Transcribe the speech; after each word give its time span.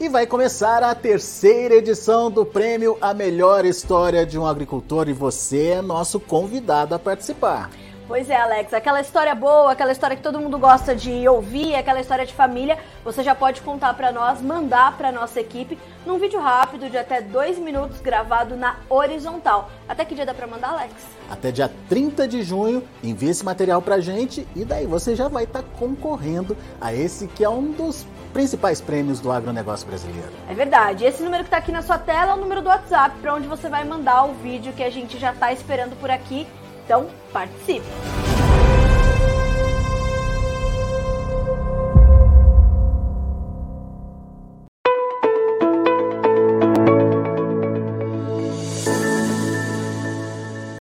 E 0.00 0.08
vai 0.08 0.28
começar 0.28 0.80
a 0.84 0.94
terceira 0.94 1.74
edição 1.74 2.30
do 2.30 2.46
prêmio 2.46 2.96
A 3.00 3.12
Melhor 3.12 3.64
História 3.64 4.24
de 4.24 4.38
um 4.38 4.46
Agricultor 4.46 5.08
e 5.08 5.12
você 5.12 5.70
é 5.70 5.82
nosso 5.82 6.20
convidado 6.20 6.94
a 6.94 7.00
participar. 7.00 7.68
Pois 8.08 8.30
é, 8.30 8.36
Alex, 8.36 8.72
aquela 8.72 9.02
história 9.02 9.34
boa, 9.34 9.70
aquela 9.70 9.92
história 9.92 10.16
que 10.16 10.22
todo 10.22 10.40
mundo 10.40 10.58
gosta 10.58 10.96
de 10.96 11.28
ouvir, 11.28 11.74
aquela 11.74 12.00
história 12.00 12.24
de 12.24 12.32
família, 12.32 12.78
você 13.04 13.22
já 13.22 13.34
pode 13.34 13.60
contar 13.60 13.92
para 13.92 14.10
nós, 14.10 14.40
mandar 14.40 14.96
para 14.96 15.12
nossa 15.12 15.38
equipe 15.38 15.78
num 16.06 16.18
vídeo 16.18 16.40
rápido 16.40 16.88
de 16.88 16.96
até 16.96 17.20
dois 17.20 17.58
minutos 17.58 18.00
gravado 18.00 18.56
na 18.56 18.76
horizontal. 18.88 19.70
Até 19.86 20.06
que 20.06 20.14
dia 20.14 20.24
dá 20.24 20.32
para 20.32 20.46
mandar, 20.46 20.70
Alex? 20.70 20.94
Até 21.30 21.52
dia 21.52 21.70
30 21.90 22.26
de 22.26 22.42
junho, 22.42 22.82
envie 23.04 23.28
esse 23.28 23.44
material 23.44 23.82
pra 23.82 24.00
gente 24.00 24.48
e 24.56 24.64
daí 24.64 24.86
você 24.86 25.14
já 25.14 25.28
vai 25.28 25.44
estar 25.44 25.60
tá 25.60 25.68
concorrendo 25.78 26.56
a 26.80 26.94
esse 26.94 27.26
que 27.26 27.44
é 27.44 27.48
um 27.50 27.72
dos 27.72 28.06
principais 28.32 28.80
prêmios 28.80 29.20
do 29.20 29.30
agronegócio 29.30 29.86
brasileiro. 29.86 30.32
É 30.48 30.54
verdade. 30.54 31.04
Esse 31.04 31.22
número 31.22 31.42
que 31.42 31.48
está 31.48 31.58
aqui 31.58 31.70
na 31.70 31.82
sua 31.82 31.98
tela 31.98 32.32
é 32.32 32.34
o 32.34 32.38
número 32.38 32.62
do 32.62 32.70
WhatsApp 32.70 33.18
para 33.20 33.34
onde 33.34 33.46
você 33.46 33.68
vai 33.68 33.84
mandar 33.84 34.24
o 34.24 34.32
vídeo 34.32 34.72
que 34.72 34.82
a 34.82 34.90
gente 34.90 35.18
já 35.18 35.32
está 35.32 35.52
esperando 35.52 35.94
por 36.00 36.10
aqui. 36.10 36.46
Então, 36.88 37.06
participe! 37.34 37.84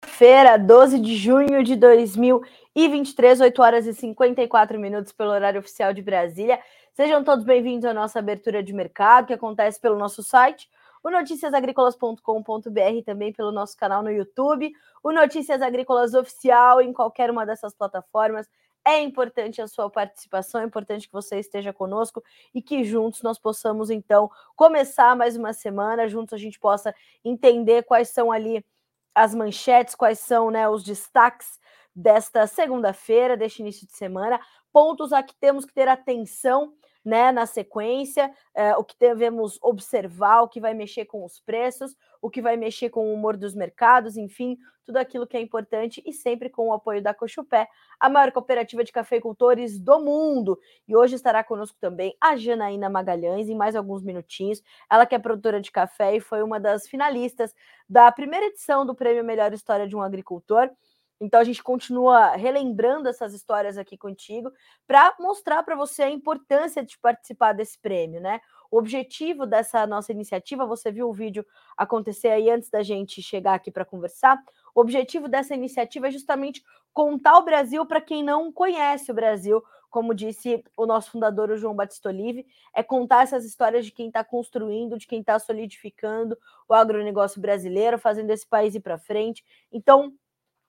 Feira, 0.04 0.58
12 0.58 1.00
de 1.00 1.16
junho 1.16 1.64
de 1.64 1.78
2023, 1.78 3.40
8 3.40 3.62
horas 3.62 3.88
e 3.88 3.94
54 3.94 4.78
minutos 4.78 5.14
pelo 5.14 5.30
horário 5.30 5.62
oficial 5.62 5.94
de 5.94 6.02
Brasília. 6.02 6.60
Sejam 6.92 7.24
todos 7.24 7.46
bem-vindos 7.46 7.86
à 7.86 7.94
nossa 7.94 8.20
abertura 8.20 8.62
de 8.62 8.74
mercado, 8.74 9.28
que 9.28 9.34
acontece 9.34 9.80
pelo 9.80 9.98
nosso 9.98 10.22
site, 10.22 10.70
o 11.04 11.10
noticiasagricolas.com.br, 11.10 13.04
também 13.06 13.34
pelo 13.34 13.52
nosso 13.52 13.76
canal 13.76 14.02
no 14.02 14.10
YouTube, 14.10 14.72
o 15.04 15.12
Notícias 15.12 15.62
Agrícolas 15.62 16.14
Oficial 16.14 16.82
em 16.82 16.94
qualquer 16.94 17.30
uma 17.30 17.46
dessas 17.46 17.74
plataformas. 17.74 18.50
É 18.86 19.00
importante 19.02 19.62
a 19.62 19.68
sua 19.68 19.90
participação, 19.90 20.62
é 20.62 20.66
importante 20.66 21.08
que 21.08 21.14
você 21.14 21.40
esteja 21.40 21.74
conosco 21.74 22.24
e 22.54 22.62
que 22.62 22.84
juntos 22.84 23.22
nós 23.22 23.38
possamos, 23.38 23.90
então, 23.90 24.30
começar 24.56 25.16
mais 25.16 25.36
uma 25.36 25.54
semana, 25.54 26.08
juntos 26.08 26.34
a 26.34 26.38
gente 26.38 26.60
possa 26.60 26.94
entender 27.24 27.84
quais 27.84 28.10
são 28.10 28.32
ali 28.32 28.66
as 29.14 29.36
manchetes, 29.36 29.96
quais 29.96 30.20
são 30.20 30.50
né, 30.50 30.68
os 30.68 30.84
destaques 30.84 31.60
desta 31.96 32.48
segunda-feira, 32.48 33.38
deste 33.38 33.62
início 33.62 33.86
de 33.86 33.94
semana, 33.94 34.40
pontos 34.72 35.14
a 35.14 35.22
que 35.22 35.36
temos 35.36 35.66
que 35.66 35.74
ter 35.74 35.88
atenção 35.88 36.74
né, 37.04 37.32
na 37.32 37.46
sequência, 37.46 38.32
é, 38.56 38.76
o 38.78 38.84
que 38.84 38.96
devemos 38.98 39.60
observar, 39.62 40.42
o 40.42 40.48
que 40.48 40.62
vai 40.62 40.74
mexer 40.74 41.06
com 41.06 41.26
os 41.26 41.40
preços, 41.40 41.96
o 42.22 42.30
que 42.30 42.42
vai 42.42 42.56
mexer 42.56 42.90
com 42.90 43.08
o 43.08 43.14
humor 43.14 43.36
dos 43.36 43.54
mercados, 43.54 44.16
enfim, 44.16 44.58
tudo 44.86 44.98
aquilo 44.98 45.28
que 45.28 45.38
é 45.38 45.42
importante 45.42 46.02
e 46.06 46.14
sempre 46.14 46.50
com 46.50 46.68
o 46.68 46.74
apoio 46.74 47.02
da 47.02 47.14
Cochupé, 47.14 47.68
a 48.00 48.10
maior 48.10 48.32
cooperativa 48.32 48.84
de 48.84 48.92
cafeicultores 48.92 49.80
do 49.80 50.00
mundo. 50.00 50.60
E 50.88 50.96
hoje 50.96 51.16
estará 51.16 51.44
conosco 51.44 51.78
também 51.80 52.16
a 52.20 52.36
Janaína 52.36 52.90
Magalhães, 52.90 53.50
em 53.50 53.56
mais 53.56 53.76
alguns 53.76 54.04
minutinhos. 54.04 54.62
Ela 54.90 55.06
que 55.06 55.16
é 55.16 55.20
produtora 55.20 55.62
de 55.62 55.72
café 55.72 56.16
e 56.16 56.20
foi 56.20 56.44
uma 56.44 56.60
das 56.60 56.88
finalistas 56.88 57.54
da 57.88 58.12
primeira 58.12 58.48
edição 58.48 58.86
do 58.86 58.96
Prêmio 58.96 59.24
Melhor 59.24 59.54
História 59.54 59.88
de 59.88 59.96
um 59.96 60.02
Agricultor. 60.02 60.70
Então 61.24 61.40
a 61.40 61.44
gente 61.44 61.64
continua 61.64 62.36
relembrando 62.36 63.08
essas 63.08 63.34
histórias 63.34 63.78
aqui 63.78 63.98
contigo 63.98 64.52
para 64.86 65.16
mostrar 65.20 65.64
para 65.64 65.74
você 65.76 66.04
a 66.04 66.10
importância 66.10 66.84
de 66.84 66.98
participar 67.00 67.54
desse 67.54 67.80
prêmio, 67.80 68.20
né? 68.20 68.42
O 68.70 68.78
objetivo 68.78 69.46
dessa 69.46 69.88
nossa 69.88 70.12
iniciativa, 70.12 70.66
você 70.66 70.92
viu 70.92 71.08
o 71.08 71.14
vídeo 71.14 71.46
acontecer 71.78 72.28
aí 72.30 72.50
antes 72.50 72.70
da 72.70 72.84
gente 72.84 73.22
chegar 73.22 73.54
aqui 73.54 73.72
para 73.72 73.86
conversar. 73.86 74.38
O 74.76 74.82
objetivo 74.82 75.30
dessa 75.30 75.56
iniciativa 75.56 76.08
é 76.08 76.12
justamente 76.12 76.62
contar 76.92 77.38
o 77.38 77.46
Brasil 77.46 77.86
para 77.86 78.02
quem 78.02 78.22
não 78.22 78.52
conhece 78.52 79.10
o 79.10 79.16
Brasil, 79.16 79.64
como 79.90 80.14
disse 80.14 80.64
o 80.76 80.88
nosso 80.88 81.12
fundador, 81.12 81.52
o 81.52 81.56
João 81.56 81.76
Batista 81.76 82.10
Olive, 82.10 82.46
é 82.74 82.82
contar 82.82 83.22
essas 83.24 83.46
histórias 83.46 83.86
de 83.86 83.92
quem 83.92 84.08
está 84.08 84.24
construindo, 84.24 84.98
de 84.98 85.06
quem 85.08 85.22
está 85.22 85.38
solidificando 85.38 86.36
o 86.68 86.74
agronegócio 86.74 87.40
brasileiro, 87.40 88.00
fazendo 88.00 88.32
esse 88.32 88.46
país 88.48 88.74
ir 88.74 88.80
para 88.80 88.98
frente. 88.98 89.46
Então, 89.72 90.12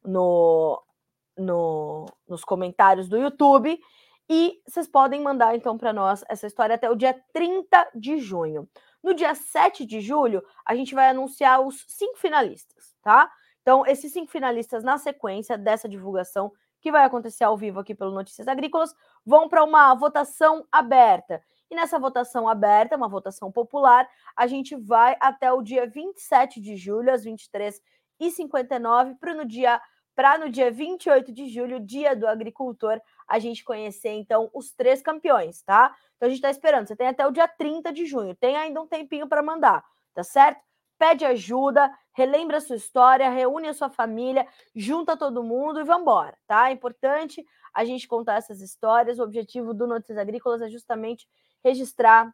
no, 0.04 0.80
no, 1.36 2.06
nos 2.28 2.44
comentários 2.44 3.08
do 3.08 3.16
YouTube. 3.16 3.80
E 4.28 4.60
vocês 4.66 4.86
podem 4.86 5.20
mandar, 5.20 5.54
então, 5.54 5.76
para 5.76 5.92
nós 5.92 6.24
essa 6.28 6.46
história 6.46 6.76
até 6.76 6.90
o 6.90 6.96
dia 6.96 7.14
30 7.32 7.90
de 7.94 8.18
junho. 8.18 8.68
No 9.02 9.14
dia 9.14 9.34
7 9.34 9.84
de 9.84 10.00
julho, 10.00 10.42
a 10.64 10.74
gente 10.74 10.94
vai 10.94 11.08
anunciar 11.08 11.60
os 11.60 11.84
cinco 11.88 12.16
finalistas, 12.16 12.94
tá? 13.02 13.30
Então, 13.60 13.84
esses 13.86 14.12
cinco 14.12 14.30
finalistas, 14.30 14.84
na 14.84 14.96
sequência 14.96 15.58
dessa 15.58 15.88
divulgação, 15.88 16.52
que 16.80 16.90
vai 16.90 17.04
acontecer 17.04 17.44
ao 17.44 17.56
vivo 17.56 17.80
aqui 17.80 17.94
pelo 17.94 18.10
Notícias 18.10 18.48
Agrícolas, 18.48 18.94
vão 19.24 19.48
para 19.48 19.62
uma 19.62 19.94
votação 19.94 20.66
aberta. 20.70 21.42
E 21.72 21.74
nessa 21.74 21.98
votação 21.98 22.46
aberta, 22.46 22.98
uma 22.98 23.08
votação 23.08 23.50
popular, 23.50 24.06
a 24.36 24.46
gente 24.46 24.76
vai 24.76 25.16
até 25.18 25.50
o 25.50 25.62
dia 25.62 25.86
27 25.86 26.60
de 26.60 26.76
julho, 26.76 27.10
às 27.10 27.24
23h59, 27.24 29.16
para 29.18 29.34
no 29.34 29.46
dia 29.46 29.80
para 30.14 30.36
no 30.36 30.50
dia 30.50 30.70
28 30.70 31.32
de 31.32 31.48
julho, 31.48 31.80
dia 31.80 32.14
do 32.14 32.28
agricultor, 32.28 33.00
a 33.26 33.38
gente 33.38 33.64
conhecer 33.64 34.10
então 34.10 34.50
os 34.52 34.70
três 34.70 35.00
campeões, 35.00 35.62
tá? 35.62 35.96
Então 36.16 36.26
a 36.26 36.28
gente 36.28 36.40
está 36.40 36.50
esperando. 36.50 36.86
Você 36.86 36.94
tem 36.94 37.06
até 37.06 37.26
o 37.26 37.30
dia 37.30 37.48
30 37.48 37.90
de 37.90 38.04
junho, 38.04 38.36
tem 38.36 38.54
ainda 38.54 38.82
um 38.82 38.86
tempinho 38.86 39.26
para 39.26 39.42
mandar, 39.42 39.82
tá 40.12 40.22
certo? 40.22 40.60
Pede 40.98 41.24
ajuda, 41.24 41.90
relembra 42.12 42.58
a 42.58 42.60
sua 42.60 42.76
história, 42.76 43.30
reúne 43.30 43.68
a 43.68 43.72
sua 43.72 43.88
família, 43.88 44.46
junta 44.74 45.16
todo 45.16 45.42
mundo 45.42 45.80
e 45.80 45.84
vambora, 45.84 46.36
tá? 46.46 46.68
É 46.68 46.72
importante 46.74 47.42
a 47.72 47.82
gente 47.82 48.06
contar 48.06 48.34
essas 48.34 48.60
histórias. 48.60 49.18
O 49.18 49.22
objetivo 49.22 49.72
do 49.72 49.86
Notícias 49.86 50.18
Agrícolas 50.18 50.60
é 50.60 50.68
justamente 50.68 51.26
registrar, 51.64 52.32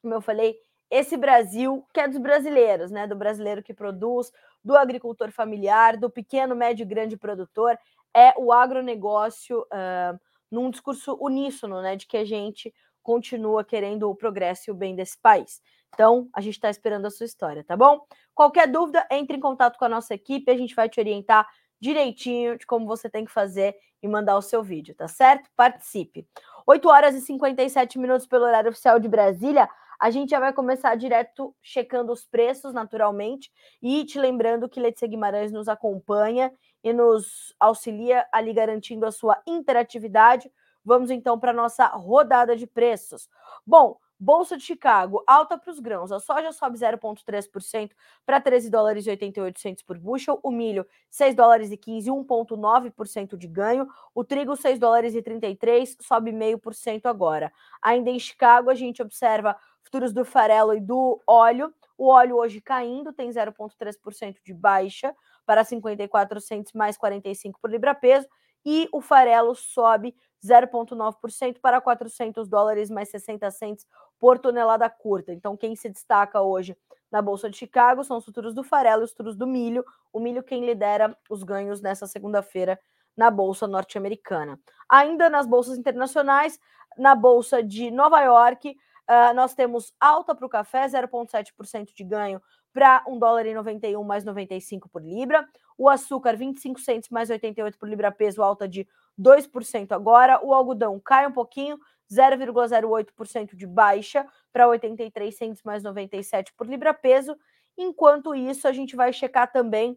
como 0.00 0.14
eu 0.14 0.20
falei, 0.20 0.56
esse 0.90 1.16
Brasil 1.16 1.86
que 1.92 2.00
é 2.00 2.08
dos 2.08 2.18
brasileiros, 2.18 2.90
né? 2.90 3.06
Do 3.06 3.16
brasileiro 3.16 3.62
que 3.62 3.72
produz, 3.72 4.30
do 4.62 4.76
agricultor 4.76 5.30
familiar, 5.30 5.96
do 5.96 6.10
pequeno, 6.10 6.54
médio 6.54 6.84
e 6.84 6.86
grande 6.86 7.16
produtor. 7.16 7.78
É 8.14 8.34
o 8.36 8.52
agronegócio 8.52 9.60
uh, 9.62 10.20
num 10.50 10.70
discurso 10.70 11.16
uníssono, 11.20 11.80
né? 11.80 11.96
De 11.96 12.06
que 12.06 12.18
a 12.18 12.24
gente 12.24 12.72
continua 13.02 13.64
querendo 13.64 14.08
o 14.08 14.14
progresso 14.14 14.68
e 14.68 14.70
o 14.70 14.74
bem 14.74 14.94
desse 14.94 15.18
país. 15.18 15.60
Então, 15.94 16.28
a 16.32 16.40
gente 16.40 16.54
está 16.54 16.70
esperando 16.70 17.06
a 17.06 17.10
sua 17.10 17.26
história, 17.26 17.64
tá 17.64 17.76
bom? 17.76 18.06
Qualquer 18.34 18.66
dúvida, 18.66 19.06
entre 19.10 19.36
em 19.36 19.40
contato 19.40 19.78
com 19.78 19.84
a 19.84 19.88
nossa 19.88 20.14
equipe, 20.14 20.50
a 20.50 20.56
gente 20.56 20.74
vai 20.74 20.88
te 20.88 21.00
orientar 21.00 21.46
direitinho 21.80 22.56
de 22.56 22.64
como 22.64 22.86
você 22.86 23.10
tem 23.10 23.24
que 23.24 23.32
fazer 23.32 23.74
e 24.02 24.08
mandar 24.08 24.36
o 24.36 24.42
seu 24.42 24.62
vídeo, 24.62 24.94
tá 24.94 25.08
certo? 25.08 25.50
Participe. 25.56 26.26
8 26.66 26.88
horas 26.88 27.14
e 27.14 27.20
57 27.20 27.98
minutos 27.98 28.26
pelo 28.26 28.44
horário 28.44 28.70
oficial 28.70 28.98
de 28.98 29.08
Brasília. 29.08 29.68
A 30.00 30.10
gente 30.10 30.30
já 30.30 30.40
vai 30.40 30.52
começar 30.52 30.94
direto 30.96 31.54
checando 31.62 32.12
os 32.12 32.24
preços, 32.24 32.72
naturalmente, 32.74 33.50
e 33.80 34.04
te 34.04 34.18
lembrando 34.18 34.68
que 34.68 34.80
Letícia 34.80 35.06
Guimarães 35.06 35.52
nos 35.52 35.68
acompanha 35.68 36.52
e 36.82 36.92
nos 36.92 37.54
auxilia 37.60 38.26
ali 38.32 38.52
garantindo 38.52 39.06
a 39.06 39.12
sua 39.12 39.40
interatividade. 39.46 40.50
Vamos 40.84 41.10
então 41.10 41.38
para 41.38 41.52
a 41.52 41.54
nossa 41.54 41.86
rodada 41.86 42.56
de 42.56 42.66
preços. 42.66 43.28
Bom, 43.64 43.96
Bolsa 44.22 44.56
de 44.56 44.62
Chicago, 44.62 45.24
alta 45.26 45.58
para 45.58 45.72
os 45.72 45.80
grãos. 45.80 46.12
A 46.12 46.20
soja 46.20 46.52
sobe 46.52 46.78
0,3% 46.78 47.90
para 48.24 48.40
13 48.40 48.70
dólares 48.70 49.04
e 49.04 49.10
88 49.10 49.84
por 49.84 49.98
bushel. 49.98 50.38
O 50.44 50.50
milho, 50.52 50.86
6 51.10 51.34
dólares 51.34 51.72
e 51.72 51.76
15, 51.76 52.08
1,9% 52.08 53.36
de 53.36 53.48
ganho. 53.48 53.88
O 54.14 54.22
trigo, 54.22 54.54
6 54.54 54.78
dólares 54.78 55.16
e 55.16 55.22
33, 55.22 55.96
sobe 56.00 56.30
0,5% 56.30 57.06
agora. 57.06 57.52
Ainda 57.82 58.10
em 58.10 58.18
Chicago, 58.20 58.70
a 58.70 58.76
gente 58.76 59.02
observa 59.02 59.56
futuros 59.82 60.12
do 60.12 60.24
farelo 60.24 60.72
e 60.72 60.78
do 60.78 61.20
óleo. 61.26 61.74
O 61.98 62.06
óleo 62.06 62.36
hoje 62.36 62.60
caindo, 62.60 63.12
tem 63.12 63.28
0,3% 63.28 64.36
de 64.44 64.54
baixa 64.54 65.12
para 65.44 65.64
54 65.64 66.40
centos 66.40 66.72
mais 66.74 66.96
45 66.96 67.58
por 67.60 67.68
libra 67.68 67.92
peso. 67.92 68.28
e 68.64 68.88
o 68.92 69.00
farelo 69.00 69.56
sobe 69.56 70.14
0,9% 70.44 71.60
para 71.60 71.80
400 71.80 72.48
dólares 72.48 72.90
mais 72.90 73.08
60 73.08 73.50
centes 73.50 73.86
por 74.22 74.38
tonelada 74.38 74.88
curta. 74.88 75.32
Então, 75.32 75.56
quem 75.56 75.74
se 75.74 75.88
destaca 75.88 76.40
hoje 76.40 76.76
na 77.10 77.20
Bolsa 77.20 77.50
de 77.50 77.56
Chicago 77.56 78.04
são 78.04 78.18
os 78.18 78.24
futuros 78.24 78.54
do 78.54 78.62
farelo 78.62 79.02
e 79.02 79.04
os 79.04 79.10
futuros 79.10 79.34
do 79.34 79.48
milho. 79.48 79.84
O 80.12 80.20
milho 80.20 80.44
quem 80.44 80.64
lidera 80.64 81.18
os 81.28 81.42
ganhos 81.42 81.80
nessa 81.80 82.06
segunda-feira 82.06 82.78
na 83.16 83.32
Bolsa 83.32 83.66
norte-americana. 83.66 84.60
Ainda 84.88 85.28
nas 85.28 85.44
bolsas 85.44 85.76
internacionais, 85.76 86.56
na 86.96 87.16
Bolsa 87.16 87.64
de 87.64 87.90
Nova 87.90 88.20
York, 88.20 88.70
uh, 88.70 89.34
nós 89.34 89.56
temos 89.56 89.92
alta 89.98 90.36
para 90.36 90.46
o 90.46 90.48
café, 90.48 90.86
0,7% 90.86 91.92
de 91.92 92.04
ganho 92.04 92.40
para 92.72 93.02
1 93.08 93.18
dólar 93.18 93.46
e 93.46 93.54
91 93.54 94.04
mais 94.04 94.24
95 94.24 94.88
por 94.88 95.02
libra. 95.02 95.44
O 95.76 95.88
açúcar, 95.88 96.36
25 96.36 96.78
centos 96.78 97.10
mais 97.10 97.28
88 97.28 97.76
por 97.76 97.88
libra 97.88 98.12
peso, 98.12 98.40
alta 98.40 98.68
de 98.68 98.86
2% 99.20 99.90
agora. 99.90 100.38
O 100.44 100.54
algodão 100.54 101.00
cai 101.00 101.26
um 101.26 101.32
pouquinho, 101.32 101.76
0,08% 102.12 103.56
de 103.56 103.66
baixa 103.66 104.26
para 104.52 104.68
83 104.68 105.34
centos 105.34 105.62
mais 105.62 105.82
97 105.82 106.52
por 106.54 106.66
libra 106.66 106.92
peso. 106.92 107.36
Enquanto 107.76 108.34
isso, 108.34 108.68
a 108.68 108.72
gente 108.72 108.94
vai 108.94 109.12
checar 109.12 109.50
também 109.50 109.92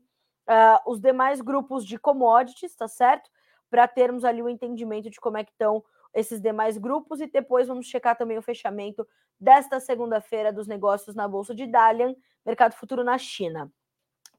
uh, 0.48 0.90
os 0.92 1.00
demais 1.00 1.42
grupos 1.42 1.86
de 1.86 1.98
commodities, 1.98 2.76
tá 2.76 2.88
certo? 2.88 3.30
Para 3.70 3.88
termos 3.88 4.24
ali 4.24 4.42
o 4.42 4.50
entendimento 4.50 5.10
de 5.10 5.20
como 5.20 5.38
é 5.38 5.44
que 5.44 5.52
estão 5.52 5.84
esses 6.14 6.40
demais 6.40 6.78
grupos 6.78 7.20
e 7.20 7.28
depois 7.28 7.68
vamos 7.68 7.88
checar 7.88 8.16
também 8.16 8.38
o 8.38 8.42
fechamento 8.42 9.06
desta 9.38 9.82
segunda-feira 9.82 10.54
dos 10.54 10.66
negócios 10.66 11.14
na 11.14 11.28
Bolsa 11.28 11.54
de 11.54 11.68
Dalian, 11.68 12.16
mercado 12.46 12.74
futuro 12.74 13.04
na 13.04 13.18
China. 13.18 13.70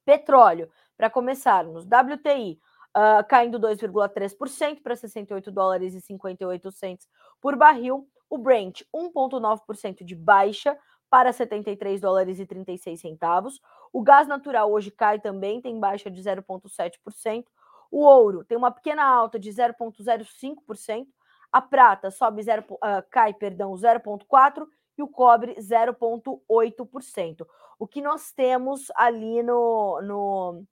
Petróleo, 0.03 0.71
para 0.97 1.11
começarmos, 1.11 1.85
WTI 1.85 2.59
uh, 2.97 3.27
caindo 3.29 3.61
2,3% 3.61 4.83
para 4.83 4.97
68 4.97 5.51
dólares 5.51 5.95
e 5.95 6.01
58 6.01 6.73
centos 6.73 7.07
por 7.41 7.55
barril, 7.55 8.09
o 8.29 8.39
Brent 8.39 8.83
1,9% 8.95 10.03
de 10.03 10.15
baixa 10.15 10.77
para 11.11 11.33
73 11.33 12.01
dólares 12.01 12.41
e 12.41 12.47
36 12.47 13.01
centavos. 13.01 13.61
O 13.93 14.03
gás 14.03 14.27
natural 14.27 14.73
hoje 14.73 14.91
cai 14.91 15.21
também, 15.21 15.61
tem 15.61 15.79
baixa 15.79 16.11
de 16.11 16.21
0,7%. 16.21 17.45
O 17.91 18.01
ouro 18.01 18.45
tem 18.45 18.59
uma 18.59 18.73
pequena 18.73 19.05
alta 19.05 19.39
de 19.39 19.51
0,05%. 19.51 21.07
A 21.53 21.63
prata 21.63 22.11
sobe 22.11 22.43
0, 22.43 22.65
uh, 22.73 22.79
cai, 23.11 23.33
perdão, 23.33 23.73
0,4 23.75 24.67
e 24.99 25.03
o 25.03 25.09
cobre 25.09 25.55
0,8%. 25.55 27.47
O 27.79 27.87
que 27.87 28.03
nós 28.03 28.33
temos 28.33 28.91
ali 28.97 29.43
no, 29.43 30.01
no, 30.03 30.65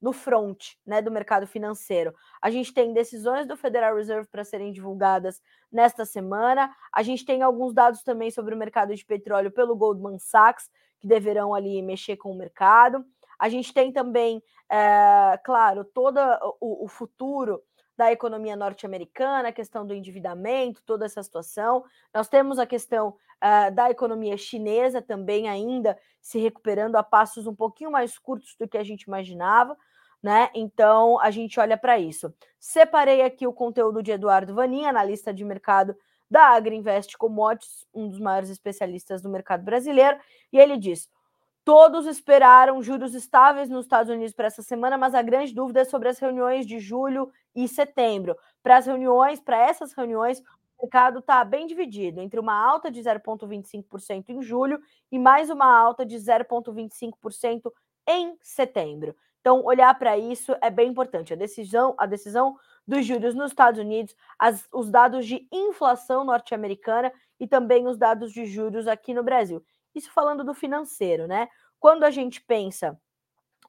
no 0.00 0.12
front 0.12 0.74
né, 0.86 1.00
do 1.00 1.10
mercado 1.10 1.46
financeiro. 1.46 2.14
A 2.40 2.50
gente 2.50 2.72
tem 2.72 2.92
decisões 2.92 3.46
do 3.46 3.56
Federal 3.56 3.96
Reserve 3.96 4.28
para 4.28 4.44
serem 4.44 4.72
divulgadas 4.72 5.40
nesta 5.70 6.04
semana. 6.04 6.70
A 6.92 7.02
gente 7.02 7.24
tem 7.24 7.42
alguns 7.42 7.72
dados 7.72 8.02
também 8.02 8.30
sobre 8.30 8.54
o 8.54 8.58
mercado 8.58 8.94
de 8.94 9.04
petróleo 9.04 9.50
pelo 9.50 9.76
Goldman 9.76 10.18
Sachs, 10.18 10.68
que 10.98 11.08
deverão 11.08 11.54
ali 11.54 11.82
mexer 11.82 12.16
com 12.16 12.30
o 12.30 12.36
mercado. 12.36 13.04
A 13.38 13.48
gente 13.48 13.72
tem 13.72 13.92
também, 13.92 14.42
é, 14.70 15.38
claro, 15.44 15.84
todo 15.84 16.18
o, 16.60 16.84
o 16.84 16.88
futuro 16.88 17.62
da 17.96 18.12
economia 18.12 18.54
norte-americana, 18.54 19.48
a 19.48 19.52
questão 19.52 19.86
do 19.86 19.94
endividamento, 19.94 20.82
toda 20.84 21.06
essa 21.06 21.22
situação. 21.22 21.84
Nós 22.12 22.28
temos 22.28 22.58
a 22.58 22.66
questão 22.66 23.16
uh, 23.42 23.74
da 23.74 23.90
economia 23.90 24.36
chinesa 24.36 25.00
também 25.00 25.48
ainda 25.48 25.98
se 26.20 26.38
recuperando 26.38 26.96
a 26.96 27.02
passos 27.02 27.46
um 27.46 27.54
pouquinho 27.54 27.90
mais 27.90 28.18
curtos 28.18 28.54
do 28.58 28.68
que 28.68 28.76
a 28.76 28.84
gente 28.84 29.02
imaginava. 29.02 29.76
Né? 30.22 30.50
Então 30.54 31.20
a 31.20 31.30
gente 31.30 31.58
olha 31.60 31.76
para 31.76 31.98
isso. 31.98 32.34
Separei 32.58 33.22
aqui 33.22 33.46
o 33.46 33.52
conteúdo 33.52 34.02
de 34.02 34.10
Eduardo 34.10 34.54
Vanin, 34.54 34.84
analista 34.84 35.32
de 35.32 35.44
mercado 35.44 35.96
da 36.30 36.48
Agriinvest 36.48 37.16
Commodities, 37.16 37.86
um 37.94 38.08
dos 38.08 38.18
maiores 38.18 38.50
especialistas 38.50 39.22
do 39.22 39.28
mercado 39.28 39.62
brasileiro, 39.62 40.18
e 40.52 40.58
ele 40.58 40.76
diz: 40.76 41.08
Todos 41.66 42.06
esperaram 42.06 42.80
juros 42.80 43.12
estáveis 43.12 43.68
nos 43.68 43.86
Estados 43.86 44.08
Unidos 44.08 44.32
para 44.32 44.46
essa 44.46 44.62
semana, 44.62 44.96
mas 44.96 45.16
a 45.16 45.20
grande 45.20 45.52
dúvida 45.52 45.80
é 45.80 45.84
sobre 45.84 46.08
as 46.08 46.16
reuniões 46.16 46.64
de 46.64 46.78
julho 46.78 47.28
e 47.56 47.66
setembro. 47.66 48.36
Para 48.62 48.76
as 48.76 48.86
reuniões, 48.86 49.40
para 49.40 49.58
essas 49.58 49.92
reuniões, 49.92 50.40
o 50.78 50.84
mercado 50.84 51.18
está 51.18 51.44
bem 51.44 51.66
dividido 51.66 52.20
entre 52.20 52.38
uma 52.38 52.54
alta 52.54 52.88
de 52.88 53.00
0,25% 53.00 54.28
em 54.28 54.40
julho 54.42 54.80
e 55.10 55.18
mais 55.18 55.50
uma 55.50 55.66
alta 55.66 56.06
de 56.06 56.14
0,25% 56.14 57.72
em 58.06 58.38
setembro. 58.40 59.16
Então, 59.40 59.64
olhar 59.64 59.92
para 59.98 60.16
isso 60.16 60.54
é 60.62 60.70
bem 60.70 60.88
importante. 60.88 61.32
A 61.32 61.36
decisão, 61.36 61.96
a 61.98 62.06
decisão 62.06 62.56
dos 62.86 63.04
juros 63.04 63.34
nos 63.34 63.50
Estados 63.50 63.80
Unidos, 63.80 64.14
as, 64.38 64.68
os 64.72 64.88
dados 64.88 65.26
de 65.26 65.48
inflação 65.50 66.24
norte-americana 66.24 67.12
e 67.40 67.48
também 67.48 67.88
os 67.88 67.98
dados 67.98 68.32
de 68.32 68.46
juros 68.46 68.86
aqui 68.86 69.12
no 69.12 69.24
Brasil. 69.24 69.64
Isso 69.96 70.12
falando 70.12 70.44
do 70.44 70.52
financeiro, 70.52 71.26
né? 71.26 71.48
Quando 71.80 72.04
a 72.04 72.10
gente 72.10 72.42
pensa 72.42 73.00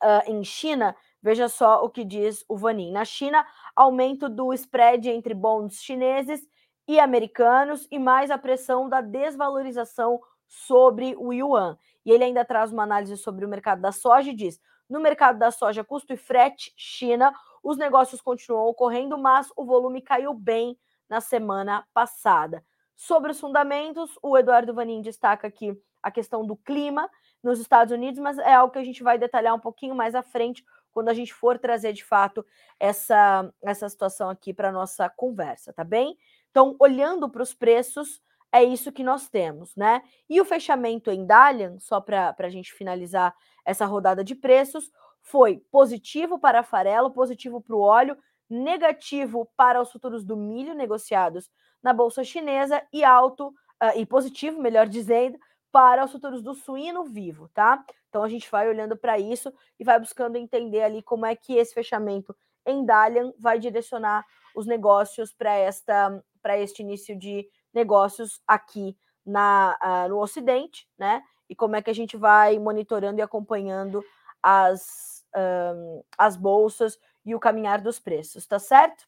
uh, 0.03 0.29
em 0.29 0.43
China, 0.43 0.93
veja 1.23 1.47
só 1.47 1.85
o 1.85 1.89
que 1.89 2.03
diz 2.03 2.43
o 2.49 2.57
Vanin. 2.57 2.91
Na 2.91 3.05
China, 3.05 3.47
aumento 3.73 4.27
do 4.27 4.53
spread 4.53 5.09
entre 5.09 5.33
bonds 5.33 5.81
chineses 5.81 6.45
e 6.85 6.99
americanos 6.99 7.87
e 7.89 7.97
mais 7.97 8.29
a 8.29 8.37
pressão 8.37 8.89
da 8.89 8.99
desvalorização 8.99 10.19
sobre 10.45 11.15
o 11.17 11.31
yuan. 11.31 11.77
E 12.05 12.11
ele 12.11 12.25
ainda 12.25 12.43
traz 12.43 12.73
uma 12.73 12.83
análise 12.83 13.15
sobre 13.15 13.45
o 13.45 13.49
mercado 13.49 13.81
da 13.81 13.93
soja 13.93 14.29
e 14.29 14.35
diz: 14.35 14.59
no 14.89 14.99
mercado 14.99 15.39
da 15.39 15.49
soja, 15.49 15.81
custo 15.81 16.11
e 16.11 16.17
frete, 16.17 16.73
China, 16.75 17.33
os 17.63 17.77
negócios 17.77 18.21
continuam 18.21 18.67
ocorrendo, 18.67 19.17
mas 19.17 19.49
o 19.55 19.63
volume 19.63 20.01
caiu 20.01 20.33
bem 20.33 20.77
na 21.07 21.21
semana 21.21 21.87
passada. 21.93 22.65
Sobre 22.97 23.31
os 23.31 23.39
fundamentos, 23.39 24.17
o 24.23 24.35
Eduardo 24.35 24.73
Vanin 24.73 25.03
destaca 25.03 25.45
aqui 25.45 25.79
a 26.01 26.09
questão 26.09 26.43
do 26.43 26.57
clima 26.57 27.07
nos 27.43 27.59
Estados 27.59 27.93
Unidos, 27.93 28.19
mas 28.19 28.39
é 28.39 28.55
algo 28.55 28.73
que 28.73 28.79
a 28.79 28.83
gente 28.83 29.03
vai 29.03 29.19
detalhar 29.19 29.53
um 29.53 29.59
pouquinho 29.59 29.93
mais 29.93 30.15
à 30.15 30.23
frente 30.23 30.65
quando 30.91 31.09
a 31.09 31.13
gente 31.13 31.31
for 31.31 31.59
trazer 31.59 31.93
de 31.93 32.03
fato 32.03 32.43
essa, 32.79 33.53
essa 33.61 33.87
situação 33.87 34.31
aqui 34.31 34.51
para 34.51 34.71
nossa 34.71 35.07
conversa, 35.09 35.71
tá 35.71 35.83
bem? 35.83 36.17
Então, 36.49 36.75
olhando 36.79 37.29
para 37.29 37.43
os 37.43 37.53
preços, 37.53 38.19
é 38.51 38.63
isso 38.63 38.91
que 38.91 39.03
nós 39.03 39.29
temos, 39.29 39.75
né? 39.75 40.01
E 40.27 40.41
o 40.41 40.45
fechamento 40.45 41.11
em 41.11 41.23
Dalian, 41.23 41.77
só 41.77 42.01
para 42.01 42.35
a 42.35 42.49
gente 42.49 42.73
finalizar 42.73 43.35
essa 43.63 43.85
rodada 43.85 44.23
de 44.23 44.33
preços, 44.33 44.89
foi 45.21 45.57
positivo 45.69 46.39
para 46.39 46.63
farelo, 46.63 47.11
positivo 47.11 47.61
para 47.61 47.75
o 47.75 47.81
óleo, 47.81 48.17
negativo 48.49 49.47
para 49.55 49.79
os 49.79 49.91
futuros 49.91 50.23
do 50.23 50.35
milho 50.35 50.73
negociados 50.73 51.51
na 51.81 51.93
bolsa 51.93 52.23
chinesa 52.23 52.81
e 52.91 53.03
alto 53.03 53.47
uh, 53.47 53.97
e 53.97 54.05
positivo, 54.05 54.61
melhor 54.61 54.87
dizendo, 54.87 55.37
para 55.71 56.03
os 56.03 56.11
futuros 56.11 56.41
do 56.41 56.53
suíno 56.53 57.03
vivo, 57.03 57.49
tá? 57.49 57.83
Então 58.09 58.23
a 58.23 58.29
gente 58.29 58.49
vai 58.49 58.67
olhando 58.67 58.95
para 58.97 59.19
isso 59.19 59.53
e 59.79 59.83
vai 59.83 59.99
buscando 59.99 60.37
entender 60.37 60.83
ali 60.83 61.01
como 61.03 61.25
é 61.25 61.35
que 61.35 61.55
esse 61.55 61.73
fechamento 61.73 62.35
em 62.65 62.85
Dalian 62.85 63.33
vai 63.37 63.59
direcionar 63.59 64.25
os 64.55 64.65
negócios 64.65 65.33
para 65.33 65.53
esta 65.53 66.23
para 66.41 66.57
este 66.57 66.81
início 66.81 67.17
de 67.17 67.47
negócios 67.73 68.41
aqui 68.47 68.97
na 69.25 69.77
uh, 69.83 70.09
no 70.09 70.19
Ocidente, 70.19 70.87
né? 70.97 71.21
E 71.49 71.55
como 71.55 71.75
é 71.75 71.81
que 71.81 71.89
a 71.89 71.95
gente 71.95 72.17
vai 72.17 72.57
monitorando 72.59 73.19
e 73.19 73.21
acompanhando 73.21 74.03
as, 74.41 75.25
um, 75.35 76.03
as 76.17 76.35
bolsas 76.35 76.97
e 77.25 77.35
o 77.35 77.39
caminhar 77.39 77.81
dos 77.81 77.99
preços, 77.99 78.45
tá 78.45 78.59
certo? 78.59 79.07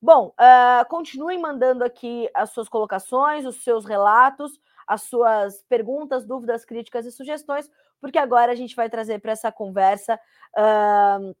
Bom, 0.00 0.28
uh, 0.40 0.88
continuem 0.88 1.38
mandando 1.40 1.82
aqui 1.84 2.28
as 2.34 2.50
suas 2.50 2.68
colocações, 2.68 3.44
os 3.44 3.62
seus 3.62 3.84
relatos 3.84 4.58
as 4.88 5.02
suas 5.02 5.62
perguntas, 5.68 6.24
dúvidas, 6.24 6.64
críticas 6.64 7.04
e 7.04 7.12
sugestões, 7.12 7.70
porque 8.00 8.18
agora 8.18 8.50
a 8.50 8.54
gente 8.54 8.74
vai 8.74 8.88
trazer 8.88 9.18
para 9.20 9.32
essa 9.32 9.52
conversa 9.52 10.18
uh, 10.56 11.36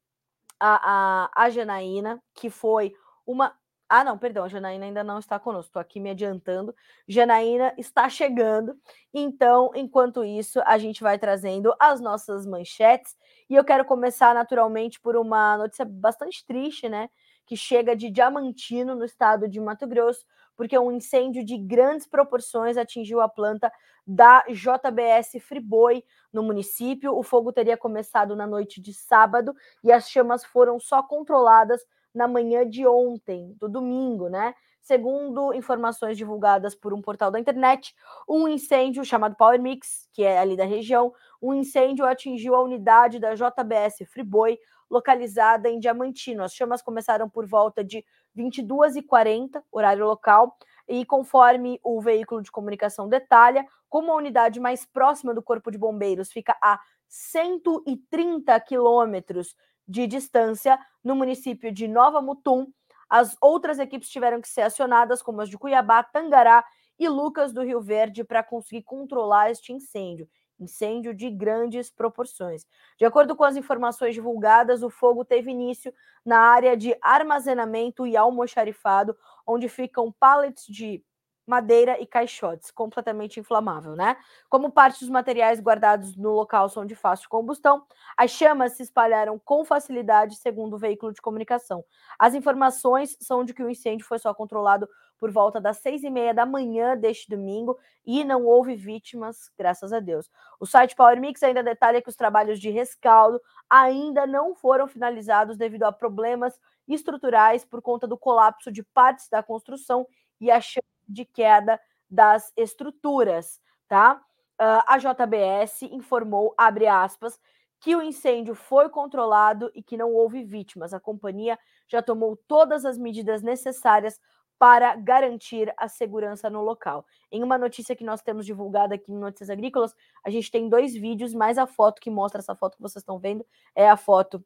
a, 0.60 1.24
a, 1.26 1.30
a 1.44 1.50
Janaína, 1.50 2.22
que 2.34 2.50
foi 2.50 2.94
uma. 3.26 3.54
Ah, 3.88 4.04
não, 4.04 4.18
perdão, 4.18 4.44
a 4.44 4.48
Janaína 4.48 4.84
ainda 4.86 5.02
não 5.02 5.18
está 5.18 5.38
conosco, 5.38 5.68
estou 5.70 5.80
aqui 5.80 5.98
me 5.98 6.10
adiantando. 6.10 6.74
Janaína 7.08 7.74
está 7.78 8.06
chegando, 8.10 8.76
então, 9.14 9.70
enquanto 9.74 10.24
isso, 10.24 10.60
a 10.66 10.76
gente 10.76 11.02
vai 11.02 11.18
trazendo 11.18 11.74
as 11.80 12.00
nossas 12.00 12.44
manchetes. 12.46 13.16
E 13.48 13.54
eu 13.54 13.64
quero 13.64 13.86
começar 13.86 14.34
naturalmente 14.34 15.00
por 15.00 15.16
uma 15.16 15.56
notícia 15.56 15.86
bastante 15.86 16.44
triste, 16.46 16.86
né? 16.88 17.08
Que 17.48 17.56
chega 17.56 17.96
de 17.96 18.10
Diamantino, 18.10 18.94
no 18.94 19.06
estado 19.06 19.48
de 19.48 19.58
Mato 19.58 19.86
Grosso, 19.86 20.24
porque 20.54 20.78
um 20.78 20.92
incêndio 20.92 21.42
de 21.42 21.56
grandes 21.56 22.06
proporções 22.06 22.76
atingiu 22.76 23.22
a 23.22 23.28
planta 23.28 23.72
da 24.06 24.44
JBS 24.48 25.42
Friboi 25.42 26.04
no 26.30 26.42
município. 26.42 27.16
O 27.16 27.22
fogo 27.22 27.50
teria 27.50 27.76
começado 27.76 28.36
na 28.36 28.46
noite 28.46 28.82
de 28.82 28.92
sábado 28.92 29.54
e 29.82 29.90
as 29.90 30.10
chamas 30.10 30.44
foram 30.44 30.78
só 30.78 31.02
controladas 31.02 31.80
na 32.14 32.28
manhã 32.28 32.68
de 32.68 32.86
ontem, 32.86 33.54
do 33.58 33.68
domingo, 33.68 34.28
né? 34.28 34.54
Segundo 34.80 35.52
informações 35.52 36.16
divulgadas 36.16 36.74
por 36.74 36.92
um 36.92 37.00
portal 37.02 37.30
da 37.30 37.38
internet, 37.38 37.94
um 38.28 38.48
incêndio 38.48 39.04
chamado 39.04 39.36
Power 39.36 39.60
Mix, 39.60 40.08
que 40.12 40.22
é 40.22 40.38
ali 40.38 40.56
da 40.56 40.64
região, 40.64 41.12
um 41.40 41.54
incêndio 41.54 42.04
atingiu 42.04 42.54
a 42.54 42.62
unidade 42.62 43.18
da 43.18 43.34
JBS 43.34 44.08
Friboi 44.10 44.58
localizada 44.90 45.68
em 45.68 45.78
Diamantino. 45.78 46.42
As 46.42 46.54
chamas 46.54 46.82
começaram 46.82 47.28
por 47.28 47.46
volta 47.46 47.84
de 47.84 48.04
22h40, 48.36 49.62
horário 49.70 50.06
local, 50.06 50.56
e 50.88 51.04
conforme 51.04 51.78
o 51.82 52.00
veículo 52.00 52.42
de 52.42 52.50
comunicação 52.50 53.08
detalha, 53.08 53.66
como 53.88 54.12
a 54.12 54.16
unidade 54.16 54.60
mais 54.60 54.86
próxima 54.86 55.34
do 55.34 55.42
Corpo 55.42 55.70
de 55.70 55.78
Bombeiros 55.78 56.30
fica 56.30 56.56
a 56.62 56.80
130 57.08 58.58
quilômetros 58.60 59.54
de 59.86 60.06
distância 60.06 60.78
no 61.02 61.14
município 61.14 61.72
de 61.72 61.88
Nova 61.88 62.20
Mutum, 62.20 62.66
as 63.08 63.36
outras 63.40 63.78
equipes 63.78 64.10
tiveram 64.10 64.40
que 64.40 64.48
ser 64.48 64.60
acionadas, 64.60 65.22
como 65.22 65.40
as 65.40 65.48
de 65.48 65.56
Cuiabá, 65.56 66.02
Tangará 66.02 66.62
e 66.98 67.08
Lucas 67.08 67.52
do 67.52 67.62
Rio 67.62 67.80
Verde, 67.80 68.22
para 68.22 68.42
conseguir 68.42 68.82
controlar 68.82 69.50
este 69.50 69.72
incêndio 69.72 70.28
incêndio 70.58 71.14
de 71.14 71.30
grandes 71.30 71.90
proporções. 71.90 72.66
De 72.98 73.04
acordo 73.04 73.36
com 73.36 73.44
as 73.44 73.56
informações 73.56 74.14
divulgadas, 74.14 74.82
o 74.82 74.90
fogo 74.90 75.24
teve 75.24 75.50
início 75.50 75.92
na 76.24 76.38
área 76.38 76.76
de 76.76 76.96
armazenamento 77.00 78.06
e 78.06 78.16
almoxarifado, 78.16 79.16
onde 79.46 79.68
ficam 79.68 80.12
pallets 80.12 80.66
de 80.66 81.02
madeira 81.48 81.98
e 81.98 82.06
caixotes, 82.06 82.70
completamente 82.70 83.40
inflamável, 83.40 83.96
né? 83.96 84.16
Como 84.50 84.70
parte 84.70 85.00
dos 85.00 85.08
materiais 85.08 85.60
guardados 85.60 86.14
no 86.14 86.30
local 86.30 86.68
são 86.68 86.84
de 86.84 86.94
fácil 86.94 87.28
combustão, 87.28 87.82
as 88.16 88.30
chamas 88.30 88.72
se 88.72 88.82
espalharam 88.82 89.38
com 89.38 89.64
facilidade, 89.64 90.36
segundo 90.36 90.74
o 90.74 90.78
veículo 90.78 91.12
de 91.12 91.22
comunicação. 91.22 91.82
As 92.18 92.34
informações 92.34 93.16
são 93.20 93.44
de 93.44 93.54
que 93.54 93.62
o 93.62 93.70
incêndio 93.70 94.06
foi 94.06 94.18
só 94.18 94.34
controlado 94.34 94.86
por 95.18 95.30
volta 95.30 95.60
das 95.60 95.78
seis 95.78 96.04
e 96.04 96.10
meia 96.10 96.32
da 96.32 96.46
manhã 96.46 96.96
deste 96.96 97.28
domingo 97.28 97.78
e 98.06 98.22
não 98.24 98.44
houve 98.44 98.76
vítimas, 98.76 99.50
graças 99.58 99.92
a 99.92 100.00
Deus. 100.00 100.30
O 100.60 100.66
site 100.66 100.94
Power 100.94 101.18
Mix 101.18 101.42
ainda 101.42 101.62
detalha 101.62 102.00
que 102.00 102.08
os 102.08 102.14
trabalhos 102.14 102.60
de 102.60 102.70
rescaldo 102.70 103.40
ainda 103.68 104.26
não 104.26 104.54
foram 104.54 104.86
finalizados 104.86 105.56
devido 105.56 105.84
a 105.84 105.92
problemas 105.92 106.60
estruturais 106.86 107.64
por 107.64 107.82
conta 107.82 108.06
do 108.06 108.16
colapso 108.16 108.70
de 108.70 108.82
partes 108.82 109.28
da 109.28 109.42
construção 109.42 110.06
e 110.40 110.50
a 110.50 110.60
chance 110.60 110.97
de 111.08 111.24
queda 111.24 111.80
das 112.10 112.52
estruturas, 112.56 113.60
tá? 113.88 114.20
Uh, 114.60 114.82
a 114.86 114.98
JBS 114.98 115.82
informou, 115.82 116.54
abre 116.56 116.86
aspas, 116.86 117.38
que 117.80 117.94
o 117.94 118.02
incêndio 118.02 118.54
foi 118.54 118.88
controlado 118.88 119.70
e 119.74 119.82
que 119.82 119.96
não 119.96 120.12
houve 120.12 120.42
vítimas. 120.42 120.92
A 120.92 120.98
companhia 120.98 121.58
já 121.86 122.02
tomou 122.02 122.36
todas 122.48 122.84
as 122.84 122.98
medidas 122.98 123.40
necessárias 123.42 124.20
para 124.58 124.96
garantir 124.96 125.72
a 125.76 125.86
segurança 125.86 126.50
no 126.50 126.60
local. 126.60 127.06
Em 127.30 127.44
uma 127.44 127.56
notícia 127.56 127.94
que 127.94 128.02
nós 128.02 128.20
temos 128.20 128.44
divulgada 128.44 128.96
aqui 128.96 129.12
em 129.12 129.16
Notícias 129.18 129.50
Agrícolas, 129.50 129.94
a 130.24 130.30
gente 130.30 130.50
tem 130.50 130.68
dois 130.68 130.92
vídeos, 130.94 131.32
mais 131.32 131.56
a 131.56 131.66
foto 131.66 132.00
que 132.00 132.10
mostra 132.10 132.40
essa 132.40 132.56
foto 132.56 132.76
que 132.76 132.82
vocês 132.82 133.02
estão 133.02 133.20
vendo, 133.20 133.46
é 133.76 133.88
a 133.88 133.96
foto 133.96 134.44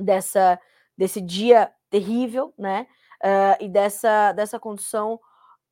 dessa 0.00 0.60
desse 0.96 1.20
dia 1.20 1.72
terrível, 1.90 2.54
né? 2.56 2.86
Uh, 3.22 3.64
e 3.64 3.68
dessa, 3.68 4.32
dessa 4.32 4.58
condição 4.58 5.20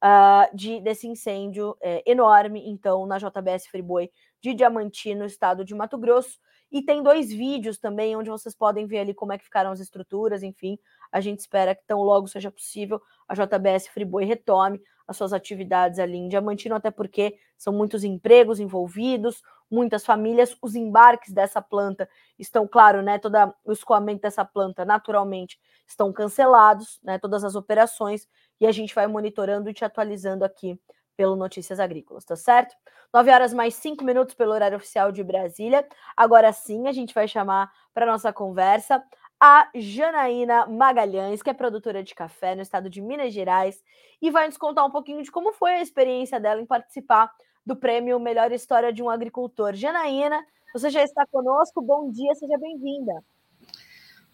uh, 0.02 0.54
de, 0.56 0.80
desse 0.80 1.06
incêndio 1.06 1.76
é, 1.80 2.02
enorme, 2.06 2.62
então, 2.68 3.06
na 3.06 3.18
JBS 3.18 3.66
Friboi 3.66 4.10
de 4.40 4.54
Diamantino, 4.54 5.24
estado 5.24 5.64
de 5.64 5.74
Mato 5.74 5.98
Grosso. 5.98 6.38
E 6.72 6.82
tem 6.82 7.02
dois 7.02 7.30
vídeos 7.30 7.78
também, 7.78 8.16
onde 8.16 8.30
vocês 8.30 8.54
podem 8.54 8.86
ver 8.86 9.00
ali 9.00 9.12
como 9.12 9.32
é 9.32 9.38
que 9.38 9.44
ficaram 9.44 9.72
as 9.72 9.80
estruturas, 9.80 10.42
enfim. 10.42 10.78
A 11.10 11.20
gente 11.20 11.40
espera 11.40 11.74
que 11.74 11.84
tão 11.84 12.00
logo 12.00 12.28
seja 12.28 12.50
possível 12.50 13.02
a 13.28 13.34
JBS 13.34 13.88
Friboi 13.88 14.24
retome 14.24 14.80
as 15.06 15.16
suas 15.16 15.32
atividades 15.32 15.98
ali 15.98 16.16
em 16.16 16.28
Diamantino, 16.28 16.76
até 16.76 16.88
porque 16.88 17.36
são 17.58 17.72
muitos 17.72 18.04
empregos 18.04 18.60
envolvidos, 18.60 19.42
muitas 19.68 20.04
famílias. 20.06 20.56
Os 20.62 20.76
embarques 20.76 21.32
dessa 21.32 21.60
planta 21.60 22.08
estão, 22.38 22.68
claro, 22.68 23.02
né? 23.02 23.18
Todo 23.18 23.36
o 23.64 23.72
escoamento 23.72 24.22
dessa 24.22 24.44
planta, 24.44 24.84
naturalmente, 24.84 25.58
estão 25.84 26.12
cancelados, 26.12 27.00
né? 27.02 27.18
Todas 27.18 27.42
as 27.42 27.56
operações, 27.56 28.28
e 28.60 28.66
a 28.66 28.72
gente 28.72 28.94
vai 28.94 29.06
monitorando 29.06 29.70
e 29.70 29.74
te 29.74 29.84
atualizando 29.84 30.44
aqui 30.44 30.78
pelo 31.16 31.36
Notícias 31.36 31.80
Agrícolas, 31.80 32.24
tá 32.24 32.36
certo? 32.36 32.74
9 33.12 33.30
horas 33.30 33.52
mais 33.52 33.74
5 33.74 34.04
minutos 34.04 34.34
pelo 34.34 34.52
horário 34.52 34.76
oficial 34.76 35.10
de 35.10 35.22
Brasília. 35.22 35.86
Agora 36.16 36.52
sim, 36.52 36.86
a 36.86 36.92
gente 36.92 37.12
vai 37.12 37.26
chamar 37.26 37.70
para 37.92 38.06
nossa 38.06 38.32
conversa 38.32 39.02
a 39.40 39.68
Janaína 39.74 40.66
Magalhães, 40.66 41.42
que 41.42 41.48
é 41.48 41.54
produtora 41.54 42.02
de 42.02 42.14
café 42.14 42.54
no 42.54 42.60
estado 42.60 42.90
de 42.90 43.00
Minas 43.00 43.32
Gerais, 43.32 43.82
e 44.20 44.30
vai 44.30 44.46
nos 44.46 44.58
contar 44.58 44.84
um 44.84 44.90
pouquinho 44.90 45.22
de 45.22 45.30
como 45.30 45.52
foi 45.52 45.72
a 45.72 45.82
experiência 45.82 46.38
dela 46.38 46.60
em 46.60 46.66
participar 46.66 47.32
do 47.64 47.74
prêmio 47.74 48.20
Melhor 48.20 48.52
História 48.52 48.92
de 48.92 49.02
um 49.02 49.08
Agricultor. 49.08 49.74
Janaína, 49.74 50.44
você 50.74 50.90
já 50.90 51.02
está 51.02 51.26
conosco, 51.26 51.80
bom 51.80 52.10
dia, 52.10 52.34
seja 52.34 52.58
bem-vinda. 52.58 53.24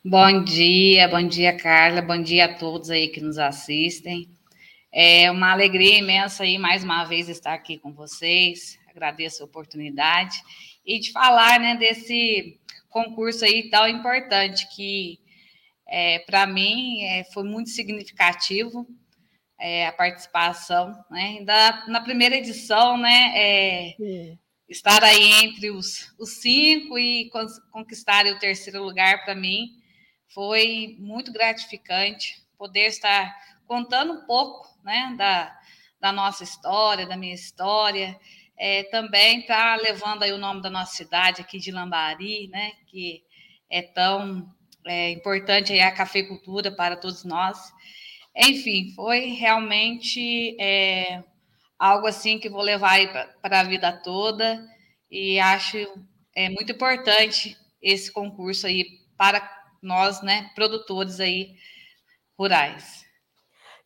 Bom 0.09 0.45
dia, 0.45 1.09
bom 1.09 1.27
dia, 1.27 1.53
Carla, 1.57 2.01
bom 2.01 2.23
dia 2.23 2.45
a 2.45 2.55
todos 2.55 2.91
aí 2.91 3.09
que 3.09 3.21
nos 3.21 3.39
assistem. 3.39 4.29
É 4.93 5.29
uma 5.33 5.51
alegria 5.51 5.99
imensa 5.99 6.45
aí 6.45 6.59
mais 6.59 6.85
uma 6.85 7.03
vez 7.03 7.29
estar 7.29 7.53
aqui 7.53 7.77
com 7.77 7.93
vocês. 7.93 8.79
Agradeço 8.89 9.43
a 9.43 9.47
oportunidade 9.47 10.41
e 10.87 11.01
de 11.01 11.11
falar, 11.11 11.59
né, 11.59 11.75
desse 11.75 12.57
concurso 12.89 13.45
aí 13.45 13.69
tão 13.69 13.89
importante 13.89 14.69
que 14.77 15.19
é, 15.89 16.21
para 16.21 16.47
mim 16.47 17.03
é, 17.03 17.25
foi 17.25 17.43
muito 17.43 17.71
significativo 17.71 18.87
é, 19.59 19.89
a 19.89 19.93
participação, 19.93 20.93
né? 21.11 21.43
Da, 21.43 21.85
na 21.89 22.01
primeira 22.01 22.37
edição, 22.37 22.97
né? 22.97 23.33
É, 23.35 24.37
estar 24.69 25.03
aí 25.03 25.33
entre 25.43 25.73
os, 25.73 26.15
os 26.17 26.41
cinco 26.41 26.97
e 26.97 27.29
conquistar 27.73 28.25
o 28.27 28.39
terceiro 28.39 28.85
lugar 28.85 29.25
para 29.25 29.35
mim 29.35 29.85
foi 30.29 30.97
muito 30.99 31.33
gratificante 31.33 32.43
poder 32.59 32.87
estar 32.87 33.35
contando 33.67 34.13
um 34.13 34.27
pouco, 34.27 34.69
né? 34.85 35.15
Da, 35.17 35.59
da 36.01 36.13
nossa 36.13 36.45
história, 36.45 37.07
da 37.07 37.17
minha 37.17 37.35
história, 37.35 38.19
é, 38.57 38.85
também 38.85 39.41
está 39.41 39.77
levando 39.77 40.23
aí 40.23 40.33
o 40.33 40.39
nome 40.39 40.63
da 40.63 40.71
nossa 40.71 40.95
cidade 40.95 41.43
aqui 41.43 41.59
de 41.59 41.71
Lambari, 41.71 42.49
né, 42.49 42.73
que 42.87 43.23
é 43.69 43.83
tão 43.83 44.49
é, 44.87 45.11
importante 45.11 45.73
aí 45.73 45.81
a 45.81 45.93
cafeicultura 45.93 46.71
para 46.71 46.97
todos 46.97 47.25
nós. 47.25 47.59
Enfim, 48.35 48.93
foi 48.95 49.27
realmente 49.31 50.57
é, 50.61 51.23
algo 51.79 52.07
assim 52.07 52.39
que 52.39 52.49
vou 52.49 52.63
levar 52.63 52.99
para 53.43 53.61
a 53.61 53.65
vida 53.65 53.93
toda 53.93 54.65
e 55.11 55.39
acho 55.39 55.79
é 56.35 56.51
muito 56.51 56.73
importante 56.73 57.57
esse 57.81 58.13
concurso 58.13 58.67
aí 58.67 58.85
para 59.17 59.41
nós, 59.83 60.23
né, 60.23 60.51
produtores 60.55 61.21
aí 61.21 61.55
rurais. 62.39 63.05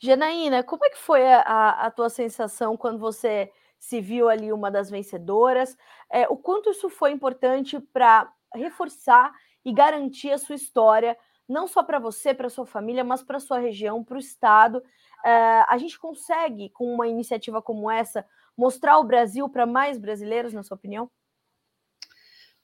Janaína, 0.02 0.62
como 0.62 0.84
é 0.84 0.90
que 0.90 0.98
foi 0.98 1.22
a, 1.30 1.70
a 1.70 1.90
tua 1.90 2.08
sensação 2.08 2.76
quando 2.76 2.98
você 2.98 3.50
se 3.80 3.98
viu 4.00 4.28
ali 4.28 4.52
uma 4.52 4.70
das 4.70 4.90
vencedoras. 4.90 5.76
É, 6.10 6.28
o 6.28 6.36
quanto 6.36 6.70
isso 6.70 6.90
foi 6.90 7.10
importante 7.10 7.80
para 7.80 8.30
reforçar 8.54 9.32
e 9.64 9.72
garantir 9.72 10.30
a 10.30 10.38
sua 10.38 10.54
história, 10.54 11.16
não 11.48 11.66
só 11.66 11.82
para 11.82 11.98
você, 11.98 12.34
para 12.34 12.50
sua 12.50 12.66
família, 12.66 13.02
mas 13.02 13.22
para 13.22 13.40
sua 13.40 13.58
região, 13.58 14.04
para 14.04 14.16
o 14.16 14.20
estado. 14.20 14.82
É, 15.24 15.64
a 15.66 15.78
gente 15.78 15.98
consegue, 15.98 16.68
com 16.70 16.94
uma 16.94 17.08
iniciativa 17.08 17.62
como 17.62 17.90
essa, 17.90 18.24
mostrar 18.56 18.98
o 18.98 19.04
Brasil 19.04 19.48
para 19.48 19.66
mais 19.66 19.98
brasileiros, 19.98 20.52
na 20.52 20.62
sua 20.62 20.76
opinião? 20.76 21.10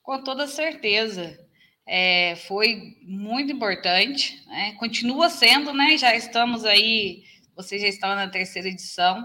Com 0.02 0.22
toda 0.22 0.46
certeza. 0.46 1.36
É, 1.86 2.34
foi 2.48 2.96
muito 3.02 3.52
importante, 3.52 4.42
né? 4.46 4.72
continua 4.72 5.30
sendo, 5.30 5.72
né? 5.72 5.96
Já 5.96 6.16
estamos 6.16 6.64
aí, 6.64 7.22
vocês 7.54 7.80
já 7.80 7.86
estão 7.86 8.14
na 8.14 8.28
terceira 8.28 8.68
edição, 8.68 9.22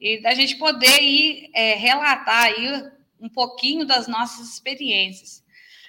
e 0.00 0.20
da 0.20 0.34
gente 0.34 0.56
poder 0.56 1.00
ir 1.00 1.48
é, 1.54 1.74
relatar 1.74 2.46
aí 2.46 2.90
um 3.20 3.28
pouquinho 3.28 3.86
das 3.86 4.08
nossas 4.08 4.48
experiências. 4.48 5.44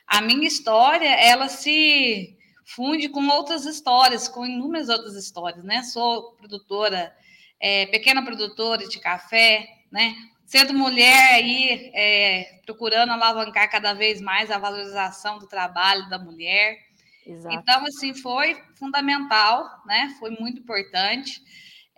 A 0.05 0.21
minha 0.21 0.47
história, 0.47 1.09
ela 1.09 1.49
se 1.49 2.37
funde 2.63 3.09
com 3.09 3.27
outras 3.29 3.65
histórias, 3.65 4.27
com 4.27 4.45
inúmeras 4.45 4.89
outras 4.89 5.15
histórias, 5.15 5.63
né? 5.63 5.81
Sou 5.81 6.33
produtora, 6.33 7.11
é, 7.59 7.87
pequena 7.87 8.23
produtora 8.23 8.87
de 8.87 8.99
café, 8.99 9.67
né? 9.91 10.15
Sendo 10.45 10.73
mulher 10.73 11.35
aí, 11.35 11.91
é, 11.93 12.59
procurando 12.65 13.11
alavancar 13.11 13.69
cada 13.71 13.93
vez 13.93 14.21
mais 14.21 14.51
a 14.51 14.57
valorização 14.57 15.39
do 15.39 15.47
trabalho 15.47 16.07
da 16.09 16.19
mulher. 16.19 16.77
Exato. 17.25 17.55
Então, 17.55 17.85
assim, 17.85 18.13
foi 18.13 18.61
fundamental, 18.75 19.65
né? 19.85 20.15
Foi 20.19 20.29
muito 20.31 20.59
importante 20.59 21.41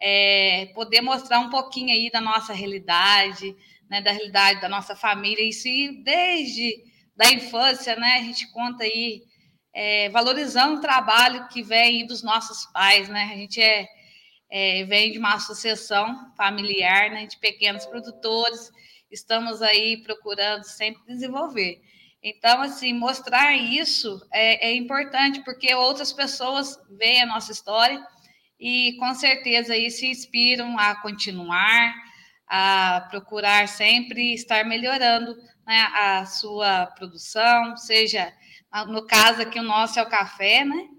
é, 0.01 0.71
poder 0.73 1.01
mostrar 1.01 1.39
um 1.39 1.49
pouquinho 1.49 1.89
aí 1.89 2.09
da 2.11 2.21
nossa 2.21 2.53
realidade, 2.53 3.55
né, 3.89 4.01
da 4.01 4.11
realidade 4.11 4.61
da 4.61 4.69
nossa 4.69 4.95
família, 4.95 5.51
se 5.51 6.03
desde 6.03 6.83
da 7.15 7.31
infância, 7.31 7.95
né, 7.95 8.17
a 8.19 8.23
gente 8.23 8.51
conta 8.51 8.83
aí 8.83 9.23
é, 9.73 10.09
valorizando 10.09 10.77
o 10.77 10.81
trabalho 10.81 11.47
que 11.47 11.63
vem 11.63 12.05
dos 12.05 12.23
nossos 12.23 12.65
pais, 12.71 13.07
né, 13.09 13.29
a 13.31 13.35
gente 13.35 13.61
é, 13.61 13.87
é, 14.57 14.85
vem 14.85 15.12
de 15.12 15.19
uma 15.19 15.33
associação 15.33 16.33
familiar, 16.38 17.12
né, 17.12 17.25
de 17.25 17.38
pequenos 17.38 17.85
produtores, 17.85 18.71
estamos 19.12 19.62
aí 19.62 20.01
procurando 20.01 20.63
sempre 20.63 21.03
desenvolver. 21.05 21.81
Então, 22.24 22.62
assim, 22.62 22.93
mostrar 22.93 23.53
isso 23.53 24.25
é, 24.31 24.69
é 24.69 24.74
importante, 24.74 25.43
porque 25.43 25.75
outras 25.75 26.13
pessoas 26.13 26.79
veem 26.97 27.24
a 27.24 27.25
nossa 27.25 27.51
história 27.51 28.01
e 28.57 28.95
com 28.97 29.13
certeza 29.13 29.74
aí 29.74 29.91
se 29.91 30.07
inspiram 30.07 30.79
a 30.79 31.01
continuar, 31.01 31.93
a 32.47 33.05
procurar 33.09 33.67
sempre 33.67 34.33
estar 34.33 34.63
melhorando 34.63 35.35
né, 35.67 35.81
a 35.93 36.25
sua 36.25 36.85
produção, 36.95 37.75
seja 37.75 38.31
no 38.88 39.05
caso 39.05 39.41
aqui 39.41 39.59
o 39.59 39.63
nosso 39.63 40.00
é 40.00 40.01
o 40.01 40.09
café, 40.09 40.63
né? 40.63 40.94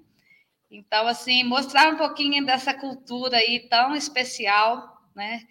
Então, 0.77 1.07
assim, 1.07 1.43
mostrar 1.43 1.89
um 1.89 1.97
pouquinho 1.97 2.45
dessa 2.45 2.75
cultura 2.75 3.39
aí 3.39 3.67
tão 3.67 3.97
especial, 3.97 5.01
né? 5.15 5.43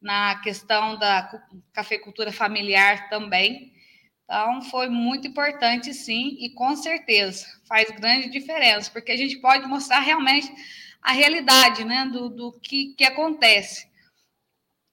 Na 0.00 0.40
questão 0.40 0.98
da 0.98 1.30
cafeicultura 1.72 2.32
familiar 2.32 3.08
também. 3.08 3.72
Então, 4.24 4.60
foi 4.62 4.88
muito 4.88 5.28
importante, 5.28 5.94
sim, 5.94 6.36
e 6.40 6.50
com 6.50 6.74
certeza 6.74 7.46
faz 7.68 7.90
grande 7.92 8.28
diferença, 8.28 8.90
porque 8.90 9.12
a 9.12 9.16
gente 9.16 9.40
pode 9.40 9.66
mostrar 9.66 10.00
realmente 10.00 10.52
a 11.00 11.12
realidade, 11.12 11.84
né, 11.84 12.06
do, 12.06 12.28
do 12.28 12.52
que, 12.60 12.94
que 12.94 13.04
acontece. 13.04 13.88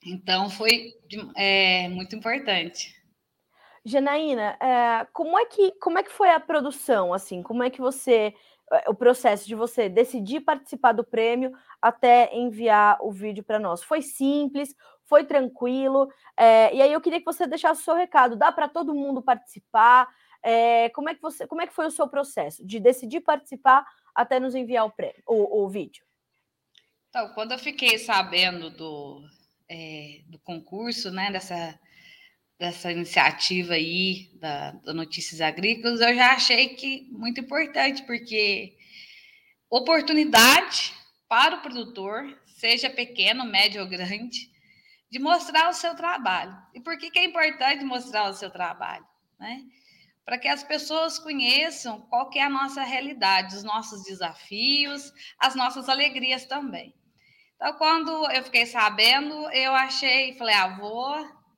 Então, 0.06 0.52
foi 0.52 0.94
é, 1.36 1.88
muito 1.90 2.16
importante. 2.16 2.94
Janaína, 3.84 4.56
é, 4.62 5.08
como, 5.14 5.40
é 5.40 5.46
que, 5.46 5.72
como 5.80 5.98
é 5.98 6.04
que 6.04 6.12
foi 6.12 6.30
a 6.30 6.40
produção, 6.40 7.12
assim? 7.12 7.42
Como 7.42 7.64
é 7.64 7.72
que 7.72 7.82
você 7.82 8.36
o 8.88 8.94
processo 8.94 9.48
de 9.48 9.56
você 9.56 9.90
decidir 9.90 10.42
participar 10.42 10.92
do 10.92 11.04
prêmio 11.04 11.52
até 11.82 12.34
enviar 12.36 12.98
o 13.02 13.12
vídeo 13.12 13.44
para 13.44 13.60
nós. 13.60 13.84
Foi 13.84 14.02
simples, 14.02 14.76
foi 15.06 15.26
tranquilo. 15.26 16.08
É, 16.38 16.74
e 16.74 16.82
aí 16.82 16.94
eu 16.94 17.02
queria 17.02 17.20
que 17.20 17.26
você 17.26 17.48
deixasse 17.48 17.82
o 17.82 17.84
seu 17.84 17.96
recado. 17.96 18.36
Dá 18.36 18.52
para 18.52 18.70
todo 18.70 18.94
mundo 18.94 19.22
participar? 19.22 20.08
É, 20.44 20.90
como 20.90 21.10
é 21.10 21.16
que 21.16 21.22
você, 21.22 21.48
como 21.48 21.62
é 21.62 21.68
que 21.68 21.74
foi 21.74 21.88
o 21.88 21.92
seu 21.92 22.08
processo 22.08 22.66
de 22.66 22.80
decidir 22.80 23.22
participar 23.22 23.86
até 24.16 24.40
nos 24.40 24.56
enviar 24.56 24.86
o 24.86 24.92
prêmio, 24.92 25.22
o, 25.28 25.64
o 25.64 25.70
vídeo? 25.70 26.06
Então, 27.10 27.34
quando 27.34 27.52
eu 27.52 27.60
fiquei 27.60 27.98
sabendo 27.98 28.70
do, 28.70 29.22
é, 29.68 30.22
do 30.28 30.38
concurso, 30.40 31.12
né, 31.12 31.32
dessa 31.32 31.78
dessa 32.60 32.92
iniciativa 32.92 33.74
aí 33.74 34.30
da, 34.34 34.72
da, 34.72 34.94
Notícias 34.94 35.40
Agrícolas, 35.40 36.02
eu 36.02 36.14
já 36.14 36.34
achei 36.34 36.76
que 36.76 37.08
muito 37.10 37.40
importante, 37.40 38.04
porque 38.04 38.76
oportunidade 39.70 40.94
para 41.30 41.56
o 41.56 41.62
produtor, 41.62 42.38
seja 42.46 42.90
pequeno, 42.90 43.46
médio 43.46 43.82
ou 43.82 43.88
grande, 43.88 44.52
de 45.10 45.20
mostrar 45.20 45.70
o 45.70 45.74
seu 45.74 45.96
trabalho. 45.96 46.56
E 46.74 46.82
por 46.82 46.98
que, 46.98 47.10
que 47.10 47.20
é 47.20 47.24
importante 47.24 47.86
mostrar 47.86 48.30
o 48.30 48.34
seu 48.34 48.52
trabalho? 48.52 49.08
Né? 49.40 49.64
Para 50.26 50.38
que 50.38 50.50
as 50.50 50.62
pessoas 50.62 51.18
conheçam 51.18 52.02
qual 52.02 52.30
que 52.30 52.40
é 52.40 52.44
a 52.44 52.50
nossa 52.50 52.84
realidade, 52.84 53.56
os 53.56 53.64
nossos 53.64 54.04
desafios, 54.04 55.14
as 55.40 55.56
nossas 55.56 55.88
alegrias 55.88 56.46
também. 56.46 56.94
Então, 57.56 57.74
quando 57.74 58.30
eu 58.32 58.44
fiquei 58.44 58.66
sabendo, 58.66 59.50
eu 59.52 59.74
achei, 59.74 60.36
falei, 60.38 60.56
ah, 60.56 60.78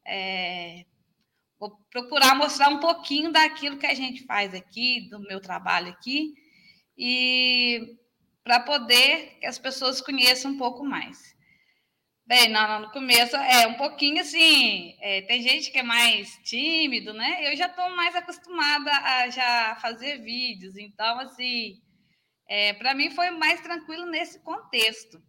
é, 0.06 0.86
Vou 1.62 1.78
procurar 1.92 2.34
mostrar 2.34 2.70
um 2.70 2.80
pouquinho 2.80 3.32
daquilo 3.32 3.78
que 3.78 3.86
a 3.86 3.94
gente 3.94 4.26
faz 4.26 4.52
aqui, 4.52 5.08
do 5.12 5.20
meu 5.20 5.40
trabalho 5.40 5.90
aqui, 5.90 6.34
e 6.98 8.00
para 8.44 8.60
poder 8.62 9.38
que 9.40 9.46
as 9.46 9.60
pessoas 9.60 10.02
conheçam 10.02 10.54
um 10.54 10.58
pouco 10.58 10.84
mais. 10.84 11.20
Bem, 12.26 12.50
no, 12.50 12.80
no 12.80 12.92
começo 12.92 13.36
é 13.36 13.68
um 13.68 13.76
pouquinho 13.76 14.22
assim, 14.22 14.98
é, 15.02 15.22
tem 15.22 15.44
gente 15.44 15.72
que 15.72 15.78
é 15.78 15.84
mais 15.84 16.36
tímido, 16.44 17.14
né? 17.14 17.48
Eu 17.48 17.56
já 17.56 17.68
estou 17.68 17.96
mais 17.96 18.16
acostumada 18.16 18.92
a 18.92 19.30
já 19.30 19.76
fazer 19.76 20.18
vídeos, 20.18 20.76
então 20.76 21.20
assim, 21.20 21.80
é, 22.50 22.74
para 22.74 22.96
mim 22.96 23.12
foi 23.12 23.30
mais 23.30 23.62
tranquilo 23.62 24.08
nesse 24.08 24.40
contexto. 24.40 25.22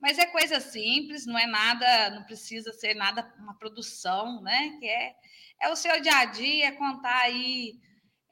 Mas 0.00 0.18
é 0.20 0.26
coisa 0.26 0.60
simples, 0.60 1.26
não 1.26 1.36
é 1.36 1.46
nada, 1.46 2.10
não 2.10 2.22
precisa 2.22 2.72
ser 2.72 2.94
nada 2.94 3.28
uma 3.40 3.58
produção, 3.58 4.40
né? 4.40 4.76
Que 4.78 4.86
é 4.86 5.14
é 5.60 5.68
o 5.68 5.76
seu 5.76 6.00
dia 6.00 6.16
a 6.16 6.24
dia, 6.24 6.76
contar 6.76 7.22
aí, 7.22 7.74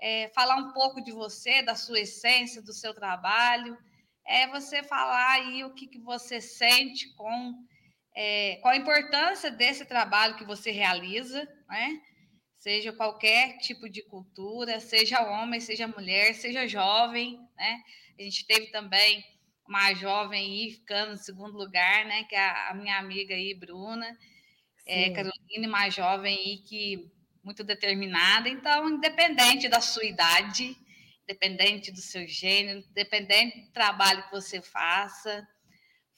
é, 0.01 0.29
falar 0.35 0.57
um 0.57 0.73
pouco 0.73 1.03
de 1.03 1.13
você, 1.13 1.63
da 1.63 1.75
sua 1.75 2.01
essência, 2.01 2.63
do 2.63 2.73
seu 2.73 2.95
trabalho, 2.95 3.77
é 4.27 4.47
você 4.47 4.83
falar 4.83 5.33
aí 5.33 5.65
o 5.65 5.75
que, 5.75 5.87
que 5.87 5.99
você 5.99 6.41
sente 6.41 7.15
com 7.15 7.55
é, 8.15 8.57
qual 8.57 8.75
a 8.75 8.77
importância 8.77 9.51
desse 9.51 9.85
trabalho 9.85 10.37
que 10.37 10.45
você 10.45 10.71
realiza, 10.71 11.47
né? 11.69 12.01
Seja 12.59 12.93
qualquer 12.93 13.59
tipo 13.59 13.89
de 13.89 14.03
cultura, 14.03 14.81
seja 14.81 15.23
homem, 15.23 15.61
seja 15.61 15.87
mulher, 15.87 16.35
seja 16.35 16.67
jovem, 16.67 17.39
né? 17.57 17.81
A 18.19 18.23
gente 18.23 18.45
teve 18.47 18.67
também 18.73 19.23
uma 19.69 19.95
jovem 19.95 20.41
aí 20.41 20.73
ficando 20.73 21.13
em 21.13 21.17
segundo 21.17 21.57
lugar, 21.57 22.05
né? 22.07 22.25
Que 22.25 22.35
é 22.35 22.69
a, 22.71 22.75
minha 22.75 22.99
amiga 22.99 23.35
aí, 23.35 23.55
Bruna, 23.55 24.19
é, 24.87 25.11
Carolina, 25.11 25.69
mais 25.69 25.95
jovem 25.95 26.37
aí 26.37 26.59
que 26.59 27.09
muito 27.49 27.65
determinada. 27.65 28.47
Então, 28.47 28.91
independente 28.91 29.71
da 29.71 29.81
sua 29.81 30.05
idade, 30.05 30.77
independente 31.23 31.91
do 31.91 32.03
seu 32.03 32.29
gênero, 32.29 32.85
independente 32.91 33.63
do 33.63 33.73
trabalho 33.73 34.23
que 34.25 34.33
você 34.33 34.61
faça, 34.61 35.49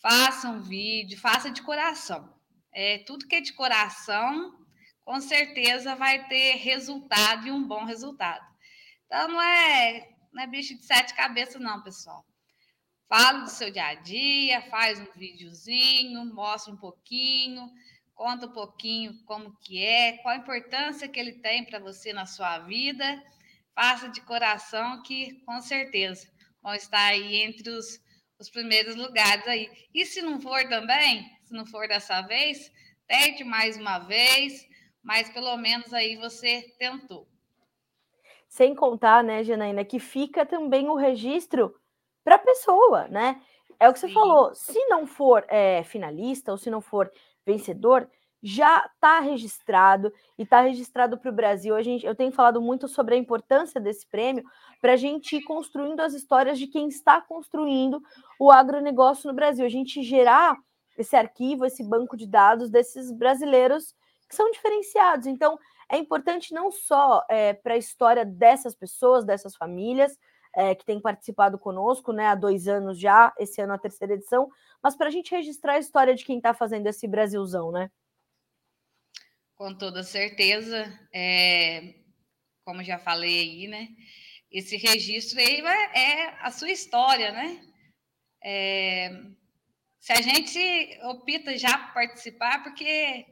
faça 0.03 0.49
um 0.49 0.61
vídeo, 0.61 1.17
faça 1.21 1.49
de 1.49 1.63
coração. 1.63 2.35
É, 2.73 2.99
tudo 3.07 3.29
que 3.29 3.37
é 3.37 3.41
de 3.41 3.53
coração, 3.53 4.59
com 5.05 5.21
certeza 5.21 5.95
vai 5.95 6.27
ter 6.27 6.57
resultado 6.57 7.47
e 7.47 7.53
um 7.53 7.63
bom 7.63 7.85
resultado. 7.85 8.45
Então, 9.07 9.29
não 9.29 9.41
é, 9.41 10.09
não 10.33 10.43
é 10.43 10.49
bicho 10.49 10.77
de 10.77 10.85
sete 10.85 11.15
cabeças, 11.15 11.63
não, 11.63 11.81
pessoal. 11.81 12.27
Fala 13.09 13.43
do 13.43 13.51
seu 13.51 13.71
dia 13.71 13.87
a 13.87 13.95
dia, 13.95 14.63
faz 14.63 14.99
um 14.99 15.07
videozinho, 15.15 16.25
mostra 16.35 16.73
um 16.73 16.77
pouquinho, 16.77 17.71
Conta 18.21 18.45
um 18.45 18.53
pouquinho 18.53 19.15
como 19.25 19.57
que 19.63 19.83
é, 19.83 20.19
qual 20.19 20.35
a 20.35 20.37
importância 20.37 21.09
que 21.09 21.19
ele 21.19 21.33
tem 21.33 21.65
para 21.65 21.79
você 21.79 22.13
na 22.13 22.27
sua 22.27 22.59
vida. 22.59 23.03
Faça 23.75 24.11
de 24.11 24.21
coração 24.21 25.03
que, 25.03 25.43
com 25.47 25.59
certeza, 25.63 26.29
vão 26.63 26.75
estar 26.75 27.03
aí 27.07 27.37
entre 27.37 27.71
os, 27.71 27.99
os 28.39 28.51
primeiros 28.51 28.95
lugares 28.95 29.49
aí. 29.49 29.71
E 29.95 30.05
se 30.05 30.21
não 30.21 30.39
for 30.39 30.69
também, 30.69 31.25
se 31.45 31.55
não 31.55 31.65
for 31.65 31.89
dessa 31.89 32.21
vez, 32.21 32.71
tente 33.09 33.43
mais 33.43 33.79
uma 33.79 34.01
vez, 34.01 34.69
mas 35.03 35.31
pelo 35.31 35.57
menos 35.57 35.91
aí 35.95 36.17
você 36.17 36.61
tentou. 36.79 37.27
Sem 38.47 38.75
contar, 38.75 39.25
né, 39.25 39.43
Janaína, 39.43 39.83
que 39.83 39.99
fica 39.99 40.45
também 40.45 40.91
o 40.91 40.95
registro 40.95 41.75
para 42.23 42.35
a 42.35 42.39
pessoa, 42.39 43.09
né? 43.09 43.41
É 43.79 43.89
o 43.89 43.95
que 43.95 43.99
Sim. 43.99 44.09
você 44.09 44.13
falou. 44.13 44.55
Se 44.55 44.79
não 44.89 45.07
for 45.07 45.43
é, 45.49 45.83
finalista 45.85 46.53
ou 46.53 46.59
se 46.59 46.69
não 46.69 46.83
for 46.83 47.11
vencedor, 47.47 48.09
já 48.43 48.89
está 48.95 49.21
registrado 49.21 50.13
e 50.39 50.43
está 50.43 50.63
registrado 50.63 51.19
para 51.19 51.31
o 51.31 51.35
Brasil. 51.35 51.77
A 51.77 51.83
gente, 51.83 52.07
eu 52.07 52.15
tenho 52.15 52.33
falado 52.33 52.61
muito 52.61 52.89
sobre 52.89 53.15
a 53.15 53.19
importância 53.19 53.81
desse 53.81 54.07
prêmio 54.07 54.45
para 54.81 54.95
a 54.95 54.97
gente 54.97 55.37
ir 55.37 55.43
construindo 55.43 56.01
as 56.01 56.15
histórias 56.15 56.59
de 56.59 56.67
quem 56.67 56.89
está 56.89 57.21
construindo 57.21 58.03
o 58.39 58.51
agronegócio 58.51 59.29
no 59.29 59.35
Brasil. 59.35 59.65
A 59.65 59.69
gente 59.69 60.03
gerar 60.03 60.57
esse 60.97 61.15
arquivo, 61.17 61.67
esse 61.67 61.85
banco 61.85 62.17
de 62.17 62.27
dados 62.27 62.71
desses 62.71 63.13
brasileiros 63.13 63.95
que 64.29 64.37
são 64.37 64.51
diferenciados. 64.51 65.27
Então, 65.27 65.59
é 65.91 65.99
importante 65.99 66.55
não 66.55 66.71
só 66.71 67.25
é, 67.29 67.53
para 67.53 67.75
a 67.75 67.79
história 67.79 68.25
dessas 68.25 68.75
pessoas, 68.75 69.25
dessas 69.25 69.57
famílias, 69.57 70.17
é, 70.55 70.75
que 70.75 70.85
têm 70.85 71.01
participado 71.01 71.59
conosco 71.59 72.13
né, 72.13 72.27
há 72.27 72.35
dois 72.35 72.67
anos 72.69 72.99
já, 72.99 73.33
esse 73.39 73.61
ano 73.61 73.73
a 73.73 73.79
terceira 73.79 74.15
edição, 74.15 74.51
mas 74.83 74.97
para 74.97 75.09
a 75.09 75.11
gente 75.11 75.31
registrar 75.31 75.75
a 75.75 75.79
história 75.79 76.15
de 76.15 76.25
quem 76.25 76.39
está 76.39 76.53
fazendo 76.55 76.87
esse 76.87 77.07
Brasilzão, 77.07 77.71
né? 77.71 77.91
Com 79.57 79.77
toda 79.77 80.03
certeza, 80.03 80.99
é, 81.13 81.95
como 82.65 82.83
já 82.83 82.99
falei 82.99 83.41
aí, 83.41 83.69
né? 83.69 83.89
Esse 84.51 84.77
registro 84.77 85.39
aí 85.39 85.61
é 85.95 86.29
a 86.41 86.51
sua 86.51 86.71
história, 86.71 87.31
né? 87.31 87.63
É, 88.43 89.11
se 90.01 90.13
a 90.13 90.23
gente 90.23 90.99
opta 91.03 91.57
já 91.59 91.77
participar, 91.93 92.63
porque 92.63 93.27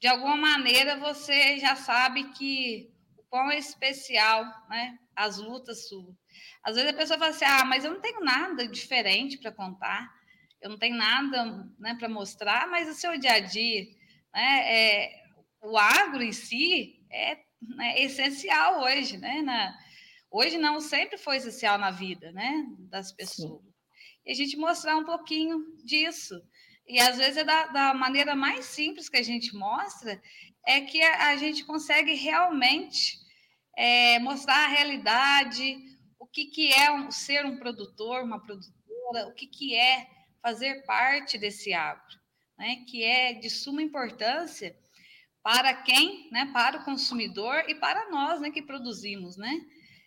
de 0.00 0.06
alguma 0.06 0.36
maneira 0.36 0.96
você 0.96 1.58
já 1.58 1.74
sabe 1.74 2.30
que 2.32 2.94
o 3.18 3.22
quão 3.24 3.50
é 3.50 3.58
especial, 3.58 4.44
né? 4.68 4.98
As 5.14 5.38
lutas 5.38 5.88
suas. 5.88 6.14
Às 6.62 6.76
vezes 6.76 6.90
a 6.90 6.96
pessoa 6.96 7.18
fala 7.18 7.30
assim: 7.30 7.44
ah, 7.44 7.64
mas 7.64 7.84
eu 7.84 7.92
não 7.92 8.00
tenho 8.00 8.20
nada 8.20 8.66
diferente 8.66 9.38
para 9.38 9.52
contar, 9.52 10.12
eu 10.60 10.70
não 10.70 10.78
tenho 10.78 10.96
nada 10.96 11.68
né, 11.78 11.94
para 11.98 12.08
mostrar, 12.08 12.68
mas 12.68 12.88
o 12.88 12.94
seu 12.94 13.18
dia 13.18 13.34
a 13.34 13.40
dia, 13.40 13.86
né? 14.32 14.74
É, 14.74 15.24
o 15.62 15.76
agro 15.76 16.22
em 16.22 16.32
si 16.32 17.00
é 17.10 17.38
né, 17.60 18.02
essencial 18.02 18.82
hoje, 18.82 19.16
né? 19.16 19.42
Na, 19.42 19.76
hoje 20.30 20.58
não, 20.58 20.80
sempre 20.80 21.18
foi 21.18 21.36
essencial 21.36 21.78
na 21.78 21.90
vida, 21.90 22.32
né? 22.32 22.64
Das 22.90 23.12
pessoas. 23.12 23.62
Sim. 23.62 23.74
E 24.26 24.32
a 24.32 24.34
gente 24.34 24.56
mostrar 24.56 24.96
um 24.96 25.04
pouquinho 25.04 25.64
disso. 25.84 26.40
E 26.86 26.98
às 27.00 27.16
vezes 27.16 27.38
é 27.38 27.44
da, 27.44 27.66
da 27.66 27.94
maneira 27.94 28.34
mais 28.34 28.66
simples 28.66 29.08
que 29.08 29.16
a 29.16 29.22
gente 29.22 29.54
mostra, 29.54 30.20
é 30.66 30.80
que 30.80 31.02
a, 31.02 31.28
a 31.28 31.36
gente 31.36 31.64
consegue 31.64 32.14
realmente 32.14 33.18
é, 33.76 34.18
mostrar 34.18 34.64
a 34.64 34.68
realidade, 34.68 35.76
que, 36.34 36.46
que 36.46 36.72
é 36.72 36.90
um, 36.90 37.12
ser 37.12 37.46
um 37.46 37.56
produtor, 37.56 38.24
uma 38.24 38.40
produtora, 38.40 39.28
o 39.28 39.32
que, 39.32 39.46
que 39.46 39.76
é 39.76 40.10
fazer 40.42 40.84
parte 40.84 41.38
desse 41.38 41.72
agro, 41.72 42.18
né, 42.58 42.84
que 42.88 43.04
é 43.04 43.32
de 43.32 43.48
suma 43.48 43.80
importância 43.80 44.76
para 45.42 45.72
quem, 45.72 46.28
né, 46.32 46.50
para 46.52 46.78
o 46.78 46.84
consumidor 46.84 47.64
e 47.68 47.76
para 47.76 48.10
nós, 48.10 48.40
né, 48.40 48.50
que 48.50 48.60
produzimos, 48.60 49.36
né? 49.36 49.60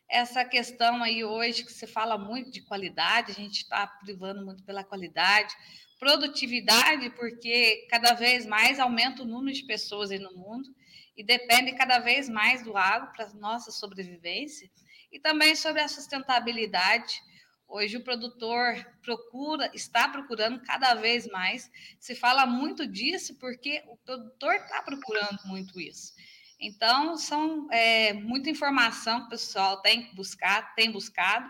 Essa 0.10 0.44
questão 0.44 1.04
aí 1.04 1.24
hoje 1.24 1.64
que 1.64 1.72
se 1.72 1.86
fala 1.86 2.18
muito 2.18 2.50
de 2.50 2.62
qualidade, 2.62 3.32
a 3.32 3.36
gente 3.36 3.64
está 3.64 3.86
privando 3.88 4.44
muito 4.46 4.64
pela 4.64 4.84
qualidade, 4.84 5.54
produtividade, 6.00 7.10
porque 7.12 7.88
cada 7.90 8.14
vez 8.14 8.46
mais 8.46 8.80
aumenta 8.80 9.24
o 9.24 9.26
número 9.26 9.56
de 9.56 9.66
pessoas 9.66 10.12
aí 10.12 10.20
no 10.20 10.34
mundo 10.34 10.70
e 11.16 11.24
depende 11.24 11.74
cada 11.74 12.00
vez 12.00 12.30
mais 12.30 12.64
do 12.64 12.78
agro 12.78 13.12
para 13.14 13.34
nossa 13.34 13.72
sobrevivência 13.72 14.70
e 15.12 15.20
também 15.20 15.56
sobre 15.56 15.82
a 15.82 15.88
sustentabilidade. 15.88 17.22
Hoje 17.68 17.98
o 17.98 18.04
produtor 18.04 18.76
procura, 19.02 19.70
está 19.74 20.08
procurando 20.08 20.62
cada 20.62 20.94
vez 20.94 21.28
mais. 21.28 21.70
Se 22.00 22.16
fala 22.16 22.46
muito 22.46 22.88
disso 22.88 23.36
porque 23.40 23.84
o 23.88 23.98
produtor 23.98 24.56
está 24.56 24.82
procurando 24.82 25.40
muito 25.46 25.80
isso. 25.80 26.14
Então, 26.60 27.18
são 27.18 27.68
é, 27.72 28.14
muita 28.14 28.50
informação 28.50 29.22
que 29.22 29.28
o 29.28 29.30
pessoal 29.30 29.82
tem 29.82 30.04
que 30.04 30.16
buscar, 30.16 30.74
tem 30.76 30.92
buscado. 30.92 31.50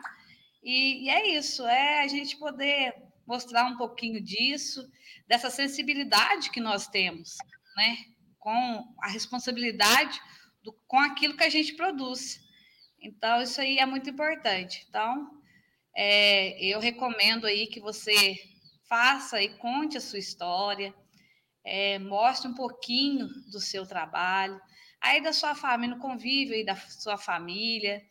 E, 0.61 1.05
e 1.05 1.09
é 1.09 1.37
isso, 1.37 1.65
é 1.65 2.01
a 2.01 2.07
gente 2.07 2.35
poder 2.37 2.93
mostrar 3.25 3.65
um 3.65 3.77
pouquinho 3.77 4.21
disso, 4.21 4.89
dessa 5.27 5.49
sensibilidade 5.49 6.49
que 6.49 6.59
nós 6.59 6.87
temos, 6.87 7.37
né? 7.75 7.97
Com 8.39 8.95
a 9.01 9.07
responsabilidade 9.07 10.19
do, 10.63 10.73
com 10.87 10.99
aquilo 10.99 11.37
que 11.37 11.43
a 11.43 11.49
gente 11.49 11.73
produz. 11.73 12.39
Então, 12.99 13.41
isso 13.41 13.61
aí 13.61 13.77
é 13.77 13.85
muito 13.85 14.09
importante. 14.09 14.85
Então, 14.89 15.29
é, 15.95 16.63
eu 16.63 16.79
recomendo 16.79 17.45
aí 17.45 17.67
que 17.67 17.79
você 17.79 18.35
faça 18.87 19.41
e 19.41 19.49
conte 19.57 19.97
a 19.97 20.01
sua 20.01 20.19
história, 20.19 20.93
é, 21.63 21.99
mostre 21.99 22.49
um 22.49 22.53
pouquinho 22.53 23.27
do 23.51 23.59
seu 23.59 23.85
trabalho, 23.85 24.59
aí 25.01 25.21
da 25.21 25.33
sua 25.33 25.53
família, 25.53 25.95
no 25.95 26.01
convívio 26.01 26.55
aí 26.55 26.65
da 26.65 26.75
sua 26.75 27.17
família. 27.17 28.01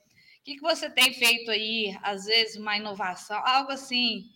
O 0.41 0.45
que, 0.45 0.55
que 0.57 0.61
você 0.61 0.89
tem 0.91 1.13
feito 1.13 1.51
aí, 1.51 1.97
às 2.03 2.27
vezes, 2.27 2.57
uma 2.57 2.77
inovação, 2.77 3.41
algo 3.45 3.73
assim, 3.73 4.31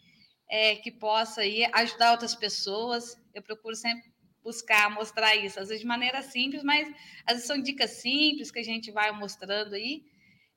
é, 0.49 0.75
que 0.77 0.91
possa 0.91 1.43
aí 1.43 1.65
ajudar 1.73 2.13
outras 2.13 2.35
pessoas. 2.35 3.17
Eu 3.33 3.43
procuro 3.43 3.77
sempre 3.77 4.11
buscar 4.43 4.91
mostrar 4.91 5.37
isso, 5.37 5.61
às 5.61 5.69
vezes 5.69 5.83
de 5.83 5.87
maneira 5.87 6.23
simples, 6.23 6.65
mas 6.65 6.89
às 7.27 7.35
vezes 7.35 7.47
são 7.47 7.61
dicas 7.61 7.91
simples 7.91 8.51
que 8.51 8.59
a 8.59 8.65
gente 8.65 8.91
vai 8.91 9.13
mostrando 9.13 9.75
aí, 9.75 10.03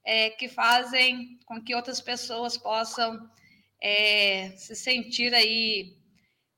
é, 0.05 0.29
que 0.31 0.49
fazem 0.49 1.39
com 1.45 1.61
que 1.61 1.75
outras 1.75 2.01
pessoas 2.01 2.57
possam 2.57 3.29
é, 3.81 4.49
se 4.57 4.75
sentir 4.75 5.33
aí 5.33 5.95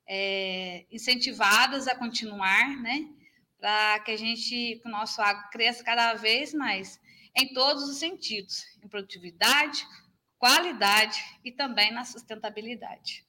é, 0.07 0.85
incentivadas 0.91 1.87
a 1.87 1.95
continuar, 1.95 2.81
né? 2.81 3.07
Para 3.59 3.99
que 3.99 4.11
a 4.11 4.17
gente, 4.17 4.79
que 4.81 4.87
o 4.87 4.91
nosso 4.91 5.21
agro 5.21 5.49
cresça 5.51 5.83
cada 5.83 6.13
vez 6.13 6.53
mais 6.53 6.99
em 7.35 7.53
todos 7.53 7.83
os 7.89 7.97
sentidos, 7.97 8.63
em 8.83 8.87
produtividade, 8.87 9.85
qualidade 10.37 11.19
e 11.43 11.51
também 11.51 11.91
na 11.91 12.05
sustentabilidade. 12.05 13.25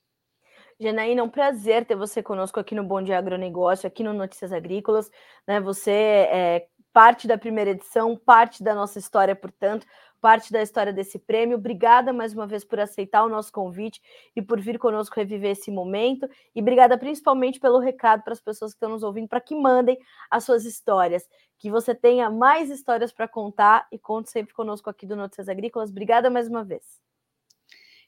Janaína, 0.78 1.22
é 1.22 1.24
um 1.24 1.30
prazer 1.30 1.86
ter 1.86 1.96
você 1.96 2.22
conosco 2.22 2.60
aqui 2.60 2.74
no 2.74 2.84
Bom 2.84 3.02
Dia 3.02 3.18
Agronegócio, 3.18 3.86
aqui 3.86 4.04
no 4.04 4.12
Notícias 4.12 4.52
Agrícolas. 4.52 5.10
Né? 5.46 5.58
Você 5.60 5.90
é 5.90 6.68
parte 6.92 7.26
da 7.26 7.38
primeira 7.38 7.70
edição, 7.70 8.16
parte 8.16 8.62
da 8.62 8.74
nossa 8.74 8.98
história, 8.98 9.34
portanto, 9.34 9.86
parte 10.26 10.50
da 10.50 10.60
história 10.60 10.92
desse 10.92 11.20
prêmio. 11.20 11.56
Obrigada 11.56 12.12
mais 12.12 12.34
uma 12.34 12.48
vez 12.48 12.64
por 12.64 12.80
aceitar 12.80 13.22
o 13.22 13.28
nosso 13.28 13.52
convite 13.52 14.02
e 14.34 14.42
por 14.42 14.60
vir 14.60 14.76
conosco 14.76 15.14
reviver 15.14 15.52
esse 15.52 15.70
momento. 15.70 16.28
E 16.52 16.60
obrigada 16.60 16.98
principalmente 16.98 17.60
pelo 17.60 17.78
recado 17.78 18.24
para 18.24 18.32
as 18.32 18.40
pessoas 18.40 18.72
que 18.72 18.76
estão 18.76 18.90
nos 18.90 19.04
ouvindo, 19.04 19.28
para 19.28 19.40
que 19.40 19.54
mandem 19.54 19.96
as 20.28 20.42
suas 20.42 20.64
histórias. 20.64 21.28
Que 21.56 21.70
você 21.70 21.94
tenha 21.94 22.28
mais 22.28 22.70
histórias 22.70 23.12
para 23.12 23.28
contar 23.28 23.86
e 23.92 24.00
conte 24.00 24.28
sempre 24.28 24.52
conosco 24.52 24.90
aqui 24.90 25.06
do 25.06 25.14
Notícias 25.14 25.48
Agrícolas. 25.48 25.90
Obrigada 25.90 26.28
mais 26.28 26.48
uma 26.48 26.64
vez. 26.64 27.00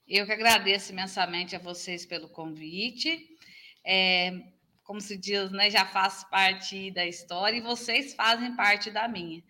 Eu 0.05 0.27
que 0.27 0.33
agradeço 0.33 0.91
imensamente 0.91 1.55
a 1.55 1.61
vocês 1.61 2.05
pelo 2.05 2.29
convite. 2.29 3.29
É, 3.87 4.33
como 4.83 5.01
se 5.01 5.17
diz, 5.17 5.53
né, 5.53 5.71
já 5.71 5.87
faço 5.87 6.29
parte 6.29 6.91
da 6.91 7.07
história 7.07 7.59
e 7.59 7.61
vocês 7.61 8.13
fazem 8.15 8.57
parte 8.57 8.91
da 8.91 9.07
minha. 9.07 9.41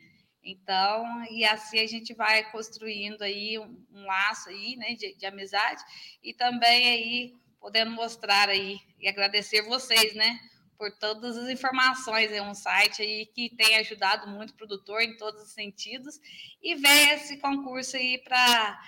Então, 0.43 1.25
e 1.31 1.45
assim 1.45 1.81
a 1.81 1.87
gente 1.87 2.15
vai 2.15 2.51
construindo 2.51 3.23
aí 3.23 3.59
um, 3.59 3.85
um 3.93 4.07
laço 4.07 4.49
aí, 4.49 4.77
né, 4.77 4.95
de, 4.95 5.15
de, 5.15 5.27
amizade 5.27 5.83
e 6.23 6.33
também 6.33 6.89
aí 6.89 7.35
podendo 7.61 7.91
mostrar 7.91 8.49
aí 8.49 8.79
e 9.01 9.09
agradecer 9.09 9.63
vocês, 9.63 10.15
né, 10.15 10.39
por 10.79 10.91
todas 10.93 11.37
as 11.37 11.49
informações. 11.49 12.33
É 12.33 12.41
um 12.41 12.55
site 12.55 13.03
aí 13.03 13.27
que 13.27 13.55
tem 13.57 13.77
ajudado 13.77 14.29
muito 14.29 14.51
o 14.51 14.57
produtor 14.57 15.03
em 15.03 15.17
todos 15.17 15.43
os 15.43 15.53
sentidos 15.53 16.19
e 16.63 16.75
ver 16.77 17.15
esse 17.15 17.39
concurso 17.39 17.97
aí 17.97 18.19
para 18.19 18.81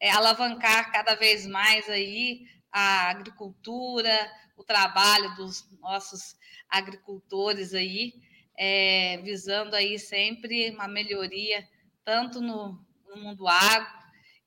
é, 0.00 0.10
alavancar 0.10 0.92
cada 0.92 1.14
vez 1.14 1.46
mais 1.46 1.88
aí 1.88 2.46
a 2.70 3.10
agricultura, 3.10 4.30
o 4.56 4.64
trabalho 4.64 5.34
dos 5.36 5.66
nossos 5.80 6.36
agricultores 6.68 7.72
aí, 7.72 8.12
é, 8.56 9.18
visando 9.18 9.74
aí 9.76 9.98
sempre 9.98 10.70
uma 10.70 10.88
melhoria, 10.88 11.66
tanto 12.04 12.40
no, 12.40 12.78
no 13.08 13.16
mundo 13.16 13.46
agro 13.46 13.88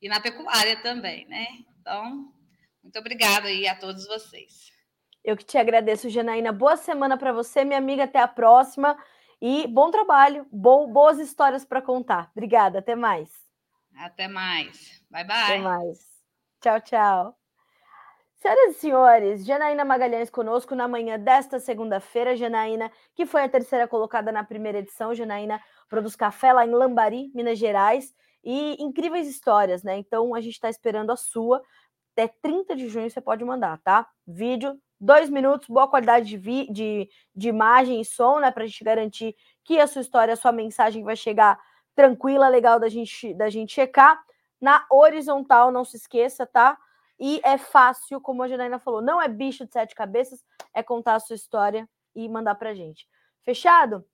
e 0.01 0.07
na 0.07 0.19
pecuária 0.19 0.81
também, 0.81 1.25
né? 1.27 1.47
Então, 1.79 2.33
muito 2.83 2.97
obrigada 2.97 3.47
aí 3.47 3.67
a 3.67 3.75
todos 3.75 4.07
vocês. 4.07 4.71
Eu 5.23 5.35
que 5.35 5.43
te 5.43 5.57
agradeço, 5.57 6.09
Janaína. 6.09 6.51
Boa 6.51 6.77
semana 6.77 7.17
para 7.17 7.33
você, 7.33 7.63
minha 7.63 7.77
amiga. 7.77 8.05
Até 8.05 8.19
a 8.19 8.27
próxima. 8.27 8.97
E 9.41 9.67
bom 9.67 9.89
trabalho, 9.89 10.45
bo 10.51 10.87
boas 10.87 11.19
histórias 11.19 11.63
para 11.63 11.81
contar. 11.81 12.29
Obrigada, 12.35 12.79
até 12.79 12.95
mais. 12.95 13.29
Até 13.95 14.27
mais. 14.27 15.01
Bye, 15.09 15.23
bye. 15.23 15.43
Até 15.43 15.57
mais. 15.59 15.99
Tchau, 16.61 16.81
tchau. 16.81 17.38
Senhoras 18.41 18.77
e 18.77 18.79
senhores, 18.79 19.45
Janaína 19.45 19.83
Magalhães 19.83 20.29
conosco 20.29 20.73
na 20.73 20.87
manhã 20.87 21.19
desta 21.19 21.59
segunda-feira. 21.59 22.37
Janaína, 22.37 22.89
que 23.13 23.25
foi 23.25 23.43
a 23.43 23.49
terceira 23.49 23.85
colocada 23.85 24.31
na 24.31 24.45
primeira 24.45 24.79
edição. 24.79 25.13
Janaína 25.13 25.61
produz 25.89 26.15
café 26.15 26.53
lá 26.53 26.65
em 26.65 26.71
Lambari, 26.71 27.29
Minas 27.35 27.59
Gerais. 27.59 28.15
E 28.41 28.81
incríveis 28.81 29.27
histórias, 29.27 29.83
né? 29.83 29.97
Então 29.97 30.33
a 30.33 30.39
gente 30.39 30.53
está 30.53 30.69
esperando 30.69 31.11
a 31.11 31.17
sua. 31.17 31.61
Até 32.13 32.33
30 32.41 32.77
de 32.77 32.87
junho 32.87 33.09
você 33.09 33.19
pode 33.19 33.43
mandar, 33.43 33.77
tá? 33.79 34.07
Vídeo, 34.25 34.79
dois 34.97 35.29
minutos, 35.29 35.67
boa 35.67 35.89
qualidade 35.89 36.29
de, 36.29 36.37
vi, 36.37 36.71
de, 36.71 37.09
de 37.35 37.49
imagem 37.49 37.99
e 37.99 38.05
som, 38.05 38.39
né? 38.39 38.51
Para 38.51 38.63
a 38.63 38.67
gente 38.67 38.85
garantir 38.85 39.35
que 39.65 39.81
a 39.81 39.85
sua 39.85 40.01
história, 40.01 40.33
a 40.33 40.37
sua 40.37 40.53
mensagem 40.53 41.03
vai 41.03 41.17
chegar 41.17 41.59
tranquila, 41.93 42.47
legal 42.47 42.79
da 42.79 42.87
gente, 42.87 43.33
da 43.33 43.49
gente 43.49 43.73
checar 43.73 44.17
na 44.61 44.85
horizontal, 44.89 45.73
não 45.73 45.83
se 45.83 45.97
esqueça, 45.97 46.45
tá? 46.45 46.77
E 47.19 47.41
é 47.43 47.57
fácil, 47.57 48.21
como 48.21 48.41
a 48.41 48.47
Janaína 48.47 48.79
falou, 48.79 49.01
não 49.01 49.21
é 49.21 49.27
bicho 49.27 49.65
de 49.65 49.73
sete 49.73 49.93
cabeças, 49.93 50.43
é 50.73 50.81
contar 50.81 51.15
a 51.15 51.19
sua 51.19 51.35
história 51.35 51.87
e 52.15 52.29
mandar 52.29 52.55
pra 52.55 52.73
gente. 52.73 53.07
Fechado? 53.43 54.05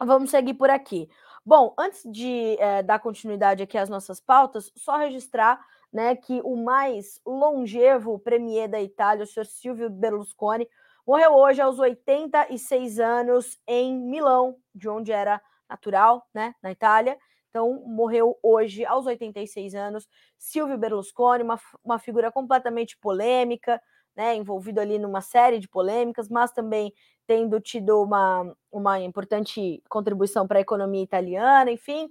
Vamos 0.00 0.30
seguir 0.30 0.54
por 0.54 0.70
aqui. 0.70 1.08
Bom, 1.44 1.74
antes 1.78 2.02
de 2.04 2.56
é, 2.58 2.82
dar 2.82 2.98
continuidade 2.98 3.62
aqui 3.62 3.78
às 3.78 3.88
nossas 3.88 4.20
pautas, 4.20 4.70
só 4.76 4.96
registrar 4.96 5.60
né, 5.92 6.14
que 6.14 6.40
o 6.44 6.56
mais 6.56 7.20
longevo 7.26 8.18
premier 8.18 8.68
da 8.68 8.80
Itália, 8.80 9.24
o 9.24 9.26
senhor 9.26 9.46
Silvio 9.46 9.90
Berlusconi, 9.90 10.68
morreu 11.06 11.34
hoje 11.34 11.60
aos 11.60 11.78
86 11.78 13.00
anos 13.00 13.58
em 13.66 13.98
Milão, 13.98 14.56
de 14.74 14.88
onde 14.88 15.12
era 15.12 15.40
natural, 15.68 16.26
né, 16.32 16.54
na 16.62 16.70
Itália. 16.70 17.18
Então, 17.50 17.82
morreu 17.84 18.38
hoje, 18.42 18.84
aos 18.86 19.06
86 19.06 19.74
anos, 19.74 20.08
Silvio 20.38 20.78
Berlusconi, 20.78 21.42
uma, 21.42 21.60
uma 21.84 21.98
figura 21.98 22.30
completamente 22.30 22.96
polêmica, 22.96 23.82
né, 24.16 24.36
envolvido 24.36 24.80
ali 24.80 24.98
numa 24.98 25.20
série 25.20 25.58
de 25.58 25.68
polêmicas, 25.68 26.28
mas 26.28 26.52
também 26.52 26.92
tendo 27.26 27.60
tido 27.60 28.02
uma, 28.02 28.56
uma 28.70 29.00
importante 29.00 29.82
contribuição 29.88 30.46
para 30.46 30.58
a 30.58 30.62
economia 30.62 31.02
italiana, 31.02 31.70
enfim, 31.70 32.08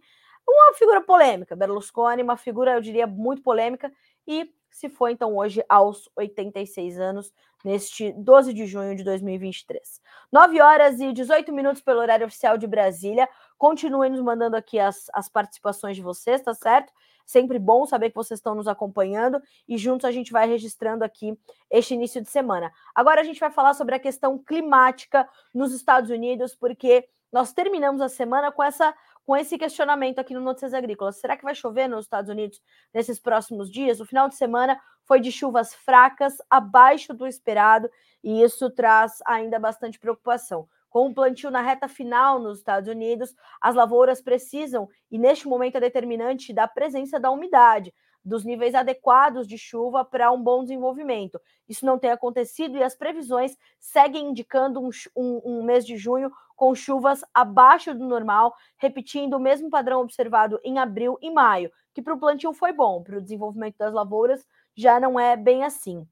uma 0.47 0.73
figura 0.73 1.01
polêmica. 1.01 1.55
Berlusconi, 1.55 2.21
uma 2.21 2.37
figura, 2.37 2.73
eu 2.73 2.81
diria, 2.81 3.07
muito 3.07 3.41
polêmica, 3.41 3.91
e 4.27 4.53
se 4.71 4.89
foi 4.89 5.11
então 5.11 5.35
hoje 5.35 5.63
aos 5.67 6.09
86 6.15 6.99
anos, 6.99 7.33
neste 7.63 8.11
12 8.13 8.53
de 8.53 8.65
junho 8.65 8.95
de 8.95 9.03
2023. 9.03 10.01
9 10.31 10.61
horas 10.61 10.99
e 10.99 11.11
18 11.11 11.51
minutos 11.51 11.81
pelo 11.81 11.99
horário 11.99 12.25
oficial 12.25 12.57
de 12.57 12.67
Brasília. 12.67 13.27
Continuem 13.59 14.09
nos 14.09 14.21
mandando 14.21 14.55
aqui 14.55 14.79
as, 14.79 15.07
as 15.13 15.27
participações 15.27 15.97
de 15.97 16.01
vocês, 16.01 16.41
tá 16.41 16.53
certo? 16.53 16.93
Sempre 17.25 17.59
bom 17.59 17.85
saber 17.85 18.09
que 18.09 18.15
vocês 18.15 18.39
estão 18.39 18.55
nos 18.55 18.69
acompanhando 18.69 19.41
e 19.67 19.77
juntos 19.77 20.05
a 20.05 20.11
gente 20.11 20.31
vai 20.31 20.47
registrando 20.47 21.03
aqui 21.03 21.37
este 21.69 21.93
início 21.93 22.21
de 22.21 22.29
semana. 22.29 22.71
Agora 22.95 23.19
a 23.19 23.23
gente 23.25 23.37
vai 23.37 23.51
falar 23.51 23.73
sobre 23.73 23.93
a 23.93 23.99
questão 23.99 24.37
climática 24.37 25.27
nos 25.53 25.73
Estados 25.73 26.09
Unidos, 26.09 26.55
porque 26.55 27.05
nós 27.33 27.51
terminamos 27.51 27.99
a 27.99 28.07
semana 28.07 28.49
com 28.49 28.63
essa 28.63 28.95
com 29.25 29.35
esse 29.35 29.57
questionamento 29.57 30.17
aqui 30.17 30.33
no 30.33 30.39
Notícias 30.39 30.73
Agrícolas. 30.73 31.17
Será 31.17 31.37
que 31.37 31.43
vai 31.43 31.53
chover 31.53 31.87
nos 31.87 32.05
Estados 32.05 32.31
Unidos 32.31 32.59
nesses 32.93 33.19
próximos 33.19 33.69
dias? 33.69 33.99
O 33.99 34.05
final 34.05 34.27
de 34.29 34.35
semana 34.35 34.79
foi 35.03 35.19
de 35.19 35.31
chuvas 35.31 35.71
fracas, 35.75 36.37
abaixo 36.49 37.13
do 37.13 37.27
esperado, 37.27 37.91
e 38.23 38.41
isso 38.41 38.71
traz 38.71 39.19
ainda 39.27 39.59
bastante 39.59 39.99
preocupação. 39.99 40.67
Com 40.89 41.07
o 41.07 41.13
plantio 41.13 41.51
na 41.51 41.61
reta 41.61 41.87
final 41.87 42.39
nos 42.39 42.59
Estados 42.59 42.89
Unidos, 42.89 43.33
as 43.61 43.75
lavouras 43.75 44.21
precisam, 44.21 44.87
e 45.11 45.17
neste 45.17 45.47
momento 45.47 45.75
é 45.75 45.79
determinante, 45.79 46.53
da 46.53 46.67
presença 46.67 47.19
da 47.19 47.29
umidade 47.29 47.93
dos 48.23 48.43
níveis 48.43 48.75
adequados 48.75 49.47
de 49.47 49.57
chuva 49.57 50.03
para 50.03 50.31
um 50.31 50.41
bom 50.41 50.63
desenvolvimento. 50.63 51.39
Isso 51.67 51.85
não 51.85 51.97
tem 51.97 52.11
acontecido 52.11 52.77
e 52.77 52.83
as 52.83 52.95
previsões 52.95 53.55
seguem 53.79 54.29
indicando 54.29 54.79
um, 54.79 54.89
um, 55.15 55.41
um, 55.45 55.63
mês 55.63 55.85
de 55.85 55.97
junho 55.97 56.31
com 56.55 56.75
chuvas 56.75 57.21
abaixo 57.33 57.93
do 57.93 58.05
normal, 58.05 58.53
repetindo 58.77 59.35
o 59.35 59.39
mesmo 59.39 59.69
padrão 59.69 60.01
observado 60.01 60.59
em 60.63 60.77
abril 60.77 61.17
e 61.21 61.31
maio, 61.31 61.71
que 61.93 62.01
para 62.01 62.13
o 62.13 62.19
plantio 62.19 62.53
foi 62.53 62.73
bom, 62.73 63.01
para 63.01 63.17
o 63.17 63.21
desenvolvimento 63.21 63.77
das 63.77 63.93
lavouras 63.93 64.45
já 64.75 64.99
não 64.99 65.19
é 65.19 65.35
bem 65.35 65.63
assim. 65.63 66.07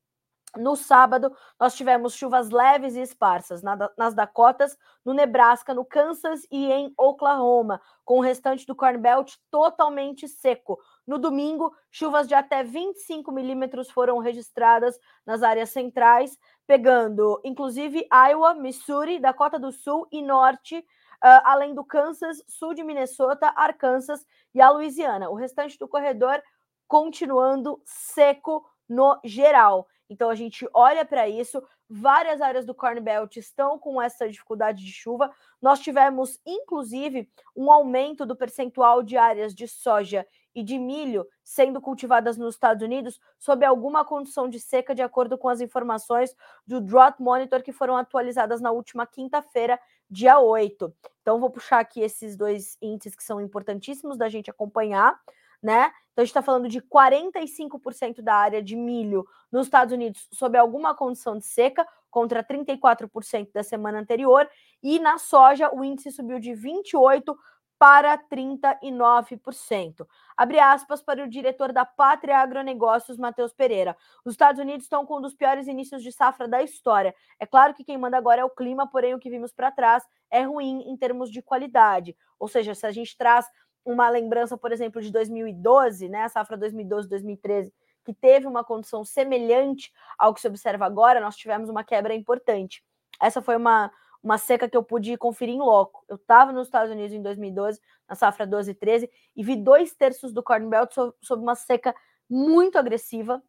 No 0.58 0.76
sábado, 0.76 1.36
nós 1.60 1.76
tivemos 1.76 2.14
chuvas 2.14 2.50
leves 2.50 2.96
e 2.96 3.02
esparsas 3.02 3.62
nas 3.98 4.14
Dakotas, 4.14 4.78
no 5.06 5.14
Nebraska, 5.14 5.74
no 5.74 5.86
Kansas 5.86 6.46
e 6.52 6.72
em 6.72 6.94
Oklahoma, 6.98 7.82
com 8.04 8.20
o 8.20 8.22
restante 8.22 8.66
do 8.66 8.76
Corn 8.76 8.98
Belt 8.98 9.36
totalmente 9.52 10.28
seco. 10.28 10.80
No 11.06 11.18
domingo, 11.18 11.74
chuvas 11.92 12.28
de 12.28 12.34
até 12.34 12.64
25 12.64 13.32
milímetros 13.32 13.90
foram 13.90 14.18
registradas 14.18 15.00
nas 15.26 15.44
áreas 15.44 15.70
centrais, 15.70 16.38
pegando 16.66 17.40
inclusive 17.44 18.08
Iowa, 18.12 18.54
Missouri, 18.54 19.20
Dakota 19.20 19.60
do 19.60 19.72
Sul 19.72 20.08
e 20.12 20.22
Norte, 20.22 20.86
Uh, 21.18 21.42
além 21.46 21.74
do 21.74 21.84
Kansas, 21.84 22.44
sul 22.48 22.76
de 22.76 22.84
Minnesota, 22.84 23.52
Arkansas 23.56 24.24
e 24.54 24.62
a 24.62 24.70
Louisiana. 24.70 25.32
O 25.32 25.34
restante 25.34 25.76
do 25.80 25.88
corredor 25.88 26.40
continuando 26.88 27.82
seco 27.84 28.64
no 28.88 29.20
geral. 29.24 29.88
Então 30.10 30.30
a 30.30 30.36
gente 30.36 30.68
olha 30.74 31.04
para 31.04 31.28
isso, 31.28 31.62
várias 31.90 32.42
áreas 32.42 32.66
do 32.66 32.74
Corn 32.74 33.00
Belt 33.00 33.36
estão 33.38 33.78
com 33.78 34.02
essa 34.02 34.28
dificuldade 34.30 34.84
de 34.84 34.92
chuva. 34.92 35.32
Nós 35.62 35.80
tivemos 35.80 36.40
inclusive 36.46 37.30
um 37.56 37.72
aumento 37.72 38.26
do 38.26 38.36
percentual 38.36 39.04
de 39.04 39.18
áreas 39.18 39.54
de 39.54 39.68
soja 39.68 40.26
e 40.56 40.64
de 40.64 40.80
milho 40.80 41.28
sendo 41.44 41.80
cultivadas 41.80 42.38
nos 42.38 42.56
Estados 42.56 42.84
Unidos 42.84 43.20
sob 43.38 43.64
alguma 43.64 44.04
condição 44.04 44.50
de 44.50 44.60
seca, 44.60 44.96
de 44.96 45.02
acordo 45.02 45.38
com 45.38 45.50
as 45.50 45.62
informações 45.62 46.36
do 46.66 46.82
Drought 46.82 47.22
Monitor 47.22 47.62
que 47.62 47.72
foram 47.72 47.96
atualizadas 47.96 48.60
na 48.60 48.72
última 48.72 49.06
quinta-feira, 49.06 49.80
dia 50.10 50.40
8. 50.40 50.94
Então 51.22 51.40
vou 51.40 51.50
puxar 51.50 51.80
aqui 51.80 52.02
esses 52.02 52.36
dois 52.36 52.78
índices 52.82 53.16
que 53.16 53.24
são 53.24 53.40
importantíssimos 53.40 54.18
da 54.18 54.30
gente 54.30 54.50
acompanhar 54.50 55.20
né? 55.62 55.92
Então 56.12 56.24
a 56.24 56.26
gente 56.26 56.32
está 56.32 56.42
falando 56.42 56.68
de 56.68 56.82
45% 56.82 58.22
da 58.22 58.34
área 58.34 58.62
de 58.62 58.76
milho 58.76 59.26
nos 59.52 59.68
Estados 59.68 59.94
Unidos 59.94 60.28
sob 60.34 60.58
alguma 60.58 60.96
condição 60.96 61.38
de 61.38 61.46
seca, 61.46 61.88
contra 62.10 62.44
34% 62.44 63.52
da 63.54 63.62
semana 63.62 64.00
anterior, 64.00 64.50
e 64.82 64.98
na 64.98 65.18
soja 65.18 65.70
o 65.74 65.84
índice 65.84 66.12
subiu 66.12 66.40
de 66.40 66.52
28% 66.52 67.36
para 67.78 68.18
39%. 68.18 70.08
Abre 70.36 70.60
aspas 70.60 71.02
para 71.02 71.24
o 71.24 71.30
diretor 71.30 71.72
da 71.72 71.86
Pátria 71.86 72.38
Agronegócios, 72.38 73.18
Matheus 73.18 73.54
Pereira. 73.54 73.96
Os 74.26 74.34
Estados 74.34 74.60
Unidos 74.60 74.86
estão 74.86 75.06
com 75.06 75.18
um 75.18 75.22
dos 75.22 75.36
piores 75.36 75.68
inícios 75.68 76.02
de 76.02 76.12
safra 76.12 76.48
da 76.48 76.64
história. 76.64 77.14
É 77.40 77.46
claro 77.46 77.74
que 77.74 77.84
quem 77.84 77.98
manda 77.98 78.18
agora 78.18 78.42
é 78.42 78.46
o 78.46 78.50
clima, 78.50 78.90
porém 78.90 79.14
o 79.14 79.20
que 79.20 79.30
vimos 79.30 79.52
para 79.52 79.72
trás 79.72 80.04
é 80.32 80.42
ruim 80.42 80.90
em 80.90 80.98
termos 80.98 81.32
de 81.32 81.42
qualidade. 81.42 82.16
Ou 82.40 82.48
seja, 82.48 82.74
se 82.74 82.86
a 82.86 82.92
gente 82.92 83.16
traz 83.16 83.46
uma 83.88 84.10
lembrança, 84.10 84.58
por 84.58 84.74
exemplo, 84.74 85.02
de 85.02 85.10
2012, 85.10 86.10
né, 86.10 86.24
a 86.24 86.30
safra 86.30 86.58
2012-2013, 86.58 87.72
que 88.04 88.14
teve 88.14 88.46
uma 88.46 88.62
condição 88.62 89.06
semelhante 89.06 89.94
ao 90.18 90.34
que 90.34 90.42
se 90.42 90.48
observa 90.48 90.86
agora, 90.86 91.22
nós 91.22 91.38
tivemos 91.38 91.70
uma 91.70 91.86
quebra 91.86 92.14
importante. 92.14 92.84
Essa 93.22 93.42
foi 93.42 93.56
uma, 93.56 93.90
uma 94.22 94.38
seca 94.38 94.68
que 94.68 94.76
eu 94.76 94.84
pude 94.84 95.16
conferir 95.18 95.56
em 95.56 95.60
loco. 95.60 96.04
Eu 96.10 96.18
estava 96.18 96.52
nos 96.52 96.68
Estados 96.68 96.92
Unidos 96.92 97.14
em 97.14 97.22
2012, 97.22 97.80
na 98.10 98.14
safra 98.14 98.46
12 98.46 98.72
e 98.72 98.74
13, 98.74 99.10
e 99.34 99.42
vi 99.42 99.56
dois 99.56 99.96
terços 99.96 100.34
do 100.34 100.44
Corn 100.44 100.68
Belt 100.68 100.94
sob, 100.94 101.14
sob 101.22 101.42
uma 101.42 101.56
seca 101.56 101.96
muito 102.30 102.78
agressiva 102.78 103.42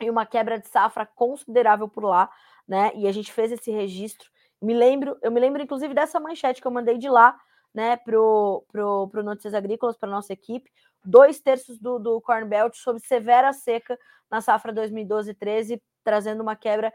e 0.00 0.08
uma 0.08 0.24
quebra 0.24 0.58
de 0.58 0.66
safra 0.66 1.04
considerável 1.04 1.88
por 1.90 2.04
lá, 2.04 2.30
né? 2.66 2.90
E 2.94 3.06
a 3.06 3.12
gente 3.12 3.30
fez 3.30 3.52
esse 3.52 3.70
registro. 3.70 4.30
Me 4.62 4.72
lembro, 4.72 5.18
eu 5.20 5.30
me 5.30 5.38
lembro 5.38 5.62
inclusive 5.62 5.92
dessa 5.92 6.18
manchete 6.18 6.62
que 6.62 6.66
eu 6.66 6.72
mandei 6.72 6.96
de 6.96 7.08
lá, 7.08 7.38
né, 7.74 7.96
pro, 7.96 8.64
pro, 8.70 9.08
pro 9.08 9.22
Notícias 9.22 9.52
Agrícolas, 9.52 9.96
para 9.96 10.08
nossa 10.08 10.32
equipe, 10.32 10.70
dois 11.04 11.40
terços 11.40 11.78
do, 11.78 11.98
do 11.98 12.20
Corn 12.20 12.46
Belt 12.48 12.74
sob 12.76 13.00
severa 13.00 13.52
seca 13.52 13.98
na 14.30 14.40
safra 14.40 14.72
2012-13, 14.72 15.80
trazendo 16.02 16.42
uma 16.42 16.56
quebra 16.56 16.92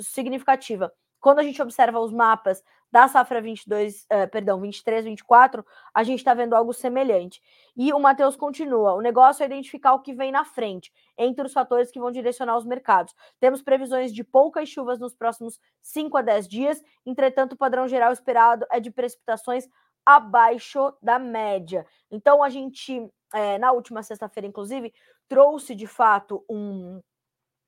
significativa. 0.00 0.92
Quando 1.20 1.38
a 1.38 1.42
gente 1.42 1.62
observa 1.62 2.00
os 2.00 2.12
mapas 2.12 2.62
da 2.90 3.06
safra 3.06 3.40
22, 3.40 4.02
uh, 4.02 4.06
eh, 4.10 4.26
perdão, 4.26 4.60
23, 4.60 5.04
24, 5.04 5.64
a 5.94 6.02
gente 6.02 6.18
está 6.18 6.34
vendo 6.34 6.52
algo 6.52 6.72
semelhante. 6.72 7.40
E 7.76 7.92
o 7.92 7.98
Matheus 8.00 8.36
continua: 8.36 8.92
o 8.94 9.00
negócio 9.00 9.42
é 9.42 9.46
identificar 9.46 9.94
o 9.94 10.00
que 10.00 10.12
vem 10.12 10.32
na 10.32 10.44
frente, 10.44 10.92
entre 11.16 11.46
os 11.46 11.52
fatores 11.52 11.92
que 11.92 12.00
vão 12.00 12.10
direcionar 12.10 12.58
os 12.58 12.66
mercados. 12.66 13.14
Temos 13.38 13.62
previsões 13.62 14.12
de 14.12 14.24
poucas 14.24 14.68
chuvas 14.68 14.98
nos 14.98 15.14
próximos 15.14 15.60
5 15.80 16.18
a 16.18 16.22
10 16.22 16.48
dias, 16.48 16.82
entretanto, 17.06 17.52
o 17.52 17.56
padrão 17.56 17.86
geral 17.86 18.12
esperado 18.12 18.66
é 18.70 18.80
de 18.80 18.90
precipitações 18.90 19.68
abaixo 20.04 20.92
da 21.02 21.18
média. 21.18 21.86
Então, 22.10 22.42
a 22.42 22.48
gente, 22.48 23.10
é, 23.32 23.58
na 23.58 23.72
última 23.72 24.02
sexta-feira, 24.02 24.46
inclusive, 24.46 24.92
trouxe 25.28 25.74
de 25.74 25.86
fato 25.86 26.44
um, 26.48 27.00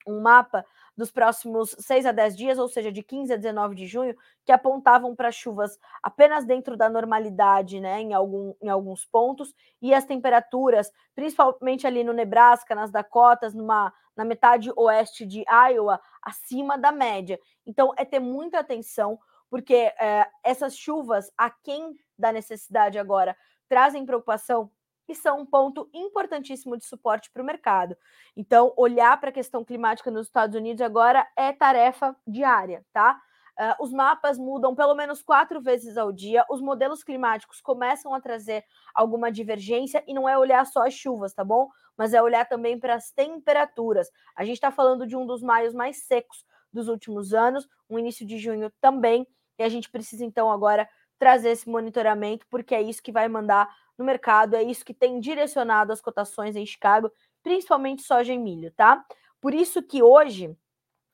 um 0.07 0.21
mapa 0.21 0.65
dos 0.97 1.11
próximos 1.11 1.75
6 1.79 2.07
a 2.07 2.13
10 2.13 2.37
dias, 2.37 2.59
ou 2.59 2.69
seja, 2.69 2.93
de 2.93 3.03
15 3.03 3.33
a 3.33 3.37
19 3.37 3.75
de 3.75 3.87
junho, 3.87 4.17
que 4.45 4.53
apontavam 4.53 5.15
para 5.15 5.33
chuvas 5.33 5.79
apenas 6.03 6.45
dentro 6.45 6.77
da 6.77 6.89
normalidade, 6.89 7.81
né, 7.81 8.01
em, 8.01 8.15
algum, 8.15 8.55
em 8.63 8.69
alguns 8.69 9.05
pontos, 9.05 9.53
e 9.83 9.93
as 9.93 10.05
temperaturas, 10.05 10.93
principalmente 11.15 11.87
ali 11.87 12.05
no 12.05 12.13
Nebraska, 12.13 12.75
nas 12.75 12.91
Dakotas, 12.91 13.55
numa, 13.55 13.93
na 14.17 14.25
metade 14.25 14.71
oeste 14.77 15.27
de 15.27 15.45
Iowa, 15.49 16.01
acima 16.23 16.79
da 16.79 16.93
média. 16.93 17.39
Então, 17.67 17.93
é 17.97 18.05
ter 18.05 18.21
muita 18.21 18.61
atenção, 18.61 19.19
porque 19.51 19.75
é, 19.75 20.29
essas 20.43 20.77
chuvas, 20.77 21.31
a 21.37 21.51
quem 21.51 21.97
da 22.19 22.33
necessidade 22.33 22.99
agora, 22.99 23.37
trazem 23.69 24.07
preocupação 24.07 24.71
e 25.09 25.15
são 25.15 25.41
um 25.41 25.47
ponto 25.47 25.89
importantíssimo 25.93 26.77
de 26.77 26.85
suporte 26.85 27.31
para 27.31 27.43
o 27.43 27.47
mercado. 27.47 27.97
Então, 28.37 28.73
olhar 28.77 29.19
para 29.21 29.31
a 29.31 29.33
questão 29.33 29.65
climática 29.65 30.11
nos 30.11 30.27
Estados 30.27 30.57
Unidos 30.57 30.81
agora 30.81 31.27
é 31.37 31.53
tarefa 31.53 32.17
diária, 32.27 32.85
tá? 32.93 33.21
Uh, 33.57 33.85
os 33.85 33.93
mapas 33.93 34.37
mudam 34.37 34.75
pelo 34.75 34.97
menos 34.97 35.23
quatro 35.23 35.61
vezes 35.61 35.97
ao 35.97 36.11
dia, 36.11 36.45
os 36.51 36.61
modelos 36.61 37.05
climáticos 37.05 37.61
começam 37.61 38.13
a 38.13 38.21
trazer 38.21 38.65
alguma 38.93 39.31
divergência 39.31 40.03
e 40.09 40.15
não 40.15 40.29
é 40.29 40.37
olhar 40.37 40.67
só 40.67 40.85
as 40.85 40.95
chuvas, 40.95 41.33
tá 41.33 41.45
bom? 41.45 41.69
Mas 41.97 42.13
é 42.13 42.21
olhar 42.21 42.49
também 42.49 42.81
para 42.81 42.95
as 42.95 43.13
temperaturas. 43.13 44.09
A 44.35 44.45
gente 44.45 44.57
está 44.57 44.73
falando 44.73 45.07
de 45.07 45.17
um 45.17 45.25
dos 45.25 45.41
maios 45.41 45.73
mais 45.73 46.03
secos 46.05 46.45
dos 46.73 46.89
últimos 46.89 47.33
anos, 47.33 47.69
um 47.89 47.97
início 47.97 48.27
de 48.27 48.39
junho 48.39 48.73
também, 48.81 49.25
e 49.57 49.63
a 49.63 49.69
gente 49.69 49.89
precisa 49.89 50.25
então 50.25 50.51
agora 50.51 50.89
trazer 51.19 51.51
esse 51.51 51.69
monitoramento, 51.69 52.47
porque 52.49 52.75
é 52.75 52.83
isso 52.83 53.03
que 53.03 53.13
vai 53.13 53.29
mandar 53.29 53.69
no 53.97 54.05
mercado, 54.05 54.55
é 54.55 54.63
isso 54.63 54.85
que 54.85 54.95
tem 54.95 55.21
direcionado 55.21 55.93
as 55.93 56.01
cotações 56.01 56.57
em 56.57 56.67
Chicago, 56.67 57.11
principalmente 57.43 58.03
soja 58.03 58.33
e 58.33 58.39
milho, 58.39 58.73
tá? 58.73 59.05
Por 59.41 59.55
isso 59.55 59.83
que 59.83 60.03
hoje, 60.03 60.57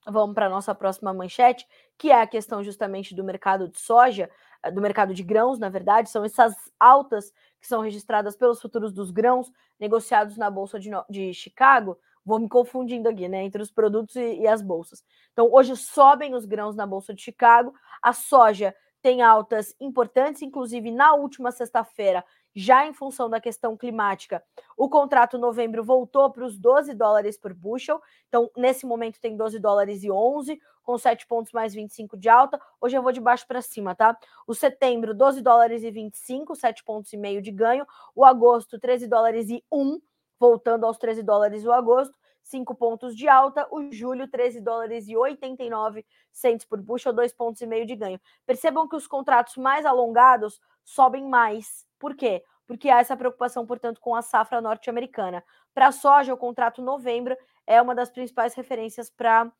vamos 0.06 0.34
para 0.34 0.46
a 0.46 0.50
nossa 0.50 0.74
próxima 0.74 1.12
manchete, 1.12 1.66
que 1.98 2.10
é 2.10 2.20
a 2.20 2.26
questão 2.26 2.62
justamente 2.62 3.14
do 3.14 3.24
mercado 3.24 3.68
de 3.68 3.78
soja, 3.78 4.30
eh, 4.62 4.70
do 4.70 4.80
mercado 4.80 5.12
de 5.12 5.22
grãos, 5.22 5.58
na 5.58 5.68
verdade, 5.68 6.08
são 6.08 6.24
essas 6.24 6.54
altas 6.78 7.32
que 7.60 7.66
são 7.66 7.82
registradas 7.82 8.36
pelos 8.36 8.60
futuros 8.60 8.92
dos 8.92 9.10
grãos 9.10 9.52
negociados 9.78 10.36
na 10.36 10.50
Bolsa 10.50 10.78
de, 10.78 10.90
de 11.10 11.34
Chicago, 11.34 11.98
vou 12.24 12.38
me 12.38 12.48
confundindo 12.48 13.08
aqui, 13.08 13.28
né, 13.28 13.42
entre 13.42 13.62
os 13.62 13.70
produtos 13.70 14.14
e, 14.16 14.40
e, 14.40 14.46
as 14.46 14.62
bolsas. 14.62 15.02
Então, 15.32 15.48
hoje 15.52 15.76
sobem 15.76 16.34
os 16.34 16.44
grãos 16.44 16.76
na 16.76 16.86
Bolsa 16.86 17.12
de 17.12 17.22
Chicago, 17.22 17.74
a 18.02 18.12
soja 18.12 18.74
tem 19.02 19.22
altas 19.22 19.74
importantes, 19.80 20.42
inclusive 20.42 20.90
na 20.90 21.14
última 21.14 21.50
sexta-feira, 21.50 22.24
já 22.54 22.86
em 22.86 22.92
função 22.92 23.30
da 23.30 23.40
questão 23.40 23.76
climática, 23.76 24.42
o 24.76 24.88
contrato 24.88 25.38
novembro 25.38 25.84
voltou 25.84 26.30
para 26.30 26.44
os 26.44 26.58
12 26.58 26.94
dólares 26.94 27.38
por 27.38 27.54
bushel. 27.54 28.00
Então, 28.28 28.50
nesse 28.56 28.84
momento 28.84 29.20
tem 29.20 29.36
12 29.36 29.58
dólares 29.58 30.02
e 30.02 30.10
11, 30.10 30.60
com 30.82 30.98
7 30.98 31.26
pontos 31.26 31.52
mais 31.52 31.72
25 31.72 32.16
de 32.16 32.28
alta. 32.28 32.60
Hoje 32.80 32.96
eu 32.96 33.02
vou 33.02 33.12
de 33.12 33.20
baixo 33.20 33.46
para 33.46 33.62
cima, 33.62 33.94
tá? 33.94 34.18
O 34.46 34.54
setembro, 34.54 35.14
12 35.14 35.40
dólares 35.40 35.84
e 35.84 35.90
25, 35.90 36.56
7 36.56 36.82
pontos 36.84 37.12
e 37.12 37.16
meio 37.16 37.40
de 37.40 37.52
ganho. 37.52 37.86
O 38.14 38.24
agosto, 38.24 38.78
13 38.78 39.06
dólares 39.06 39.48
e 39.48 39.64
1, 39.70 40.00
voltando 40.38 40.86
aos 40.86 40.98
13 40.98 41.22
dólares 41.22 41.64
o 41.64 41.72
agosto. 41.72 42.18
5 42.42 42.74
pontos 42.74 43.16
de 43.16 43.28
alta, 43.28 43.66
o 43.70 43.92
julho 43.92 44.28
13 44.28 44.60
dólares 44.60 45.08
e 45.08 45.16
89 45.16 46.04
centos 46.32 46.66
por 46.66 46.80
bushel, 46.80 47.12
2 47.12 47.32
pontos 47.32 47.60
e 47.60 47.66
meio 47.66 47.86
de 47.86 47.96
ganho. 47.96 48.20
Percebam 48.46 48.88
que 48.88 48.96
os 48.96 49.06
contratos 49.06 49.56
mais 49.56 49.86
alongados 49.86 50.60
sobem 50.84 51.28
mais. 51.28 51.86
Por 51.98 52.14
quê? 52.14 52.42
porque 52.70 52.88
há 52.88 53.00
essa 53.00 53.16
preocupação, 53.16 53.66
portanto, 53.66 54.00
com 54.00 54.14
a 54.14 54.22
safra 54.22 54.60
norte-americana. 54.60 55.42
Para 55.74 55.88
a 55.88 55.92
soja, 55.92 56.32
o 56.32 56.36
contrato 56.36 56.80
novembro 56.80 57.36
é 57.66 57.82
uma 57.82 57.96
das 57.96 58.12
principais 58.12 58.54
referências 58.54 59.10
para 59.10 59.52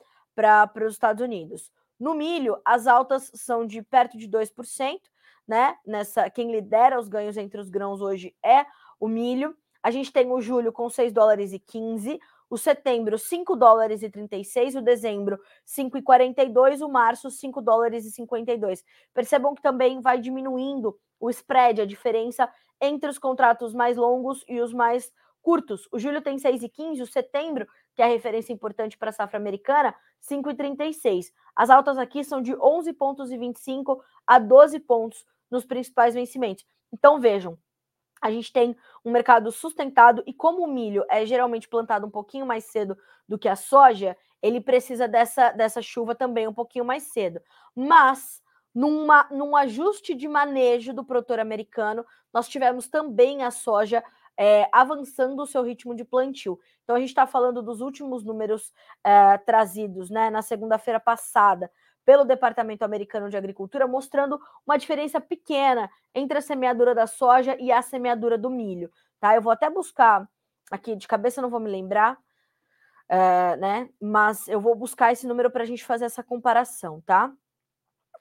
os 0.86 0.92
Estados 0.92 1.20
Unidos. 1.20 1.72
No 1.98 2.14
milho, 2.14 2.62
as 2.64 2.86
altas 2.86 3.28
são 3.34 3.66
de 3.66 3.82
perto 3.82 4.16
de 4.16 4.28
2%, 4.28 5.00
né? 5.44 5.76
Nessa, 5.84 6.30
quem 6.30 6.52
lidera 6.52 7.00
os 7.00 7.08
ganhos 7.08 7.36
entre 7.36 7.60
os 7.60 7.68
grãos 7.68 8.00
hoje 8.00 8.32
é 8.44 8.64
o 9.00 9.08
milho. 9.08 9.56
A 9.82 9.90
gente 9.90 10.12
tem 10.12 10.30
o 10.30 10.40
julho 10.40 10.72
com 10.72 10.88
6 10.88 11.12
dólares 11.12 11.52
e 11.52 11.58
15, 11.58 12.20
o 12.50 12.58
setembro 12.58 13.16
5 13.16 13.54
dólares 13.54 14.02
e 14.02 14.10
36, 14.10 14.74
o 14.74 14.82
dezembro 14.82 15.40
5,42, 15.64 16.84
o 16.84 16.88
março 16.88 17.30
5 17.30 17.62
dólares 17.62 18.04
e 18.04 18.10
52. 18.10 18.84
Percebam 19.14 19.54
que 19.54 19.62
também 19.62 20.00
vai 20.00 20.20
diminuindo 20.20 20.98
o 21.20 21.30
spread, 21.30 21.80
a 21.80 21.86
diferença 21.86 22.52
entre 22.80 23.08
os 23.08 23.18
contratos 23.18 23.72
mais 23.72 23.96
longos 23.96 24.44
e 24.48 24.60
os 24.60 24.72
mais 24.72 25.12
curtos. 25.40 25.88
O 25.92 25.98
julho 25.98 26.20
tem 26.20 26.36
6,15, 26.36 27.02
o 27.02 27.06
setembro, 27.06 27.66
que 27.94 28.02
é 28.02 28.04
a 28.04 28.08
referência 28.08 28.52
importante 28.52 28.98
para 28.98 29.10
a 29.10 29.12
safra 29.12 29.38
americana, 29.38 29.94
5,36. 30.20 31.26
As 31.54 31.70
altas 31.70 31.98
aqui 31.98 32.24
são 32.24 32.42
de 32.42 32.54
11 32.56 32.92
pontos 32.94 33.30
e 33.30 33.38
25 33.38 34.02
a 34.26 34.38
12 34.38 34.80
pontos 34.80 35.24
nos 35.50 35.64
principais 35.64 36.14
vencimentos. 36.14 36.64
Então 36.92 37.20
vejam, 37.20 37.56
a 38.20 38.30
gente 38.30 38.52
tem 38.52 38.76
um 39.04 39.10
mercado 39.10 39.50
sustentado 39.50 40.22
e 40.26 40.32
como 40.32 40.62
o 40.62 40.66
milho 40.66 41.04
é 41.08 41.24
geralmente 41.24 41.68
plantado 41.68 42.06
um 42.06 42.10
pouquinho 42.10 42.46
mais 42.46 42.64
cedo 42.64 42.96
do 43.28 43.38
que 43.38 43.48
a 43.48 43.56
soja, 43.56 44.16
ele 44.42 44.60
precisa 44.60 45.06
dessa, 45.06 45.52
dessa 45.52 45.80
chuva 45.80 46.14
também 46.14 46.46
um 46.46 46.52
pouquinho 46.52 46.84
mais 46.84 47.04
cedo. 47.04 47.40
Mas 47.74 48.42
numa, 48.74 49.26
num 49.30 49.56
ajuste 49.56 50.14
de 50.14 50.28
manejo 50.28 50.92
do 50.92 51.04
produtor 51.04 51.38
americano, 51.38 52.04
nós 52.32 52.48
tivemos 52.48 52.88
também 52.88 53.42
a 53.42 53.50
soja 53.50 54.02
é, 54.36 54.68
avançando 54.72 55.40
o 55.42 55.46
seu 55.46 55.62
ritmo 55.62 55.94
de 55.94 56.04
plantio. 56.04 56.58
Então 56.82 56.96
a 56.96 57.00
gente 57.00 57.10
está 57.10 57.26
falando 57.26 57.62
dos 57.62 57.80
últimos 57.80 58.24
números 58.24 58.72
é, 59.04 59.38
trazidos 59.38 60.10
né, 60.10 60.30
na 60.30 60.42
segunda-feira 60.42 60.98
passada 60.98 61.70
pelo 62.04 62.24
Departamento 62.24 62.84
Americano 62.84 63.28
de 63.28 63.36
Agricultura, 63.36 63.86
mostrando 63.86 64.40
uma 64.66 64.78
diferença 64.78 65.20
pequena 65.20 65.90
entre 66.14 66.38
a 66.38 66.42
semeadura 66.42 66.94
da 66.94 67.06
soja 67.06 67.56
e 67.58 67.70
a 67.70 67.82
semeadura 67.82 68.36
do 68.36 68.50
milho. 68.50 68.90
Tá? 69.18 69.34
Eu 69.34 69.42
vou 69.42 69.52
até 69.52 69.68
buscar 69.68 70.28
aqui 70.70 70.96
de 70.96 71.06
cabeça, 71.06 71.42
não 71.42 71.50
vou 71.50 71.60
me 71.60 71.70
lembrar, 71.70 72.18
é, 73.08 73.56
né? 73.56 73.90
Mas 74.00 74.46
eu 74.48 74.60
vou 74.60 74.74
buscar 74.74 75.12
esse 75.12 75.26
número 75.26 75.50
para 75.50 75.64
a 75.64 75.66
gente 75.66 75.84
fazer 75.84 76.04
essa 76.04 76.22
comparação, 76.22 77.00
tá? 77.00 77.32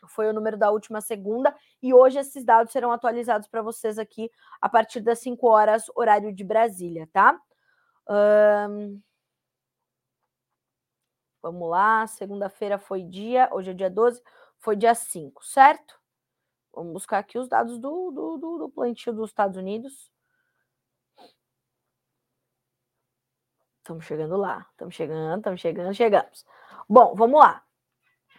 Foi 0.07 0.27
o 0.27 0.33
número 0.33 0.57
da 0.57 0.71
última 0.71 1.01
segunda, 1.01 1.55
e 1.81 1.93
hoje 1.93 2.19
esses 2.19 2.43
dados 2.43 2.71
serão 2.71 2.91
atualizados 2.91 3.47
para 3.47 3.61
vocês 3.61 3.99
aqui 3.99 4.31
a 4.61 4.69
partir 4.69 5.01
das 5.01 5.19
5 5.19 5.47
horas, 5.47 5.85
horário 5.95 6.33
de 6.33 6.43
Brasília, 6.43 7.07
tá? 7.11 7.39
Um... 8.09 8.99
Vamos 11.41 11.69
lá, 11.69 12.05
segunda-feira 12.07 12.77
foi 12.77 13.01
dia, 13.01 13.49
hoje 13.51 13.71
é 13.71 13.73
dia 13.73 13.89
12, 13.89 14.21
foi 14.57 14.75
dia 14.75 14.93
5, 14.93 15.43
certo? 15.45 15.99
Vamos 16.73 16.93
buscar 16.93 17.19
aqui 17.19 17.37
os 17.39 17.47
dados 17.47 17.79
do, 17.79 18.11
do, 18.11 18.37
do, 18.37 18.57
do 18.57 18.69
plantio 18.69 19.13
dos 19.13 19.29
Estados 19.29 19.57
Unidos. 19.57 20.11
Estamos 23.79 24.05
chegando 24.05 24.37
lá, 24.37 24.67
estamos 24.71 24.93
chegando, 24.93 25.37
estamos 25.37 25.61
chegando, 25.61 25.93
chegamos. 25.93 26.45
Bom, 26.87 27.15
vamos 27.15 27.39
lá. 27.39 27.63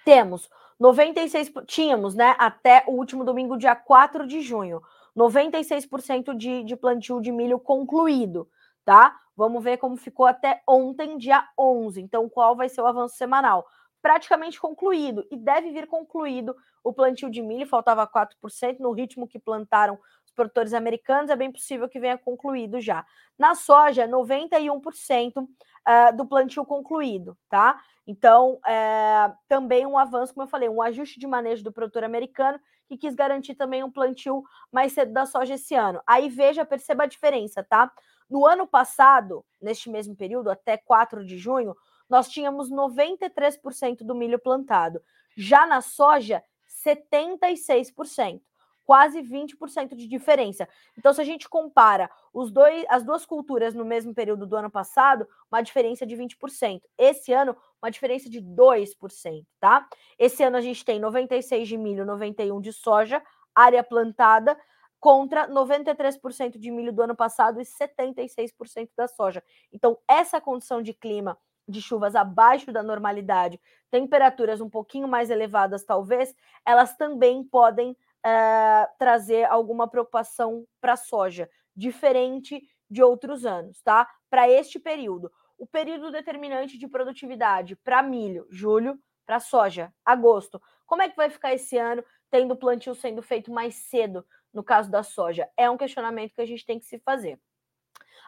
Temos 0.05 0.49
96, 0.79 1.53
tínhamos, 1.67 2.15
né, 2.15 2.35
até 2.39 2.85
o 2.87 2.93
último 2.93 3.25
domingo, 3.25 3.59
dia 3.59 3.75
4 3.75 4.27
de 4.27 4.41
junho, 4.41 4.81
96% 5.17 6.35
de, 6.35 6.65
de 6.65 6.77
plantio 6.77 7.21
de 7.21 7.33
milho 7.33 7.59
concluído, 7.59 8.49
tá? 8.85 9.19
Vamos 9.41 9.65
ver 9.65 9.79
como 9.79 9.97
ficou 9.97 10.27
até 10.27 10.61
ontem, 10.69 11.17
dia 11.17 11.43
11. 11.59 11.99
Então, 11.99 12.29
qual 12.29 12.55
vai 12.55 12.69
ser 12.69 12.83
o 12.83 12.87
avanço 12.87 13.17
semanal? 13.17 13.67
Praticamente 14.03 14.61
concluído, 14.61 15.27
e 15.31 15.37
deve 15.37 15.71
vir 15.71 15.87
concluído 15.87 16.55
o 16.85 16.93
plantio 16.93 17.31
de 17.31 17.41
milho, 17.41 17.67
faltava 17.67 18.07
4%, 18.07 18.81
no 18.81 18.93
ritmo 18.93 19.27
que 19.27 19.39
plantaram 19.39 19.99
os 20.27 20.33
produtores 20.33 20.75
americanos, 20.75 21.31
é 21.31 21.37
bem 21.37 21.51
possível 21.51 21.89
que 21.89 21.99
venha 21.99 22.19
concluído 22.19 22.83
já. 22.83 23.03
Na 23.39 23.55
soja, 23.55 24.07
91% 24.07 25.39
uh, 25.39 26.15
do 26.15 26.27
plantio 26.27 26.63
concluído, 26.67 27.35
tá? 27.49 27.81
Então, 28.07 28.61
é, 28.67 29.33
também 29.49 29.87
um 29.87 29.97
avanço, 29.97 30.35
como 30.35 30.45
eu 30.45 30.51
falei, 30.51 30.69
um 30.69 30.83
ajuste 30.83 31.19
de 31.19 31.27
manejo 31.27 31.65
do 31.65 31.73
produtor 31.73 32.05
americano 32.05 32.61
que 32.87 32.99
quis 32.99 33.15
garantir 33.15 33.55
também 33.55 33.83
um 33.83 33.91
plantio 33.91 34.43
mais 34.71 34.93
cedo 34.93 35.15
da 35.15 35.25
soja 35.25 35.55
esse 35.55 35.75
ano. 35.75 36.03
Aí 36.07 36.29
veja, 36.29 36.65
perceba 36.65 37.05
a 37.05 37.07
diferença, 37.07 37.63
tá? 37.63 37.91
No 38.31 38.47
ano 38.47 38.67
passado, 38.67 39.45
neste 39.61 39.91
mesmo 39.91 40.15
período, 40.15 40.51
até 40.51 40.77
4 40.77 41.25
de 41.25 41.37
junho, 41.37 41.77
nós 42.09 42.29
tínhamos 42.29 42.71
93% 42.71 43.99
do 44.05 44.15
milho 44.15 44.39
plantado. 44.39 45.03
Já 45.37 45.67
na 45.67 45.81
soja, 45.81 46.43
76%, 46.85 48.41
quase 48.85 49.23
20% 49.23 49.95
de 49.95 50.07
diferença. 50.07 50.69
Então, 50.97 51.13
se 51.13 51.21
a 51.21 51.25
gente 51.25 51.49
compara 51.49 52.11
os 52.33 52.51
dois, 52.51 52.85
as 52.89 53.05
duas 53.05 53.27
culturas 53.27 53.75
no 53.75 53.85
mesmo 53.85 54.15
período 54.15 54.47
do 54.47 54.57
ano 54.57 54.71
passado, 54.71 55.27
uma 55.51 55.63
diferença 55.63 56.07
de 56.07 56.17
20%. 56.17 56.83
Esse 56.97 57.33
ano, 57.33 57.57
uma 57.83 57.91
diferença 57.91 58.29
de 58.29 58.41
2%, 58.41 59.45
tá? 59.61 59.89
Esse 60.19 60.43
ano 60.43 60.57
a 60.57 60.61
gente 60.61 60.85
tem 60.85 60.99
96 60.99 61.69
de 61.69 61.77
milho, 61.77 62.05
91 62.07 62.61
de 62.61 62.73
soja, 62.73 63.23
área 63.55 63.83
plantada, 63.83 64.57
contra 65.01 65.49
93% 65.49 66.59
de 66.59 66.71
milho 66.71 66.93
do 66.93 67.03
ano 67.03 67.17
passado 67.17 67.61
e 67.61 67.65
76% 67.65 68.91
da 68.95 69.09
soja. 69.09 69.43
Então, 69.73 69.99
essa 70.07 70.41
condição 70.41 70.83
de 70.83 70.93
clima 70.93 71.39
de 71.67 71.81
chuvas 71.81 72.15
abaixo 72.15 72.71
da 72.71 72.83
normalidade, 72.83 73.59
temperaturas 73.91 74.61
um 74.61 74.69
pouquinho 74.69 75.09
mais 75.09 75.31
elevadas, 75.31 75.85
talvez, 75.85 76.35
elas 76.67 76.97
também 76.97 77.43
podem 77.43 77.93
uh, 77.93 78.99
trazer 78.99 79.45
alguma 79.45 79.89
preocupação 79.89 80.67
para 80.81 80.95
a 80.95 80.97
soja, 80.97 81.49
diferente 81.75 82.63
de 82.91 83.03
outros 83.03 83.47
anos, 83.47 83.81
tá? 83.83 84.07
Para 84.29 84.51
este 84.51 84.79
período. 84.79 85.33
O 85.57 85.67
período 85.67 86.11
determinante 86.11 86.77
de 86.77 86.89
produtividade 86.89 87.77
para 87.77 88.03
milho, 88.03 88.47
julho, 88.51 88.99
para 89.25 89.39
soja, 89.39 89.93
agosto. 90.05 90.61
Como 90.87 91.03
é 91.03 91.09
que 91.09 91.17
vai 91.17 91.31
ficar 91.31 91.55
esse 91.55 91.79
ano, 91.79 92.05
tendo 92.31 92.55
o 92.55 92.57
plantio 92.57 92.95
sendo 92.95 93.23
feito 93.23 93.53
mais 93.53 93.75
cedo 93.77 94.27
no 94.53 94.63
caso 94.63 94.91
da 94.91 95.03
soja? 95.03 95.49
É 95.57 95.69
um 95.71 95.77
questionamento 95.77 96.35
que 96.35 96.41
a 96.41 96.47
gente 96.47 96.65
tem 96.65 96.79
que 96.79 96.87
se 96.87 96.99
fazer. 96.99 97.41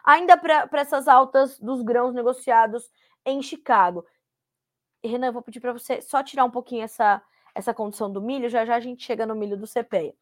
Ainda 0.03 0.37
para 0.37 0.67
essas 0.73 1.07
altas 1.07 1.59
dos 1.59 1.81
grãos 1.81 2.13
negociados 2.13 2.89
em 3.25 3.41
Chicago. 3.41 4.05
Renan, 5.03 5.27
eu 5.27 5.33
vou 5.33 5.41
pedir 5.41 5.59
para 5.59 5.73
você 5.73 6.01
só 6.01 6.21
tirar 6.21 6.45
um 6.45 6.51
pouquinho 6.51 6.83
essa, 6.83 7.21
essa 7.55 7.73
condição 7.73 8.11
do 8.11 8.21
milho, 8.21 8.49
já 8.49 8.65
já 8.65 8.75
a 8.75 8.79
gente 8.79 9.03
chega 9.03 9.25
no 9.25 9.35
milho 9.35 9.57
do 9.57 9.67
CPEA. 9.67 10.13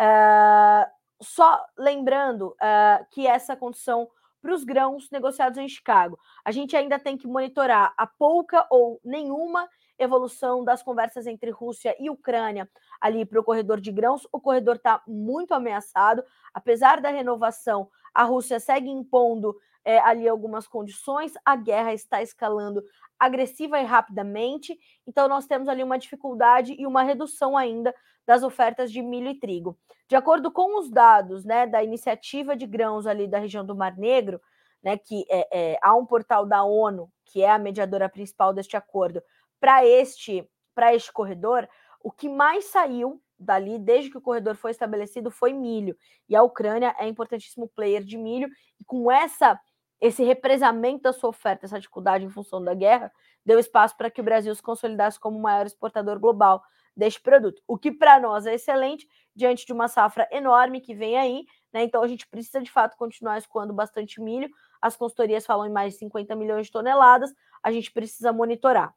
Uh, 0.00 0.90
só 1.20 1.64
lembrando 1.76 2.48
uh, 2.48 3.06
que 3.10 3.26
essa 3.26 3.56
condição 3.56 4.08
para 4.40 4.54
os 4.54 4.64
grãos 4.64 5.10
negociados 5.10 5.58
em 5.58 5.68
Chicago, 5.68 6.18
a 6.44 6.52
gente 6.52 6.76
ainda 6.76 6.98
tem 6.98 7.16
que 7.16 7.26
monitorar 7.26 7.92
a 7.96 8.06
pouca 8.06 8.66
ou 8.70 9.00
nenhuma 9.04 9.68
evolução 9.98 10.64
das 10.64 10.82
conversas 10.82 11.26
entre 11.26 11.50
Rússia 11.50 11.96
e 11.98 12.08
Ucrânia 12.08 12.68
ali 13.00 13.24
para 13.24 13.40
o 13.40 13.44
corredor 13.44 13.80
de 13.80 13.90
grãos. 13.90 14.26
O 14.32 14.40
corredor 14.40 14.76
está 14.76 15.02
muito 15.06 15.52
ameaçado, 15.52 16.22
apesar 16.52 17.00
da 17.00 17.10
renovação, 17.10 17.88
a 18.14 18.24
Rússia 18.24 18.60
segue 18.60 18.88
impondo 18.88 19.56
é, 19.84 19.98
ali 20.00 20.28
algumas 20.28 20.66
condições, 20.66 21.32
a 21.44 21.56
guerra 21.56 21.94
está 21.94 22.22
escalando 22.22 22.82
agressiva 23.18 23.80
e 23.80 23.84
rapidamente, 23.84 24.78
então 25.06 25.28
nós 25.28 25.46
temos 25.46 25.68
ali 25.68 25.82
uma 25.82 25.98
dificuldade 25.98 26.76
e 26.78 26.86
uma 26.86 27.02
redução 27.02 27.56
ainda 27.56 27.94
das 28.26 28.42
ofertas 28.42 28.92
de 28.92 29.00
milho 29.00 29.30
e 29.30 29.34
trigo. 29.34 29.78
De 30.06 30.14
acordo 30.14 30.50
com 30.50 30.78
os 30.78 30.90
dados 30.90 31.44
né, 31.44 31.66
da 31.66 31.82
iniciativa 31.82 32.54
de 32.54 32.66
grãos 32.66 33.06
ali 33.06 33.26
da 33.26 33.38
região 33.38 33.64
do 33.64 33.74
Mar 33.74 33.96
Negro, 33.96 34.40
né, 34.82 34.96
que 34.96 35.24
é, 35.28 35.48
é, 35.50 35.78
há 35.82 35.94
um 35.96 36.06
portal 36.06 36.46
da 36.46 36.62
ONU, 36.62 37.10
que 37.24 37.42
é 37.42 37.50
a 37.50 37.58
mediadora 37.58 38.08
principal 38.08 38.52
deste 38.52 38.76
acordo, 38.76 39.22
para 39.60 39.84
este, 39.84 40.48
este 40.92 41.12
corredor, 41.12 41.68
o 42.02 42.10
que 42.10 42.28
mais 42.28 42.66
saiu 42.66 43.20
dali, 43.38 43.78
desde 43.78 44.10
que 44.10 44.18
o 44.18 44.20
corredor 44.20 44.54
foi 44.56 44.70
estabelecido, 44.70 45.30
foi 45.30 45.52
milho. 45.52 45.96
E 46.28 46.34
a 46.34 46.42
Ucrânia 46.42 46.94
é 46.98 47.06
importantíssimo 47.06 47.68
player 47.68 48.02
de 48.02 48.16
milho, 48.16 48.48
e 48.80 48.84
com 48.84 49.10
essa 49.10 49.60
esse 50.00 50.22
represamento 50.22 51.02
da 51.02 51.12
sua 51.12 51.30
oferta, 51.30 51.66
essa 51.66 51.78
dificuldade 51.78 52.24
em 52.24 52.28
função 52.28 52.62
da 52.62 52.72
guerra, 52.72 53.12
deu 53.44 53.58
espaço 53.58 53.96
para 53.96 54.10
que 54.10 54.20
o 54.20 54.24
Brasil 54.24 54.54
se 54.54 54.62
consolidasse 54.62 55.18
como 55.18 55.36
o 55.36 55.42
maior 55.42 55.66
exportador 55.66 56.20
global 56.20 56.62
deste 56.96 57.20
produto, 57.20 57.62
o 57.66 57.78
que 57.78 57.92
para 57.92 58.18
nós 58.20 58.46
é 58.46 58.54
excelente 58.54 59.08
diante 59.34 59.64
de 59.64 59.72
uma 59.72 59.88
safra 59.88 60.28
enorme 60.32 60.80
que 60.80 60.94
vem 60.94 61.16
aí, 61.16 61.44
né? 61.72 61.84
Então 61.84 62.02
a 62.02 62.08
gente 62.08 62.26
precisa 62.26 62.60
de 62.60 62.70
fato 62.70 62.96
continuar 62.96 63.38
escoando 63.38 63.72
bastante 63.72 64.20
milho. 64.20 64.50
As 64.80 64.96
consultorias 64.96 65.46
falam 65.46 65.66
em 65.66 65.72
mais 65.72 65.94
de 65.94 66.00
50 66.00 66.34
milhões 66.34 66.66
de 66.66 66.72
toneladas, 66.72 67.32
a 67.62 67.70
gente 67.70 67.92
precisa 67.92 68.32
monitorar 68.32 68.94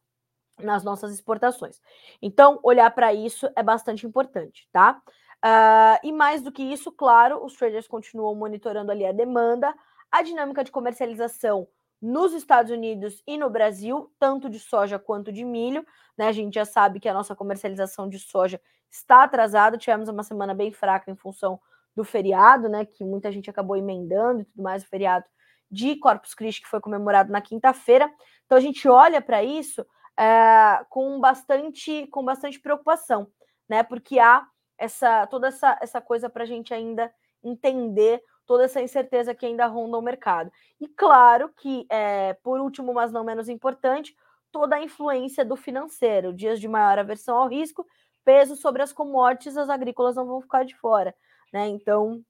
nas 0.63 0.83
nossas 0.83 1.13
exportações. 1.13 1.81
Então, 2.21 2.59
olhar 2.63 2.89
para 2.91 3.13
isso 3.13 3.49
é 3.55 3.63
bastante 3.63 4.05
importante, 4.05 4.67
tá? 4.71 5.01
Uh, 5.43 5.97
e 6.03 6.11
mais 6.11 6.41
do 6.41 6.51
que 6.51 6.61
isso, 6.61 6.91
claro, 6.91 7.43
os 7.43 7.55
traders 7.55 7.87
continuam 7.87 8.35
monitorando 8.35 8.91
ali 8.91 9.05
a 9.05 9.11
demanda, 9.11 9.73
a 10.11 10.21
dinâmica 10.21 10.63
de 10.63 10.71
comercialização 10.71 11.67
nos 12.01 12.33
Estados 12.33 12.71
Unidos 12.71 13.21
e 13.27 13.37
no 13.37 13.49
Brasil, 13.49 14.11
tanto 14.19 14.49
de 14.49 14.59
soja 14.59 14.99
quanto 14.99 15.31
de 15.31 15.43
milho. 15.43 15.85
Né? 16.17 16.27
A 16.27 16.31
gente 16.31 16.55
já 16.55 16.65
sabe 16.65 16.99
que 16.99 17.09
a 17.09 17.13
nossa 17.13 17.35
comercialização 17.35 18.09
de 18.09 18.19
soja 18.19 18.61
está 18.89 19.23
atrasada, 19.23 19.77
tivemos 19.77 20.09
uma 20.09 20.23
semana 20.23 20.53
bem 20.53 20.71
fraca 20.71 21.09
em 21.09 21.15
função 21.15 21.59
do 21.95 22.03
feriado, 22.03 22.69
né? 22.69 22.85
Que 22.85 23.03
muita 23.03 23.31
gente 23.31 23.49
acabou 23.49 23.75
emendando 23.75 24.41
e 24.41 24.45
tudo 24.45 24.63
mais, 24.63 24.83
o 24.83 24.87
feriado 24.87 25.25
de 25.69 25.95
Corpus 25.95 26.33
Christi, 26.33 26.61
que 26.61 26.67
foi 26.67 26.81
comemorado 26.81 27.31
na 27.31 27.41
quinta-feira. 27.41 28.11
Então 28.45 28.57
a 28.57 28.61
gente 28.61 28.87
olha 28.87 29.21
para 29.21 29.43
isso 29.43 29.85
é, 30.21 30.85
com 30.87 31.19
bastante 31.19 32.05
com 32.07 32.23
bastante 32.23 32.59
preocupação, 32.59 33.27
né? 33.67 33.81
Porque 33.81 34.19
há 34.19 34.45
essa 34.77 35.25
toda 35.25 35.47
essa, 35.47 35.79
essa 35.81 35.99
coisa 35.99 36.29
para 36.29 36.43
a 36.43 36.45
gente 36.45 36.71
ainda 36.73 37.11
entender 37.43 38.21
toda 38.45 38.65
essa 38.65 38.81
incerteza 38.81 39.33
que 39.33 39.47
ainda 39.47 39.65
ronda 39.65 39.97
o 39.97 40.01
mercado. 40.01 40.51
E 40.79 40.87
claro 40.87 41.49
que, 41.49 41.87
é, 41.89 42.33
por 42.43 42.59
último, 42.59 42.93
mas 42.93 43.11
não 43.11 43.23
menos 43.23 43.49
importante, 43.49 44.15
toda 44.51 44.75
a 44.75 44.83
influência 44.83 45.43
do 45.43 45.55
financeiro, 45.55 46.33
dias 46.33 46.59
de 46.59 46.67
maior 46.67 46.99
aversão 46.99 47.37
ao 47.37 47.47
risco, 47.47 47.87
peso 48.23 48.55
sobre 48.55 48.83
as 48.83 48.93
commodities, 48.93 49.57
as 49.57 49.69
agrícolas 49.69 50.15
não 50.15 50.27
vão 50.27 50.41
ficar 50.41 50.65
de 50.65 50.75
fora, 50.75 51.15
né? 51.51 51.67
Então, 51.67 52.23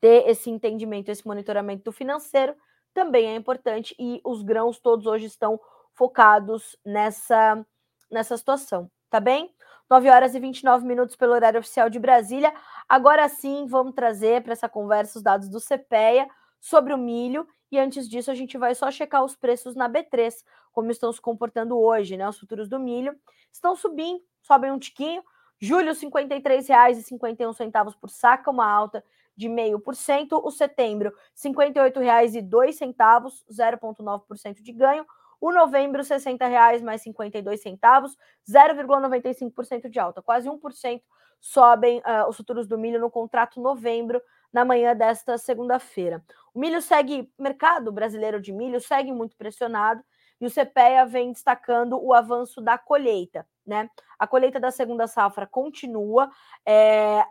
ter 0.00 0.28
esse 0.28 0.50
entendimento, 0.50 1.10
esse 1.10 1.26
monitoramento 1.26 1.84
do 1.84 1.92
financeiro 1.92 2.54
também 2.92 3.28
é 3.28 3.36
importante 3.36 3.94
e 3.98 4.20
os 4.24 4.42
grãos 4.42 4.78
todos 4.78 5.06
hoje 5.06 5.26
estão 5.26 5.58
focados 5.96 6.76
nessa 6.84 7.64
nessa 8.08 8.36
situação, 8.36 8.88
tá 9.10 9.18
bem? 9.18 9.52
9 9.90 10.08
horas 10.10 10.34
e 10.34 10.40
29 10.40 10.86
minutos 10.86 11.16
pelo 11.16 11.32
horário 11.32 11.58
oficial 11.58 11.90
de 11.90 11.98
Brasília. 11.98 12.52
Agora 12.88 13.28
sim, 13.28 13.66
vamos 13.66 13.94
trazer 13.94 14.42
para 14.42 14.52
essa 14.52 14.68
conversa 14.68 15.18
os 15.18 15.24
dados 15.24 15.48
do 15.48 15.60
CPEA 15.60 16.28
sobre 16.60 16.92
o 16.92 16.98
milho. 16.98 17.46
E 17.70 17.78
antes 17.78 18.08
disso, 18.08 18.30
a 18.30 18.34
gente 18.34 18.56
vai 18.56 18.74
só 18.74 18.90
checar 18.90 19.24
os 19.24 19.34
preços 19.34 19.74
na 19.74 19.88
B3, 19.88 20.34
como 20.72 20.90
estão 20.90 21.12
se 21.12 21.20
comportando 21.20 21.78
hoje, 21.78 22.16
né? 22.16 22.28
Os 22.28 22.38
futuros 22.38 22.68
do 22.68 22.78
milho 22.78 23.16
estão 23.52 23.74
subindo, 23.74 24.20
sobem 24.40 24.70
um 24.70 24.78
tiquinho. 24.78 25.22
Julho, 25.58 25.92
R$ 25.92 25.98
53,51 25.98 27.94
por 27.98 28.10
saca, 28.10 28.50
uma 28.50 28.66
alta 28.66 29.02
de 29.36 29.48
0,5%. 29.48 30.40
O 30.44 30.50
setembro, 30.50 31.10
R$ 31.10 31.50
58,02, 31.50 33.44
0,9% 33.50 34.62
de 34.62 34.72
ganho. 34.72 35.06
O 35.40 35.52
novembro, 35.52 36.02
R$ 36.02 36.08
60,00 36.08 36.82
mais 36.82 37.02
52 37.02 37.60
centavos, 37.60 38.16
0,95% 38.48 39.88
de 39.88 39.98
alta, 39.98 40.22
quase 40.22 40.48
1% 40.48 41.02
sobem 41.40 41.98
uh, 41.98 42.28
os 42.28 42.36
futuros 42.36 42.66
do 42.66 42.78
milho 42.78 43.00
no 43.00 43.10
contrato 43.10 43.60
novembro, 43.60 44.20
na 44.52 44.64
manhã 44.64 44.96
desta 44.96 45.36
segunda-feira. 45.36 46.24
O 46.54 46.58
milho 46.58 46.80
segue, 46.80 47.30
mercado 47.38 47.92
brasileiro 47.92 48.40
de 48.40 48.52
milho 48.52 48.80
segue 48.80 49.12
muito 49.12 49.36
pressionado 49.36 50.02
e 50.40 50.46
o 50.46 50.50
CPEA 50.50 51.04
vem 51.04 51.32
destacando 51.32 52.02
o 52.02 52.14
avanço 52.14 52.60
da 52.60 52.78
colheita, 52.78 53.46
né? 53.66 53.90
A 54.18 54.26
colheita 54.26 54.58
da 54.58 54.70
segunda 54.70 55.06
safra 55.06 55.46
continua, 55.46 56.30
é, 56.64 57.22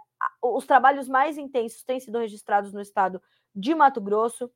os 0.41 0.65
trabalhos 0.65 1.07
mais 1.07 1.37
intensos 1.37 1.83
têm 1.83 1.99
sido 1.99 2.19
registrados 2.19 2.71
no 2.73 2.81
estado 2.81 3.21
de 3.55 3.73
Mato 3.73 4.01
Grosso, 4.01 4.51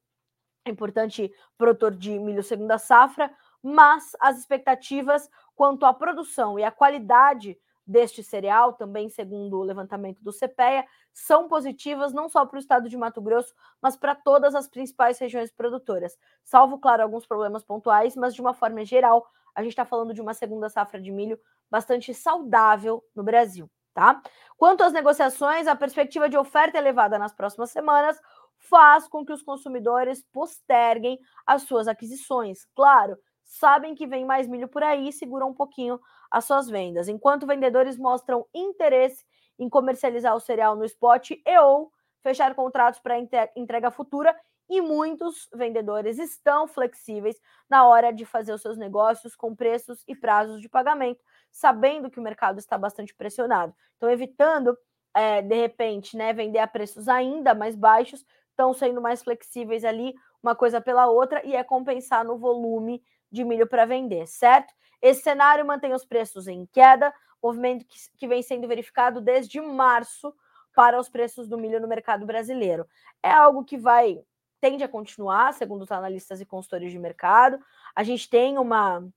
importante 0.68 1.32
produtor 1.58 1.96
de 1.96 2.18
milho 2.20 2.44
segunda 2.44 2.78
safra, 2.78 3.32
mas 3.62 4.16
as 4.20 4.38
expectativas 4.38 5.30
quanto 5.56 5.86
à 5.86 5.94
produção 5.94 6.58
e 6.58 6.64
à 6.64 6.72
qualidade 6.72 7.58
deste 7.86 8.24
cereal, 8.24 8.74
também 8.74 9.10
segundo 9.10 9.58
o 9.58 9.64
levantamento 9.64 10.24
do 10.24 10.32
CPEA, 10.32 10.86
são 11.12 11.48
positivas 11.48 12.14
não 12.14 12.30
só 12.30 12.46
para 12.46 12.58
o 12.58 12.60
estado 12.60 12.88
de 12.88 12.96
Mato 12.96 13.20
Grosso, 13.20 13.56
mas 13.82 13.98
para 13.98 14.14
todas 14.14 14.54
as 14.54 14.68
principais 14.68 15.18
regiões 15.18 15.52
produtoras. 15.52 16.16
Salvo, 16.44 16.78
claro, 16.78 17.02
alguns 17.02 17.26
problemas 17.26 17.64
pontuais, 17.64 18.16
mas 18.16 18.36
de 18.36 18.42
uma 18.42 18.54
forma 18.54 18.86
geral, 18.86 19.28
a 19.56 19.64
gente 19.64 19.72
está 19.72 19.86
falando 19.86 20.14
de 20.14 20.22
uma 20.22 20.36
segunda 20.36 20.70
safra 20.70 21.02
de 21.02 21.12
milho 21.12 21.40
bastante 21.70 22.14
saudável 22.14 23.04
no 23.16 23.24
Brasil. 23.24 23.68
Tá? 23.92 24.22
Quanto 24.56 24.84
às 24.84 24.94
negociações, 24.94 25.68
a 25.68 25.76
perspectiva 25.76 26.30
de 26.30 26.38
oferta 26.38 26.78
elevada 26.78 27.18
nas 27.18 27.34
próximas 27.34 27.72
semanas 27.72 28.22
faz 28.60 29.08
com 29.08 29.26
que 29.26 29.34
os 29.34 29.42
consumidores 29.42 30.24
posterguem 30.32 31.20
as 31.46 31.64
suas 31.64 31.88
aquisições. 31.88 32.66
Claro, 32.76 33.18
sabem 33.44 33.96
que 33.96 34.06
vem 34.06 34.26
mais 34.26 34.48
milho 34.48 34.68
por 34.68 34.84
aí 34.84 35.10
e 35.10 35.14
seguram 35.14 35.50
um 35.50 35.54
pouquinho 35.54 36.00
as 36.30 36.46
suas 36.46 36.70
vendas, 36.70 37.08
enquanto 37.08 37.48
vendedores 37.48 37.98
mostram 37.98 38.46
interesse 38.54 39.26
em 39.58 39.68
comercializar 39.68 40.36
o 40.36 40.40
cereal 40.40 40.76
no 40.76 40.86
spot 40.86 41.32
e 41.32 41.60
ou 41.60 41.92
fechar 42.22 42.54
contratos 42.54 43.00
para 43.00 43.18
entrega 43.56 43.90
futura 43.90 44.36
e 44.70 44.82
muitos 44.82 45.50
vendedores 45.54 46.20
estão 46.20 46.68
flexíveis 46.68 47.36
na 47.68 47.88
hora 47.88 48.14
de 48.14 48.24
fazer 48.24 48.54
os 48.54 48.62
seus 48.62 48.78
negócios 48.78 49.36
com 49.36 49.56
preços 49.56 50.04
e 50.08 50.16
prazos 50.16 50.62
de 50.62 50.70
pagamento, 50.70 51.24
sabendo 51.52 52.10
que 52.10 52.20
o 52.20 52.24
mercado 52.24 52.60
está 52.60 52.78
bastante 52.78 53.16
pressionado. 53.16 53.74
Então, 53.98 54.10
evitando, 54.10 54.78
é, 55.16 55.42
de 55.42 55.56
repente, 55.56 56.16
né, 56.16 56.34
vender 56.34 56.60
a 56.60 56.68
preços 56.68 57.08
ainda 57.08 57.56
mais 57.56 57.76
baixos, 57.76 58.24
estão 58.60 58.74
sendo 58.74 59.02
mais 59.02 59.24
flexíveis 59.24 59.86
ali, 59.86 60.14
uma 60.44 60.54
coisa 60.54 60.82
pela 60.82 61.08
outra, 61.08 61.46
e 61.46 61.56
é 61.56 61.64
compensar 61.64 62.26
no 62.26 62.38
volume 62.38 63.02
de 63.32 63.46
milho 63.46 63.66
para 63.66 63.86
vender, 63.86 64.28
certo? 64.28 64.74
Esse 65.02 65.22
cenário 65.22 65.66
mantém 65.66 65.94
os 65.94 66.04
preços 66.04 66.46
em 66.46 66.66
queda, 66.66 67.14
movimento 67.42 67.86
que, 67.86 67.98
que 68.18 68.28
vem 68.28 68.42
sendo 68.42 68.68
verificado 68.68 69.22
desde 69.22 69.62
março 69.62 70.34
para 70.76 71.00
os 71.00 71.08
preços 71.08 71.48
do 71.48 71.58
milho 71.58 71.80
no 71.80 71.88
mercado 71.88 72.26
brasileiro. 72.26 72.86
É 73.24 73.32
algo 73.32 73.64
que 73.64 73.78
vai 73.78 74.22
tende 74.60 74.84
a 74.84 74.90
continuar, 74.90 75.54
segundo 75.54 75.84
os 75.84 75.92
analistas 75.92 76.42
e 76.42 76.46
consultores 76.46 76.92
de 76.92 77.00
mercado. 77.00 77.58
A 77.96 78.04
gente 78.04 78.30
tem 78.30 78.58
uma, 78.58 79.08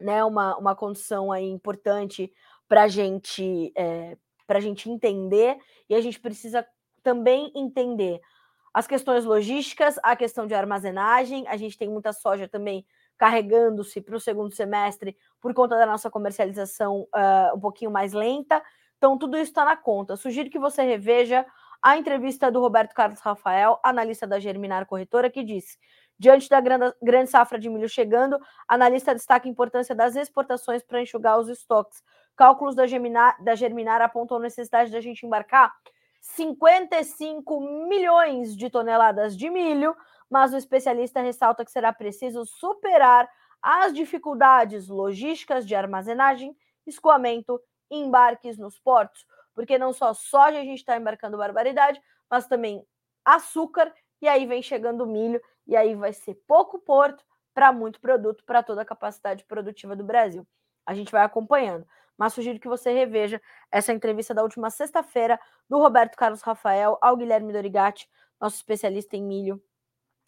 né, 0.00 0.24
uma, 0.24 0.56
uma 0.56 0.74
condição 0.74 1.30
aí 1.30 1.48
importante 1.48 2.32
para 2.68 2.88
gente, 2.88 3.72
é, 3.76 4.16
a 4.48 4.60
gente 4.60 4.90
entender, 4.90 5.56
e 5.88 5.94
a 5.94 6.00
gente 6.00 6.18
precisa 6.18 6.66
também 7.00 7.52
entender 7.54 8.20
as 8.72 8.86
questões 8.86 9.24
logísticas, 9.24 9.98
a 10.02 10.16
questão 10.16 10.46
de 10.46 10.54
armazenagem. 10.54 11.46
A 11.48 11.56
gente 11.56 11.76
tem 11.76 11.88
muita 11.88 12.12
soja 12.12 12.48
também 12.48 12.86
carregando-se 13.18 14.00
para 14.00 14.16
o 14.16 14.20
segundo 14.20 14.54
semestre 14.54 15.16
por 15.40 15.52
conta 15.52 15.76
da 15.76 15.86
nossa 15.86 16.10
comercialização 16.10 17.02
uh, 17.14 17.56
um 17.56 17.60
pouquinho 17.60 17.90
mais 17.90 18.12
lenta. 18.12 18.62
Então, 18.96 19.18
tudo 19.18 19.36
isso 19.36 19.50
está 19.50 19.64
na 19.64 19.76
conta. 19.76 20.16
Sugiro 20.16 20.48
que 20.48 20.58
você 20.58 20.82
reveja 20.82 21.44
a 21.82 21.96
entrevista 21.96 22.50
do 22.50 22.60
Roberto 22.60 22.94
Carlos 22.94 23.20
Rafael, 23.20 23.78
analista 23.82 24.26
da 24.26 24.38
Germinar 24.38 24.86
Corretora, 24.86 25.28
que 25.28 25.42
disse: 25.42 25.76
diante 26.18 26.48
da 26.48 26.60
grande, 26.60 27.30
safra 27.30 27.58
de 27.58 27.68
milho 27.68 27.88
chegando, 27.88 28.38
analista 28.68 29.12
destaca 29.12 29.48
a 29.48 29.50
importância 29.50 29.94
das 29.94 30.14
exportações 30.14 30.82
para 30.82 31.02
enxugar 31.02 31.38
os 31.38 31.48
estoques. 31.48 32.02
Cálculos 32.36 32.74
da 32.74 32.86
Germinar, 32.86 33.36
da 33.42 33.54
Germinar 33.54 34.00
apontam 34.00 34.36
a 34.36 34.40
necessidade 34.40 34.90
da 34.90 35.00
gente 35.00 35.26
embarcar 35.26 35.72
55 36.22 37.60
milhões 37.88 38.56
de 38.56 38.70
toneladas 38.70 39.36
de 39.36 39.50
milho 39.50 39.94
mas 40.32 40.54
o 40.54 40.56
especialista 40.56 41.20
ressalta 41.20 41.62
que 41.62 41.70
será 41.70 41.92
preciso 41.92 42.46
superar 42.46 43.28
as 43.60 43.92
dificuldades 43.92 44.88
logísticas 44.88 45.66
de 45.66 45.74
armazenagem, 45.74 46.56
escoamento 46.86 47.60
e 47.90 47.98
embarques 47.98 48.56
nos 48.56 48.78
portos, 48.78 49.26
porque 49.54 49.76
não 49.76 49.92
só 49.92 50.14
soja 50.14 50.58
a 50.58 50.64
gente 50.64 50.78
está 50.78 50.96
embarcando 50.96 51.36
barbaridade, 51.36 52.00
mas 52.30 52.46
também 52.46 52.82
açúcar, 53.22 53.92
e 54.22 54.26
aí 54.26 54.46
vem 54.46 54.62
chegando 54.62 55.06
milho, 55.06 55.38
e 55.66 55.76
aí 55.76 55.94
vai 55.94 56.14
ser 56.14 56.34
pouco 56.48 56.78
porto 56.78 57.22
para 57.52 57.70
muito 57.70 58.00
produto, 58.00 58.42
para 58.42 58.62
toda 58.62 58.80
a 58.80 58.86
capacidade 58.86 59.44
produtiva 59.44 59.94
do 59.94 60.02
Brasil. 60.02 60.48
A 60.86 60.94
gente 60.94 61.12
vai 61.12 61.24
acompanhando, 61.24 61.86
mas 62.16 62.32
sugiro 62.34 62.58
que 62.58 62.68
você 62.68 62.92
reveja 62.92 63.40
essa 63.70 63.92
entrevista 63.92 64.34
da 64.34 64.42
última 64.42 64.70
sexta-feira 64.70 65.38
do 65.68 65.78
Roberto 65.78 66.16
Carlos 66.16 66.42
Rafael 66.42 66.98
ao 67.00 67.16
Guilherme 67.16 67.52
Dorigatti, 67.52 68.08
nosso 68.40 68.56
especialista 68.56 69.16
em 69.16 69.22
milho 69.22 69.62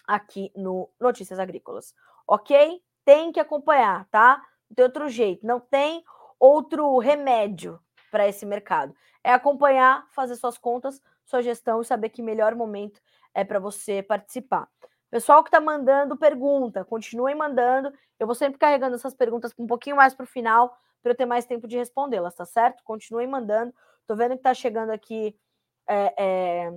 aqui 0.06 0.52
no 0.54 0.90
Notícias 1.00 1.38
Agrícolas. 1.38 1.94
Ok? 2.26 2.82
Tem 3.04 3.32
que 3.32 3.40
acompanhar, 3.40 4.06
tá? 4.10 4.42
Não 4.68 4.74
tem 4.74 4.84
outro 4.84 5.08
jeito, 5.08 5.46
não 5.46 5.60
tem 5.60 6.04
outro 6.38 6.98
remédio 6.98 7.80
para 8.10 8.28
esse 8.28 8.46
mercado. 8.46 8.94
É 9.22 9.32
acompanhar, 9.32 10.06
fazer 10.12 10.36
suas 10.36 10.58
contas, 10.58 11.00
sua 11.24 11.42
gestão 11.42 11.80
e 11.80 11.84
saber 11.84 12.10
que 12.10 12.22
melhor 12.22 12.54
momento 12.54 13.00
é 13.34 13.44
para 13.44 13.58
você 13.58 14.02
participar. 14.02 14.68
Pessoal 15.10 15.42
que 15.42 15.48
está 15.48 15.60
mandando 15.60 16.16
pergunta, 16.16 16.84
continuem 16.84 17.34
mandando. 17.34 17.92
Eu 18.18 18.26
vou 18.26 18.34
sempre 18.34 18.58
carregando 18.58 18.96
essas 18.96 19.14
perguntas 19.14 19.52
um 19.58 19.66
pouquinho 19.66 19.96
mais 19.96 20.14
para 20.14 20.24
o 20.24 20.26
final, 20.26 20.76
para 21.04 21.12
eu 21.12 21.16
ter 21.16 21.26
mais 21.26 21.44
tempo 21.44 21.68
de 21.68 21.76
respondê-las, 21.76 22.34
tá 22.34 22.46
certo? 22.46 22.82
Continuem 22.82 23.26
mandando. 23.26 23.74
Estou 24.00 24.16
vendo 24.16 24.30
que 24.30 24.36
está 24.36 24.54
chegando 24.54 24.88
aqui 24.88 25.38
é, 25.86 26.14
é, 26.16 26.72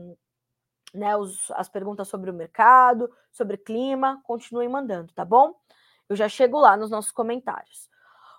né, 0.93 1.15
os, 1.15 1.49
as 1.51 1.69
perguntas 1.69 2.09
sobre 2.09 2.29
o 2.29 2.33
mercado, 2.33 3.09
sobre 3.31 3.55
clima, 3.55 4.19
continuem 4.25 4.67
mandando, 4.67 5.13
tá 5.13 5.23
bom? 5.23 5.55
Eu 6.09 6.15
já 6.17 6.27
chego 6.27 6.59
lá 6.59 6.75
nos 6.75 6.91
nossos 6.91 7.11
comentários. 7.11 7.89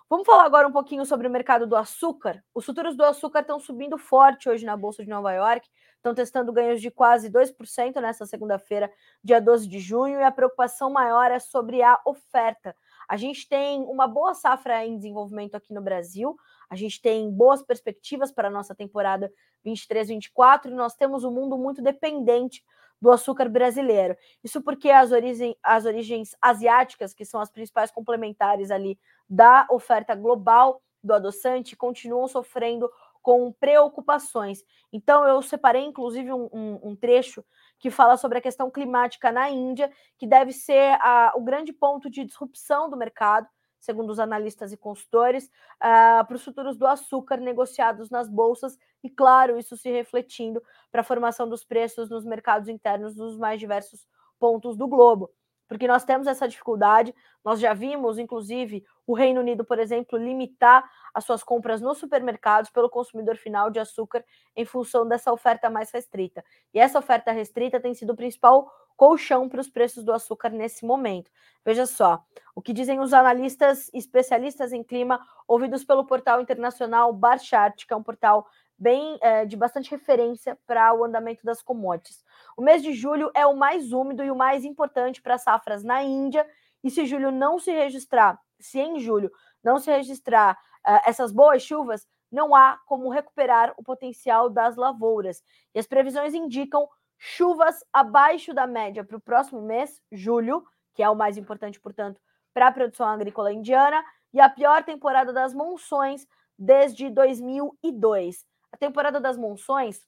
Vamos 0.07 0.27
falar 0.27 0.45
agora 0.45 0.67
um 0.67 0.71
pouquinho 0.71 1.03
sobre 1.07 1.27
o 1.27 1.31
mercado 1.31 1.65
do 1.65 1.75
açúcar. 1.75 2.43
Os 2.53 2.65
futuros 2.65 2.95
do 2.95 3.03
açúcar 3.03 3.39
estão 3.39 3.59
subindo 3.59 3.97
forte 3.97 4.47
hoje 4.47 4.65
na 4.65 4.77
Bolsa 4.77 5.03
de 5.03 5.09
Nova 5.09 5.31
York, 5.33 5.67
estão 5.95 6.13
testando 6.13 6.53
ganhos 6.53 6.81
de 6.81 6.91
quase 6.91 7.31
2% 7.31 7.99
nessa 7.99 8.27
segunda-feira, 8.27 8.91
dia 9.23 9.41
12 9.41 9.67
de 9.67 9.79
junho, 9.79 10.19
e 10.19 10.23
a 10.23 10.31
preocupação 10.31 10.91
maior 10.91 11.31
é 11.31 11.39
sobre 11.39 11.81
a 11.81 11.99
oferta. 12.05 12.75
A 13.09 13.17
gente 13.17 13.49
tem 13.49 13.81
uma 13.81 14.07
boa 14.07 14.35
safra 14.35 14.85
em 14.85 14.95
desenvolvimento 14.95 15.55
aqui 15.55 15.73
no 15.73 15.81
Brasil, 15.81 16.37
a 16.69 16.75
gente 16.75 17.01
tem 17.01 17.31
boas 17.31 17.63
perspectivas 17.63 18.31
para 18.31 18.49
a 18.49 18.51
nossa 18.51 18.75
temporada 18.75 19.33
23-24 19.65 20.67
e 20.67 20.75
nós 20.75 20.93
temos 20.93 21.23
um 21.23 21.31
mundo 21.31 21.57
muito 21.57 21.81
dependente 21.81 22.63
do 23.01 23.09
açúcar 23.09 23.49
brasileiro. 23.49 24.15
Isso 24.43 24.61
porque 24.61 24.91
as, 24.91 25.11
origem, 25.11 25.57
as 25.63 25.85
origens 25.85 26.35
asiáticas, 26.39 27.11
que 27.11 27.25
são 27.25 27.41
as 27.41 27.49
principais 27.49 27.89
complementares 27.89 28.69
ali 28.69 28.99
da 29.27 29.65
oferta 29.71 30.13
global 30.13 30.79
do 31.03 31.13
adoçante, 31.13 31.75
continuam 31.75 32.27
sofrendo 32.27 32.91
com 33.29 33.51
preocupações. 33.51 34.63
Então, 34.91 35.23
eu 35.23 35.39
separei, 35.43 35.83
inclusive, 35.83 36.33
um, 36.33 36.49
um, 36.51 36.79
um, 36.81 36.95
trecho 36.95 37.45
que 37.77 37.91
fala 37.91 38.17
sobre 38.17 38.39
a 38.39 38.41
questão 38.41 38.71
climática 38.71 39.31
na 39.31 39.51
Índia, 39.51 39.91
que 40.17 40.25
deve 40.25 40.51
ser 40.51 40.97
a, 40.99 41.33
o 41.35 41.41
grande 41.43 41.71
ponto 41.71 42.09
de 42.09 42.25
disrupção 42.25 42.89
do 42.89 42.97
mercado, 42.97 43.47
segundo 43.79 44.09
os 44.09 44.17
analistas 44.17 44.71
e 44.71 44.77
consultores, 44.77 45.45
uh, 45.45 46.25
para 46.25 46.35
os 46.35 46.43
futuros 46.43 46.75
do 46.75 46.87
açúcar 46.87 47.37
negociados 47.37 48.09
nas 48.09 48.27
bolsas, 48.27 48.79
e, 49.03 49.11
claro, 49.11 49.59
isso 49.59 49.77
se 49.77 49.91
refletindo 49.91 50.59
para 50.91 51.01
a 51.01 51.03
formação 51.03 51.47
dos 51.47 51.63
preços 51.63 52.09
nos 52.09 52.25
mercados 52.25 52.67
internos 52.67 53.13
dos 53.13 53.37
mais 53.37 53.59
diversos 53.59 54.07
pontos 54.39 54.75
do 54.75 54.87
globo. 54.87 55.29
Porque 55.69 55.87
nós 55.87 56.03
temos 56.03 56.25
essa 56.25 56.47
dificuldade, 56.47 57.13
nós 57.45 57.59
já 57.59 57.73
vimos, 57.73 58.17
inclusive, 58.17 58.83
o 59.05 59.13
Reino 59.13 59.39
Unido, 59.39 59.63
por 59.63 59.77
exemplo, 59.77 60.17
limitar 60.17 60.83
as 61.13 61.23
suas 61.23 61.43
compras 61.43 61.79
nos 61.79 61.99
supermercados 61.99 62.71
pelo 62.71 62.89
consumidor 62.89 63.37
final 63.37 63.69
de 63.69 63.79
açúcar 63.79 64.25
em 64.55 64.65
função 64.65 65.07
dessa 65.07 65.31
oferta 65.31 65.69
mais 65.69 65.91
restrita. 65.91 66.43
E 66.73 66.79
essa 66.79 66.97
oferta 66.97 67.31
restrita 67.31 67.79
tem 67.79 67.93
sido 67.93 68.13
o 68.13 68.15
principal 68.15 68.69
colchão 68.97 69.47
para 69.47 69.61
os 69.61 69.69
preços 69.69 70.03
do 70.03 70.11
açúcar 70.11 70.49
nesse 70.49 70.85
momento. 70.85 71.31
Veja 71.63 71.85
só, 71.85 72.21
o 72.53 72.61
que 72.61 72.73
dizem 72.73 72.99
os 72.99 73.13
analistas 73.13 73.89
especialistas 73.93 74.73
em 74.73 74.83
clima, 74.83 75.25
ouvidos 75.47 75.85
pelo 75.85 76.05
portal 76.05 76.41
internacional 76.41 77.13
Barchart, 77.13 77.85
que 77.85 77.93
é 77.93 77.95
um 77.95 78.03
portal 78.03 78.45
bem 78.79 79.17
é, 79.21 79.45
de 79.45 79.57
bastante 79.57 79.91
referência 79.91 80.57
para 80.65 80.93
o 80.93 81.03
andamento 81.03 81.45
das 81.45 81.61
commodities. 81.61 82.23
O 82.55 82.61
mês 82.61 82.81
de 82.81 82.93
julho 82.93 83.29
é 83.35 83.45
o 83.45 83.55
mais 83.55 83.91
úmido 83.91 84.23
e 84.23 84.31
o 84.31 84.35
mais 84.35 84.63
importante 84.63 85.21
para 85.21 85.37
safras 85.37 85.83
na 85.83 86.01
Índia. 86.01 86.47
E 86.83 86.89
se 86.89 87.05
julho 87.05 87.29
não 87.31 87.59
se 87.59 87.71
registrar, 87.71 88.39
se 88.59 88.79
em 88.79 88.99
julho 88.99 89.31
não 89.61 89.79
se 89.79 89.91
registrar 89.91 90.53
uh, 90.87 91.01
essas 91.05 91.31
boas 91.31 91.61
chuvas, 91.61 92.07
não 92.31 92.55
há 92.55 92.79
como 92.85 93.09
recuperar 93.09 93.73
o 93.75 93.83
potencial 93.83 94.49
das 94.49 94.77
lavouras. 94.77 95.43
E 95.75 95.79
as 95.79 95.87
previsões 95.87 96.33
indicam 96.33 96.87
chuvas 97.17 97.83
abaixo 97.91 98.53
da 98.53 98.65
média 98.65 99.03
para 99.03 99.17
o 99.17 99.21
próximo 99.21 99.61
mês, 99.61 100.01
julho, 100.09 100.63
que 100.93 101.03
é 101.03 101.09
o 101.09 101.15
mais 101.15 101.37
importante, 101.37 101.79
portanto, 101.79 102.21
para 102.53 102.67
a 102.67 102.71
produção 102.71 103.07
agrícola 103.07 103.51
indiana, 103.51 104.01
e 104.33 104.39
a 104.39 104.47
pior 104.47 104.83
temporada 104.83 105.33
das 105.33 105.53
monções 105.53 106.25
desde 106.57 107.09
2002. 107.09 108.45
A 108.71 108.77
temporada 108.77 109.19
das 109.19 109.37
monções 109.37 110.01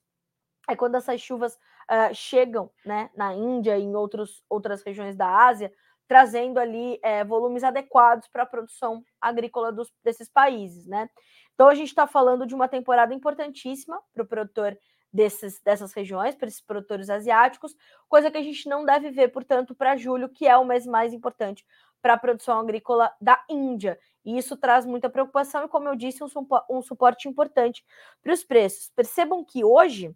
é 0.68 0.76
quando 0.76 0.96
essas 0.96 1.20
chuvas 1.20 1.54
uh, 1.54 2.14
chegam 2.14 2.70
né, 2.84 3.10
na 3.16 3.34
Índia 3.34 3.76
e 3.76 3.82
em 3.82 3.94
outros, 3.94 4.44
outras 4.48 4.82
regiões 4.82 5.16
da 5.16 5.46
Ásia, 5.46 5.72
trazendo 6.06 6.58
ali 6.58 6.98
é, 7.02 7.24
volumes 7.24 7.64
adequados 7.64 8.28
para 8.28 8.42
a 8.42 8.46
produção 8.46 9.02
agrícola 9.20 9.72
dos, 9.72 9.90
desses 10.04 10.28
países. 10.28 10.86
Né? 10.86 11.08
Então, 11.54 11.68
a 11.68 11.74
gente 11.74 11.88
está 11.88 12.06
falando 12.06 12.46
de 12.46 12.54
uma 12.54 12.68
temporada 12.68 13.14
importantíssima 13.14 14.00
para 14.12 14.22
o 14.22 14.26
produtor 14.26 14.76
desses, 15.12 15.60
dessas 15.60 15.92
regiões, 15.92 16.34
para 16.34 16.48
esses 16.48 16.60
produtores 16.60 17.10
asiáticos, 17.10 17.74
coisa 18.08 18.30
que 18.30 18.38
a 18.38 18.42
gente 18.42 18.68
não 18.68 18.84
deve 18.84 19.10
ver, 19.10 19.28
portanto, 19.28 19.74
para 19.74 19.96
julho, 19.96 20.28
que 20.28 20.46
é 20.46 20.56
o 20.56 20.64
mês 20.64 20.86
mais 20.86 21.12
importante 21.12 21.64
para 22.00 22.14
a 22.14 22.18
produção 22.18 22.58
agrícola 22.58 23.12
da 23.20 23.42
Índia. 23.48 23.98
E 24.24 24.38
isso 24.38 24.56
traz 24.56 24.86
muita 24.86 25.10
preocupação 25.10 25.64
e, 25.64 25.68
como 25.68 25.88
eu 25.88 25.96
disse, 25.96 26.22
um, 26.22 26.28
um 26.70 26.82
suporte 26.82 27.28
importante 27.28 27.84
para 28.22 28.32
os 28.32 28.44
preços. 28.44 28.90
Percebam 28.94 29.44
que 29.44 29.64
hoje 29.64 30.14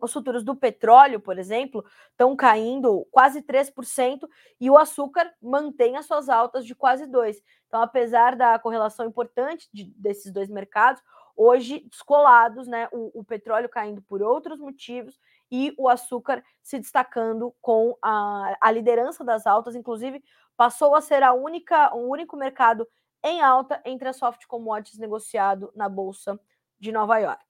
os 0.00 0.12
futuros 0.12 0.44
do 0.44 0.54
petróleo, 0.54 1.18
por 1.20 1.38
exemplo, 1.38 1.84
estão 2.10 2.36
caindo 2.36 3.06
quase 3.10 3.42
3% 3.42 4.28
e 4.60 4.70
o 4.70 4.76
açúcar 4.76 5.32
mantém 5.40 5.96
as 5.96 6.06
suas 6.06 6.28
altas 6.28 6.66
de 6.66 6.74
quase 6.74 7.06
2%. 7.06 7.42
Então, 7.66 7.82
apesar 7.82 8.36
da 8.36 8.58
correlação 8.58 9.06
importante 9.06 9.68
de, 9.72 9.84
desses 9.96 10.30
dois 10.32 10.48
mercados, 10.48 11.02
hoje 11.36 11.86
descolados, 11.90 12.66
né? 12.66 12.88
O, 12.92 13.20
o, 13.20 13.24
petróleo 13.24 13.68
caindo 13.68 14.00
por 14.02 14.22
outros 14.22 14.58
motivos 14.58 15.18
e 15.50 15.74
o 15.76 15.88
açúcar 15.88 16.42
se 16.62 16.78
destacando 16.78 17.54
com 17.60 17.96
a, 18.00 18.56
a 18.60 18.70
liderança 18.70 19.22
das 19.22 19.46
altas, 19.46 19.74
inclusive 19.74 20.22
passou 20.56 20.94
a 20.94 21.00
ser 21.00 21.22
a 21.22 21.34
única, 21.34 21.94
o 21.94 22.08
único 22.08 22.36
mercado 22.36 22.88
em 23.26 23.42
alta 23.42 23.80
entre 23.84 24.08
as 24.08 24.16
soft 24.16 24.46
commodities 24.46 24.98
negociado 24.98 25.72
na 25.74 25.88
Bolsa 25.88 26.38
de 26.78 26.92
Nova 26.92 27.18
York. 27.18 27.44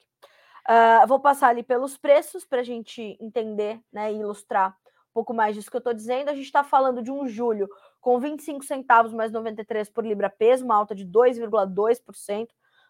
Uh, 0.69 1.07
vou 1.07 1.21
passar 1.21 1.49
ali 1.49 1.63
pelos 1.63 1.97
preços 1.97 2.45
para 2.45 2.61
a 2.61 2.65
gente 2.65 3.17
entender 3.21 3.81
né, 3.93 4.13
e 4.13 4.17
ilustrar 4.17 4.77
um 5.11 5.15
pouco 5.15 5.33
mais 5.33 5.55
disso 5.55 5.71
que 5.71 5.77
eu 5.77 5.81
estou 5.81 5.95
dizendo. 5.95 6.29
A 6.29 6.35
gente 6.35 6.47
está 6.47 6.65
falando 6.65 7.03
de 7.03 7.13
um 7.13 7.29
julho 7.29 7.69
com 8.01 8.19
25 8.19 8.65
centavos 8.65 9.13
mais 9.13 9.31
93 9.31 9.89
por 9.91 10.05
libra 10.05 10.31
peso, 10.31 10.65
uma 10.65 10.75
alta 10.75 10.95
de 10.95 11.07
2,2%. 11.07 12.49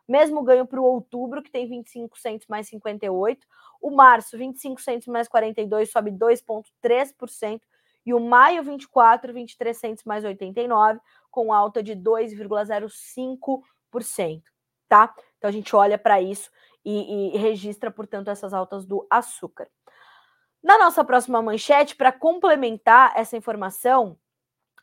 Mesmo 0.09 0.43
ganho 0.43 0.65
para 0.65 0.81
o 0.81 0.85
outubro, 0.85 1.43
que 1.43 1.51
tem 1.51 1.67
25 1.67 2.17
centos 2.19 2.47
mais 2.47 2.69
58. 2.69 3.45
O 3.83 3.91
março, 3.91 4.39
25 4.39 4.81
centos 4.81 5.09
mais 5.09 5.27
42, 5.27 5.91
sobe 5.91 6.13
2,3%. 6.13 7.61
E 8.07 8.15
o 8.15 8.21
maio, 8.21 8.63
24, 8.63 9.35
23 9.35 9.77
centos 9.77 10.05
mais 10.05 10.25
89, 10.25 11.01
com 11.31 11.53
alta 11.53 11.83
de 11.83 11.97
2,05%. 11.97 14.43
Tá? 14.89 15.13
Então 15.37 15.49
a 15.49 15.53
gente 15.53 15.75
olha 15.75 15.99
para 15.99 16.23
isso 16.23 16.49
e, 16.85 17.35
e 17.35 17.37
registra, 17.37 17.91
portanto, 17.91 18.31
essas 18.31 18.55
altas 18.55 18.87
do 18.87 19.05
açúcar. 19.11 19.69
Na 20.63 20.79
nossa 20.79 21.05
próxima 21.05 21.43
manchete, 21.43 21.97
para 21.97 22.13
complementar 22.13 23.13
essa 23.17 23.37
informação, 23.37 24.17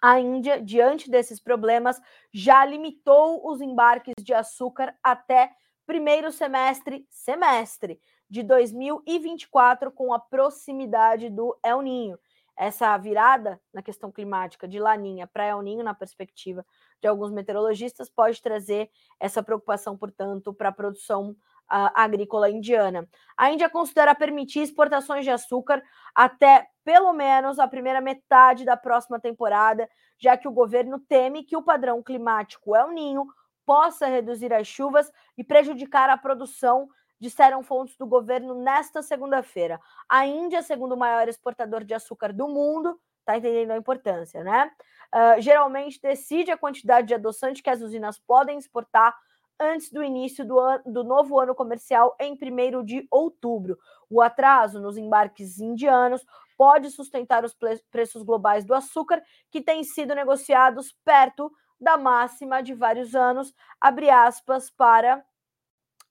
a 0.02 0.20
Índia, 0.20 0.62
diante 0.62 1.10
desses 1.10 1.40
problemas, 1.40 2.02
já 2.34 2.66
limitou 2.66 3.50
os 3.50 3.62
embarques 3.62 4.16
de 4.22 4.34
açúcar 4.34 4.94
até 5.02 5.50
primeiro 5.86 6.30
semestre, 6.30 7.08
semestre 7.10 8.02
de 8.30 8.44
2024, 8.44 9.90
com 9.92 10.14
a 10.14 10.20
proximidade 10.20 11.30
do 11.30 11.58
El 11.64 11.82
Ninho. 11.82 12.20
Essa 12.56 12.96
virada 12.98 13.60
na 13.74 13.82
questão 13.82 14.12
climática 14.12 14.68
de 14.68 14.80
Laninha 14.80 15.28
para 15.28 15.46
El 15.46 15.62
Ninho, 15.62 15.84
na 15.84 15.94
perspectiva 15.94 16.66
de 17.02 17.08
alguns 17.08 17.32
meteorologistas, 17.32 18.10
pode 18.10 18.42
trazer 18.42 18.90
essa 19.20 19.42
preocupação, 19.42 19.98
portanto, 19.98 20.54
para 20.54 20.70
a 20.70 20.74
produção 20.74 21.36
agrícola 21.68 22.50
indiana. 22.50 23.08
A 23.36 23.52
Índia 23.52 23.70
considera 23.70 24.14
permitir 24.14 24.60
exportações 24.60 25.24
de 25.24 25.32
açúcar 25.32 25.82
até 26.14 26.68
pelo 26.84 27.14
menos 27.14 27.58
a 27.58 27.68
primeira 27.68 28.02
metade 28.02 28.66
da 28.66 28.78
próxima 28.78 29.20
temporada, 29.20 29.90
já 30.20 30.38
que 30.38 30.48
o 30.48 30.52
governo 30.52 31.00
teme 31.00 31.44
que 31.44 31.56
o 31.56 31.64
padrão 31.64 32.04
climático 32.04 32.76
El 32.76 32.92
Ninho 32.92 33.26
possa 33.66 34.08
reduzir 34.08 34.54
as 34.54 34.68
chuvas 34.68 35.10
e 35.38 35.44
prejudicar 35.44 36.10
a 36.10 36.18
produção, 36.18 36.88
disseram 37.24 37.64
fontes 37.64 37.96
do 37.96 38.06
governo 38.06 38.54
nesta 38.54 39.02
segunda-feira. 39.02 39.80
A 40.10 40.28
Índia, 40.28 40.62
segundo 40.62 40.92
o 40.92 40.98
maior 40.98 41.30
exportador 41.30 41.86
de 41.86 41.94
açúcar 41.94 42.34
do 42.34 42.50
mundo, 42.50 43.00
está 43.20 43.38
entendendo 43.38 43.72
a 43.72 43.78
importância, 43.78 44.44
né? 44.44 44.70
Uh, 45.16 45.42
geralmente 45.42 46.02
decide 46.02 46.52
a 46.52 46.58
quantidade 46.58 47.08
de 47.08 47.14
adoçante 47.14 47.64
que 47.64 47.70
as 47.70 47.82
usinas 47.82 48.20
podem 48.20 48.58
exportar 48.58 49.16
antes 49.58 49.90
do 49.90 50.04
início 50.04 50.46
do, 50.46 50.60
ano, 50.60 50.84
do 50.86 51.04
novo 51.06 51.40
ano 51.40 51.56
comercial 51.56 52.14
em 52.20 52.34
1 52.34 52.84
de 52.84 53.08
outubro. 53.10 53.78
O 54.10 54.22
atraso 54.22 54.82
nos 54.82 54.98
embarques 54.98 55.60
indianos 55.60 56.26
pode 56.58 56.90
sustentar 56.92 57.46
os 57.46 57.56
preços 57.90 58.22
globais 58.22 58.66
do 58.66 58.74
açúcar, 58.74 59.24
que 59.50 59.62
têm 59.62 59.82
sido 59.84 60.14
negociados 60.14 60.94
perto 61.06 61.50
da 61.80 61.96
máxima 61.96 62.62
de 62.62 62.74
vários 62.74 63.16
anos, 63.16 63.54
abre 63.80 64.10
aspas, 64.10 64.70
para 64.70 65.24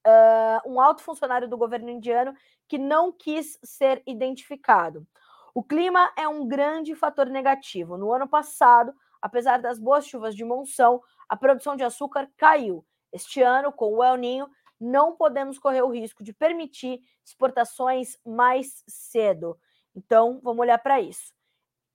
uh, 0.06 0.70
um 0.70 0.80
alto 0.80 1.02
funcionário 1.02 1.48
do 1.48 1.56
governo 1.56 1.90
indiano 1.90 2.34
que 2.68 2.78
não 2.78 3.12
quis 3.12 3.58
ser 3.62 4.02
identificado. 4.06 5.06
O 5.54 5.62
clima 5.62 6.10
é 6.16 6.26
um 6.26 6.46
grande 6.46 6.94
fator 6.94 7.26
negativo. 7.26 7.96
No 7.96 8.12
ano 8.12 8.28
passado, 8.28 8.94
apesar 9.20 9.58
das 9.58 9.78
boas 9.78 10.06
chuvas 10.06 10.34
de 10.34 10.44
monção, 10.44 11.00
a 11.28 11.36
produção 11.36 11.76
de 11.76 11.84
açúcar 11.84 12.28
caiu 12.36 12.84
este 13.12 13.42
ano, 13.42 13.70
com 13.70 13.92
o 13.92 14.02
El 14.02 14.16
Ninho, 14.16 14.48
não 14.80 15.14
podemos 15.14 15.58
correr 15.58 15.82
o 15.82 15.92
risco 15.92 16.24
de 16.24 16.32
permitir 16.32 17.00
exportações 17.24 18.18
mais 18.26 18.82
cedo. 18.88 19.58
Então, 19.94 20.40
vamos 20.42 20.60
olhar 20.60 20.78
para 20.78 21.00
isso. 21.00 21.32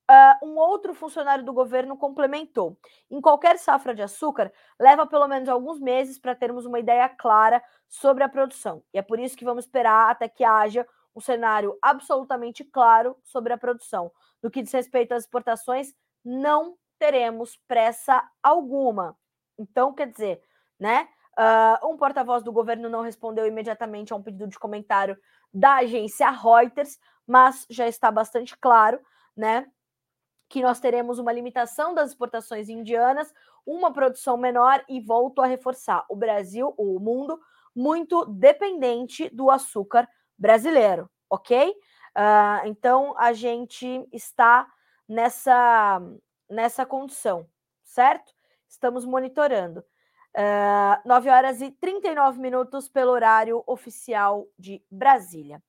Uh, 0.09 0.47
um 0.47 0.57
outro 0.57 0.93
funcionário 0.93 1.43
do 1.43 1.51
governo 1.51 1.97
complementou: 1.97 2.77
em 3.11 3.19
qualquer 3.19 3.59
safra 3.59 3.93
de 3.93 4.01
açúcar, 4.01 4.51
leva 4.79 5.05
pelo 5.05 5.27
menos 5.27 5.49
alguns 5.49 5.79
meses 5.79 6.17
para 6.17 6.35
termos 6.35 6.65
uma 6.65 6.79
ideia 6.79 7.09
clara 7.09 7.61
sobre 7.89 8.23
a 8.23 8.29
produção. 8.29 8.81
E 8.93 8.97
é 8.97 9.01
por 9.01 9.19
isso 9.19 9.35
que 9.35 9.43
vamos 9.43 9.65
esperar 9.65 10.11
até 10.11 10.29
que 10.29 10.43
haja 10.43 10.87
um 11.15 11.19
cenário 11.19 11.77
absolutamente 11.81 12.63
claro 12.63 13.17
sobre 13.23 13.51
a 13.51 13.57
produção. 13.57 14.11
No 14.41 14.51
que 14.51 14.61
diz 14.61 14.71
respeito 14.71 15.13
às 15.13 15.23
exportações, 15.23 15.93
não 16.23 16.77
teremos 16.99 17.57
pressa 17.67 18.23
alguma. 18.41 19.17
Então, 19.57 19.93
quer 19.93 20.09
dizer, 20.11 20.41
né? 20.79 21.07
Uh, 21.37 21.91
um 21.91 21.97
porta-voz 21.97 22.43
do 22.43 22.51
governo 22.51 22.89
não 22.89 23.01
respondeu 23.01 23.45
imediatamente 23.45 24.11
a 24.11 24.15
um 24.15 24.23
pedido 24.23 24.47
de 24.47 24.57
comentário 24.57 25.17
da 25.53 25.75
agência 25.75 26.29
Reuters, 26.31 26.97
mas 27.27 27.65
já 27.69 27.87
está 27.87 28.09
bastante 28.09 28.57
claro, 28.57 28.99
né? 29.35 29.67
Que 30.49 30.61
nós 30.61 30.79
teremos 30.79 31.19
uma 31.19 31.31
limitação 31.31 31.93
das 31.93 32.11
exportações 32.11 32.69
indianas, 32.69 33.33
uma 33.65 33.91
produção 33.91 34.37
menor 34.37 34.83
e 34.87 34.99
volto 34.99 35.41
a 35.41 35.45
reforçar 35.45 36.05
o 36.09 36.15
Brasil, 36.15 36.73
o 36.77 36.99
mundo, 36.99 37.39
muito 37.75 38.25
dependente 38.25 39.29
do 39.29 39.51
açúcar 39.51 40.07
brasileiro, 40.37 41.09
ok? 41.29 41.69
Uh, 41.69 42.65
então 42.65 43.13
a 43.17 43.33
gente 43.33 44.07
está 44.11 44.67
nessa 45.07 46.01
nessa 46.49 46.85
condição, 46.85 47.45
certo? 47.83 48.33
Estamos 48.67 49.05
monitorando. 49.05 49.81
Uh, 50.35 50.39
ah, 50.39 51.01
9 51.05 51.29
horas 51.29 51.61
e 51.61 51.71
39 51.71 52.39
minutos 52.39 52.87
pelo 52.87 53.11
horário 53.11 53.63
oficial 53.65 54.47
de 54.57 54.83
Brasília. 54.89 55.61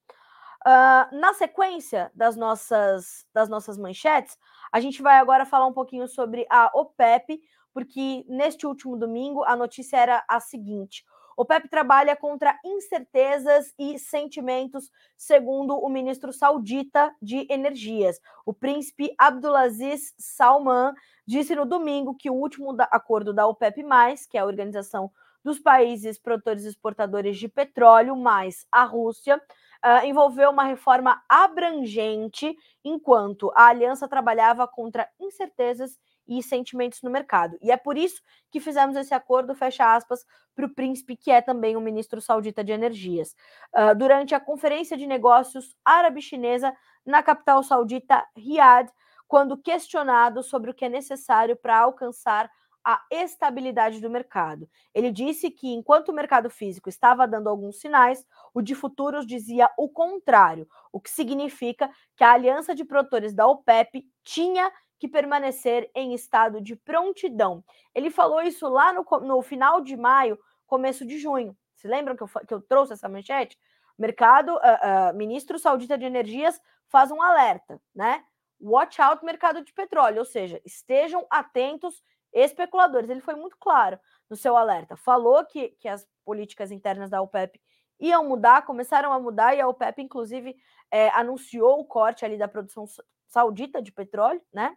Uh, 0.66 1.16
na 1.16 1.32
sequência 1.34 2.10
das 2.14 2.36
nossas, 2.36 3.24
das 3.32 3.48
nossas 3.48 3.78
manchetes, 3.78 4.36
a 4.72 4.80
gente 4.80 5.02
vai 5.02 5.18
agora 5.18 5.46
falar 5.46 5.66
um 5.66 5.72
pouquinho 5.72 6.06
sobre 6.08 6.46
a 6.50 6.70
OPEP, 6.74 7.40
porque 7.72 8.24
neste 8.28 8.66
último 8.66 8.96
domingo 8.96 9.44
a 9.44 9.54
notícia 9.54 9.96
era 9.96 10.24
a 10.28 10.40
seguinte: 10.40 11.04
OPEP 11.36 11.68
trabalha 11.68 12.16
contra 12.16 12.58
incertezas 12.64 13.72
e 13.78 13.96
sentimentos, 13.96 14.90
segundo 15.16 15.78
o 15.78 15.88
ministro 15.88 16.32
saudita 16.32 17.14
de 17.22 17.46
Energias. 17.48 18.20
O 18.44 18.52
príncipe 18.52 19.14
Abdulaziz 19.16 20.12
Salman 20.18 20.92
disse 21.24 21.54
no 21.54 21.64
domingo 21.64 22.16
que 22.16 22.28
o 22.28 22.34
último 22.34 22.76
acordo 22.90 23.32
da 23.32 23.46
OPEP, 23.46 23.84
que 24.28 24.36
é 24.36 24.40
a 24.40 24.46
organização 24.46 25.12
dos 25.44 25.60
países 25.60 26.18
produtores 26.18 26.64
e 26.64 26.68
exportadores 26.68 27.38
de 27.38 27.48
petróleo, 27.48 28.16
mais 28.16 28.66
a 28.72 28.82
Rússia, 28.82 29.40
uh, 29.84 30.04
envolveu 30.04 30.50
uma 30.50 30.64
reforma 30.64 31.22
abrangente, 31.28 32.56
enquanto 32.84 33.50
a 33.54 33.66
aliança 33.66 34.08
trabalhava 34.08 34.66
contra 34.66 35.08
incertezas 35.20 35.98
e 36.26 36.42
sentimentos 36.42 37.02
no 37.02 37.10
mercado. 37.10 37.56
E 37.62 37.70
é 37.70 37.76
por 37.76 37.96
isso 37.96 38.20
que 38.50 38.60
fizemos 38.60 38.96
esse 38.96 39.14
acordo, 39.14 39.54
fecha 39.54 39.94
aspas, 39.94 40.26
para 40.54 40.66
o 40.66 40.74
príncipe, 40.74 41.16
que 41.16 41.30
é 41.30 41.40
também 41.40 41.76
o 41.76 41.80
ministro 41.80 42.20
saudita 42.20 42.62
de 42.62 42.72
energias. 42.72 43.34
Uh, 43.74 43.94
durante 43.96 44.34
a 44.34 44.40
conferência 44.40 44.96
de 44.96 45.06
negócios 45.06 45.74
árabe-chinesa 45.84 46.74
na 47.06 47.22
capital 47.22 47.62
saudita, 47.62 48.26
Riad, 48.36 48.90
quando 49.26 49.56
questionado 49.56 50.42
sobre 50.42 50.70
o 50.70 50.74
que 50.74 50.84
é 50.84 50.88
necessário 50.88 51.56
para 51.56 51.78
alcançar 51.78 52.50
a 52.88 53.04
estabilidade 53.10 54.00
do 54.00 54.08
mercado. 54.08 54.66
Ele 54.94 55.12
disse 55.12 55.50
que, 55.50 55.68
enquanto 55.68 56.08
o 56.08 56.14
mercado 56.14 56.48
físico 56.48 56.88
estava 56.88 57.28
dando 57.28 57.50
alguns 57.50 57.80
sinais, 57.80 58.24
o 58.54 58.62
de 58.62 58.74
futuros 58.74 59.26
dizia 59.26 59.68
o 59.76 59.90
contrário, 59.90 60.66
o 60.90 60.98
que 60.98 61.10
significa 61.10 61.90
que 62.16 62.24
a 62.24 62.32
aliança 62.32 62.74
de 62.74 62.86
produtores 62.86 63.34
da 63.34 63.46
OPEP 63.46 64.06
tinha 64.24 64.72
que 64.98 65.06
permanecer 65.06 65.90
em 65.94 66.14
estado 66.14 66.62
de 66.62 66.74
prontidão. 66.76 67.62
Ele 67.94 68.10
falou 68.10 68.40
isso 68.40 68.66
lá 68.66 68.90
no, 68.90 69.04
no 69.20 69.42
final 69.42 69.82
de 69.82 69.94
maio, 69.94 70.38
começo 70.66 71.04
de 71.04 71.18
junho. 71.18 71.54
Se 71.74 71.86
lembram 71.86 72.16
que 72.16 72.22
eu, 72.22 72.28
que 72.46 72.54
eu 72.54 72.62
trouxe 72.62 72.94
essa 72.94 73.06
manchete? 73.06 73.58
Mercado, 73.98 74.54
uh, 74.54 75.10
uh, 75.12 75.14
ministro 75.14 75.58
saudita 75.58 75.98
de 75.98 76.06
energias 76.06 76.58
faz 76.86 77.10
um 77.10 77.20
alerta, 77.20 77.78
né? 77.94 78.24
Watch 78.58 78.98
out 78.98 79.22
mercado 79.22 79.62
de 79.62 79.74
petróleo, 79.74 80.20
ou 80.20 80.24
seja, 80.24 80.58
estejam 80.64 81.26
atentos 81.28 82.02
especuladores. 82.32 83.10
Ele 83.10 83.20
foi 83.20 83.34
muito 83.34 83.56
claro 83.58 83.98
no 84.28 84.36
seu 84.36 84.56
alerta. 84.56 84.96
Falou 84.96 85.44
que, 85.44 85.70
que 85.80 85.88
as 85.88 86.06
políticas 86.24 86.70
internas 86.70 87.10
da 87.10 87.22
OPEP 87.22 87.60
iam 88.00 88.26
mudar, 88.28 88.62
começaram 88.62 89.12
a 89.12 89.18
mudar, 89.18 89.54
e 89.54 89.60
a 89.60 89.68
OPEP, 89.68 90.02
inclusive, 90.02 90.56
é, 90.90 91.08
anunciou 91.10 91.80
o 91.80 91.84
corte 91.84 92.24
ali 92.24 92.36
da 92.36 92.48
produção 92.48 92.86
saudita 93.26 93.82
de 93.82 93.92
petróleo, 93.92 94.40
né? 94.52 94.76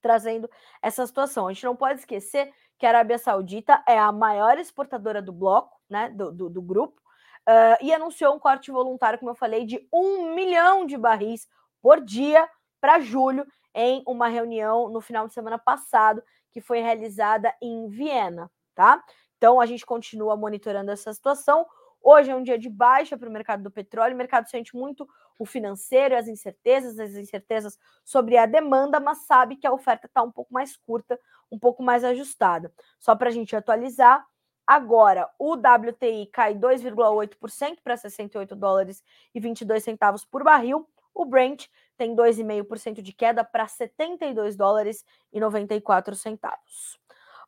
Trazendo 0.00 0.48
essa 0.80 1.06
situação. 1.06 1.48
A 1.48 1.52
gente 1.52 1.64
não 1.64 1.74
pode 1.74 2.00
esquecer 2.00 2.52
que 2.78 2.86
a 2.86 2.90
Arábia 2.90 3.18
Saudita 3.18 3.82
é 3.86 3.98
a 3.98 4.12
maior 4.12 4.58
exportadora 4.58 5.20
do 5.20 5.32
bloco, 5.32 5.80
né? 5.88 6.10
Do, 6.10 6.30
do, 6.30 6.50
do 6.50 6.62
grupo, 6.62 7.00
uh, 7.48 7.84
e 7.84 7.92
anunciou 7.92 8.34
um 8.34 8.38
corte 8.38 8.70
voluntário, 8.70 9.18
como 9.18 9.30
eu 9.30 9.34
falei, 9.34 9.64
de 9.64 9.86
um 9.92 10.34
milhão 10.34 10.86
de 10.86 10.96
barris 10.96 11.48
por 11.82 12.00
dia 12.00 12.48
para 12.80 13.00
julho, 13.00 13.46
em 13.74 14.02
uma 14.06 14.28
reunião 14.28 14.88
no 14.88 15.02
final 15.02 15.26
de 15.28 15.34
semana 15.34 15.58
passado, 15.58 16.22
que 16.56 16.60
foi 16.62 16.80
realizada 16.80 17.54
em 17.60 17.86
Viena, 17.86 18.50
tá? 18.74 19.04
Então 19.36 19.60
a 19.60 19.66
gente 19.66 19.84
continua 19.84 20.34
monitorando 20.38 20.90
essa 20.90 21.12
situação. 21.12 21.66
Hoje 22.02 22.30
é 22.30 22.34
um 22.34 22.42
dia 22.42 22.58
de 22.58 22.70
baixa 22.70 23.14
para 23.14 23.28
o 23.28 23.32
mercado 23.32 23.62
do 23.62 23.70
petróleo, 23.70 24.14
o 24.14 24.16
mercado 24.16 24.48
sente 24.48 24.74
muito 24.74 25.06
o 25.38 25.44
financeiro, 25.44 26.16
as 26.16 26.28
incertezas, 26.28 26.98
as 26.98 27.14
incertezas 27.14 27.78
sobre 28.02 28.38
a 28.38 28.46
demanda, 28.46 28.98
mas 28.98 29.26
sabe 29.26 29.56
que 29.56 29.66
a 29.66 29.72
oferta 29.72 30.06
está 30.06 30.22
um 30.22 30.32
pouco 30.32 30.54
mais 30.54 30.78
curta, 30.78 31.20
um 31.52 31.58
pouco 31.58 31.82
mais 31.82 32.02
ajustada. 32.04 32.72
Só 32.98 33.14
para 33.14 33.28
a 33.28 33.32
gente 33.32 33.54
atualizar, 33.54 34.24
agora 34.66 35.28
o 35.38 35.56
WTI 35.56 36.24
cai 36.32 36.54
2,8% 36.54 37.80
para 37.84 37.98
68 37.98 38.56
dólares 38.56 39.04
e 39.34 39.40
22 39.40 39.84
centavos 39.84 40.24
por 40.24 40.42
barril, 40.42 40.88
o 41.14 41.26
Brent 41.26 41.66
tem 41.96 42.14
2,5% 42.14 43.02
de 43.02 43.12
queda 43.12 43.42
para 43.44 43.66
72 43.66 44.56
dólares 44.56 45.04
e 45.32 45.40
94 45.40 46.14
centavos. 46.14 46.98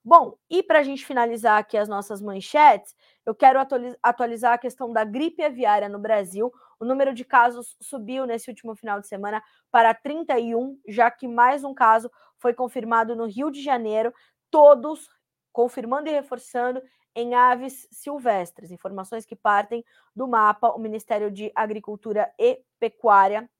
Bom, 0.04 0.38
e 0.48 0.62
para 0.62 0.78
a 0.78 0.82
gente 0.82 1.04
finalizar 1.04 1.58
aqui 1.58 1.76
as 1.76 1.88
nossas 1.88 2.22
manchetes, 2.22 2.94
eu 3.26 3.34
quero 3.34 3.58
atualizar 4.02 4.54
a 4.54 4.58
questão 4.58 4.92
da 4.92 5.04
gripe 5.04 5.42
aviária 5.42 5.88
no 5.88 5.98
Brasil. 5.98 6.52
O 6.80 6.84
número 6.84 7.12
de 7.12 7.24
casos 7.24 7.76
subiu 7.80 8.24
nesse 8.24 8.48
último 8.48 8.74
final 8.74 9.00
de 9.00 9.08
semana 9.08 9.42
para 9.70 9.92
31, 9.92 10.80
já 10.88 11.10
que 11.10 11.28
mais 11.28 11.64
um 11.64 11.74
caso 11.74 12.10
foi 12.38 12.54
confirmado 12.54 13.14
no 13.14 13.26
Rio 13.26 13.50
de 13.50 13.62
Janeiro, 13.62 14.14
todos 14.50 15.10
confirmando 15.52 16.08
e 16.08 16.12
reforçando 16.12 16.80
em 17.14 17.34
aves 17.34 17.88
silvestres. 17.90 18.70
Informações 18.70 19.26
que 19.26 19.34
partem 19.34 19.84
do 20.14 20.28
mapa, 20.28 20.70
o 20.70 20.78
Ministério 20.78 21.30
de 21.30 21.50
Agricultura 21.54 22.32
e 22.38 22.62
Pecuária 22.78 23.50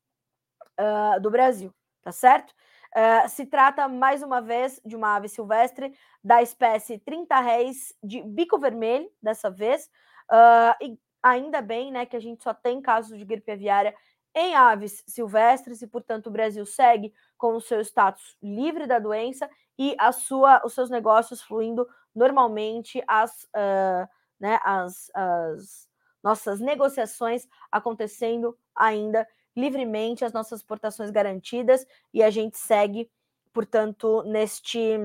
uh, 0.79 1.21
do 1.21 1.31
Brasil, 1.31 1.75
tá 2.03 2.13
certo? 2.13 2.55
Uh, 2.97 3.29
se 3.29 3.45
trata, 3.45 3.87
mais 3.89 4.23
uma 4.23 4.41
vez, 4.41 4.81
de 4.85 4.97
uma 4.97 5.17
ave 5.17 5.29
silvestre 5.29 5.93
da 6.25 6.43
espécie 6.43 6.99
30 6.99 7.39
réis 7.41 7.95
de 8.03 8.23
bico 8.23 8.59
vermelho, 8.59 9.11
dessa 9.23 9.51
vez, 9.51 9.91
uh, 10.31 10.85
e 10.85 10.99
ainda 11.23 11.61
bem 11.61 11.93
né, 11.93 12.07
que 12.07 12.17
a 12.17 12.21
gente 12.21 12.43
só 12.43 12.55
tem 12.55 12.81
casos 12.81 13.19
de 13.19 13.25
gripe 13.25 13.51
aviária 13.51 13.95
em 14.35 14.55
aves 14.55 15.03
silvestres 15.07 15.83
e, 15.83 15.87
portanto, 15.87 16.29
o 16.29 16.31
Brasil 16.31 16.65
segue 16.65 17.13
com 17.37 17.55
o 17.57 17.61
seu 17.61 17.81
status 17.81 18.37
livre 18.43 18.87
da 18.87 18.99
doença 18.99 19.51
e 19.79 19.95
a 19.99 20.13
sua, 20.13 20.63
os 20.65 20.75
seus 20.75 20.91
negócios 20.91 21.43
fluindo 21.43 21.87
normalmente, 22.15 23.03
as, 23.07 23.45
uh, 23.45 24.09
né, 24.39 24.59
as, 24.63 25.11
as 25.15 25.89
nossas 26.23 26.61
negociações 26.61 27.47
acontecendo 27.71 28.57
ainda 28.75 29.27
livremente 29.59 30.25
as 30.25 30.33
nossas 30.33 30.61
exportações 30.61 31.11
garantidas 31.11 31.87
e 32.15 32.23
a 32.23 32.31
gente 32.31 32.57
segue, 32.57 33.11
portanto, 33.53 34.23
neste 34.25 34.97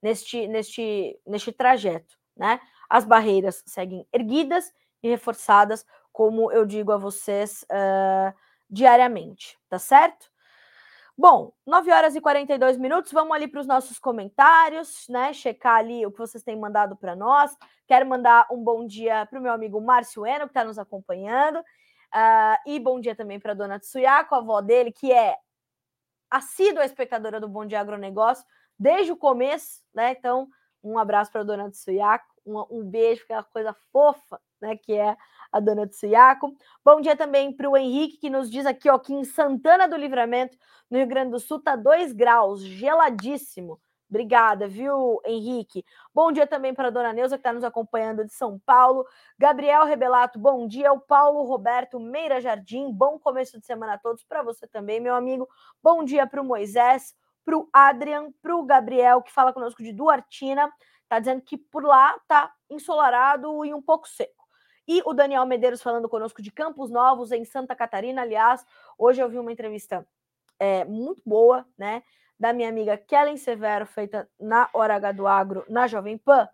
neste 0.00 0.46
neste 0.46 1.20
neste 1.26 1.52
trajeto, 1.52 2.16
né? 2.36 2.60
As 2.88 3.04
barreiras 3.04 3.62
seguem 3.66 4.06
erguidas 4.12 4.72
e 5.02 5.08
reforçadas, 5.08 5.84
como 6.12 6.52
eu 6.52 6.64
digo 6.64 6.92
a 6.92 6.96
vocês 6.96 7.64
uh, 7.64 8.32
diariamente, 8.70 9.58
tá 9.68 9.78
certo? 9.78 10.30
Bom, 11.18 11.52
9 11.66 11.90
horas 11.90 12.14
e 12.14 12.20
42 12.20 12.76
minutos, 12.76 13.10
vamos 13.10 13.34
ali 13.34 13.48
para 13.48 13.60
os 13.60 13.66
nossos 13.66 13.98
comentários, 13.98 15.06
né? 15.08 15.32
Checar 15.32 15.76
ali 15.76 16.04
o 16.04 16.12
que 16.12 16.18
vocês 16.18 16.44
têm 16.44 16.58
mandado 16.58 16.94
para 16.94 17.16
nós. 17.16 17.56
Quero 17.86 18.06
mandar 18.06 18.46
um 18.52 18.62
bom 18.62 18.86
dia 18.86 19.24
para 19.24 19.38
o 19.38 19.42
meu 19.42 19.52
amigo 19.52 19.80
Márcio 19.80 20.26
Eno, 20.26 20.44
que 20.44 20.50
está 20.50 20.62
nos 20.62 20.78
acompanhando. 20.78 21.64
Uh, 22.16 22.56
e 22.64 22.80
bom 22.80 22.98
dia 22.98 23.14
também 23.14 23.38
para 23.38 23.52
dona 23.52 23.78
Tsuyako, 23.78 24.34
a 24.34 24.38
avó 24.38 24.62
dele, 24.62 24.90
que 24.90 25.12
é 25.12 25.36
assídua 26.30 26.86
espectadora 26.86 27.38
do 27.38 27.46
Bom 27.46 27.66
Dia 27.66 27.78
Agronegócio 27.78 28.42
desde 28.78 29.12
o 29.12 29.16
começo, 29.18 29.82
né? 29.94 30.12
Então, 30.12 30.48
um 30.82 30.98
abraço 30.98 31.30
para 31.30 31.42
dona 31.42 31.70
Tsuyako, 31.70 32.24
um, 32.46 32.64
um 32.70 32.82
beijo, 32.82 33.22
aquela 33.24 33.42
coisa 33.42 33.76
fofa, 33.92 34.40
né? 34.62 34.78
Que 34.78 34.94
é 34.94 35.14
a 35.52 35.60
dona 35.60 35.86
Tsuyako. 35.86 36.56
Bom 36.82 37.02
dia 37.02 37.14
também 37.14 37.54
para 37.54 37.68
o 37.68 37.76
Henrique, 37.76 38.16
que 38.16 38.30
nos 38.30 38.50
diz 38.50 38.64
aqui, 38.64 38.88
ó, 38.88 38.98
que 38.98 39.12
em 39.12 39.22
Santana 39.22 39.86
do 39.86 39.94
Livramento, 39.94 40.56
no 40.90 40.96
Rio 40.96 41.06
Grande 41.06 41.32
do 41.32 41.38
Sul, 41.38 41.60
tá 41.60 41.76
2 41.76 42.14
graus, 42.14 42.64
geladíssimo. 42.64 43.78
Obrigada, 44.08 44.68
viu, 44.68 45.20
Henrique? 45.24 45.84
Bom 46.14 46.30
dia 46.30 46.46
também 46.46 46.72
para 46.72 46.88
a 46.88 46.90
dona 46.90 47.12
Neuza, 47.12 47.36
que 47.36 47.40
está 47.40 47.52
nos 47.52 47.64
acompanhando 47.64 48.24
de 48.24 48.32
São 48.32 48.56
Paulo. 48.60 49.04
Gabriel 49.36 49.84
Rebelato, 49.84 50.38
bom 50.38 50.68
dia. 50.68 50.92
O 50.92 51.00
Paulo 51.00 51.42
Roberto 51.42 51.98
Meira 51.98 52.40
Jardim, 52.40 52.92
bom 52.92 53.18
começo 53.18 53.58
de 53.58 53.66
semana 53.66 53.94
a 53.94 53.98
todos. 53.98 54.22
Para 54.22 54.42
você 54.42 54.66
também, 54.68 55.00
meu 55.00 55.14
amigo. 55.14 55.48
Bom 55.82 56.04
dia 56.04 56.24
para 56.24 56.40
o 56.40 56.44
Moisés, 56.44 57.16
para 57.44 57.58
o 57.58 57.68
Adrian, 57.72 58.30
para 58.40 58.54
o 58.54 58.64
Gabriel, 58.64 59.22
que 59.22 59.32
fala 59.32 59.52
conosco 59.52 59.82
de 59.82 59.92
Duartina. 59.92 60.72
Está 61.02 61.18
dizendo 61.18 61.42
que 61.42 61.58
por 61.58 61.84
lá 61.84 62.16
está 62.16 62.52
ensolarado 62.70 63.64
e 63.64 63.74
um 63.74 63.82
pouco 63.82 64.08
seco. 64.08 64.46
E 64.86 65.02
o 65.04 65.12
Daniel 65.12 65.44
Medeiros 65.46 65.82
falando 65.82 66.08
conosco 66.08 66.40
de 66.40 66.52
Campos 66.52 66.90
Novos, 66.90 67.32
em 67.32 67.44
Santa 67.44 67.74
Catarina. 67.74 68.22
Aliás, 68.22 68.64
hoje 68.96 69.20
eu 69.20 69.28
vi 69.28 69.36
uma 69.36 69.50
entrevista 69.50 70.06
é, 70.60 70.84
muito 70.84 71.22
boa, 71.26 71.66
né? 71.76 72.04
Da 72.38 72.52
minha 72.52 72.68
amiga 72.68 72.96
Kellen 72.96 73.36
Severo, 73.36 73.86
feita 73.86 74.28
na 74.38 74.68
Hora 74.72 74.96
H 74.96 75.12
do 75.12 75.26
Agro, 75.26 75.64
na 75.68 75.86
Jovem 75.86 76.18
Pan, 76.18 76.48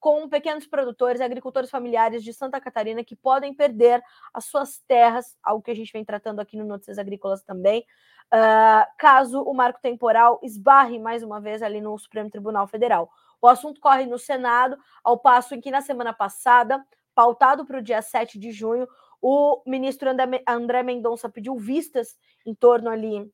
com 0.00 0.28
pequenos 0.28 0.66
produtores 0.66 1.20
agricultores 1.20 1.70
familiares 1.70 2.22
de 2.22 2.32
Santa 2.32 2.60
Catarina 2.60 3.02
que 3.02 3.16
podem 3.16 3.52
perder 3.54 4.02
as 4.32 4.44
suas 4.44 4.78
terras, 4.86 5.36
algo 5.42 5.62
que 5.62 5.70
a 5.70 5.74
gente 5.74 5.92
vem 5.92 6.04
tratando 6.04 6.40
aqui 6.40 6.56
no 6.56 6.64
Notícias 6.64 6.98
Agrícolas 6.98 7.42
também, 7.42 7.84
uh, 8.32 8.86
caso 8.98 9.42
o 9.42 9.54
marco 9.54 9.80
temporal 9.80 10.38
esbarre 10.42 10.98
mais 10.98 11.22
uma 11.22 11.40
vez 11.40 11.62
ali 11.62 11.80
no 11.80 11.98
Supremo 11.98 12.30
Tribunal 12.30 12.66
Federal. 12.66 13.10
O 13.40 13.46
assunto 13.46 13.80
corre 13.80 14.06
no 14.06 14.18
Senado, 14.18 14.76
ao 15.02 15.18
passo 15.18 15.54
em 15.54 15.60
que 15.60 15.70
na 15.70 15.80
semana 15.80 16.12
passada, 16.12 16.84
pautado 17.14 17.64
para 17.64 17.78
o 17.78 17.82
dia 17.82 18.02
7 18.02 18.38
de 18.38 18.50
junho, 18.50 18.86
o 19.20 19.62
ministro 19.66 20.08
André 20.46 20.82
Mendonça 20.82 21.28
pediu 21.28 21.56
vistas 21.56 22.16
em 22.46 22.54
torno 22.54 22.88
ali 22.88 23.28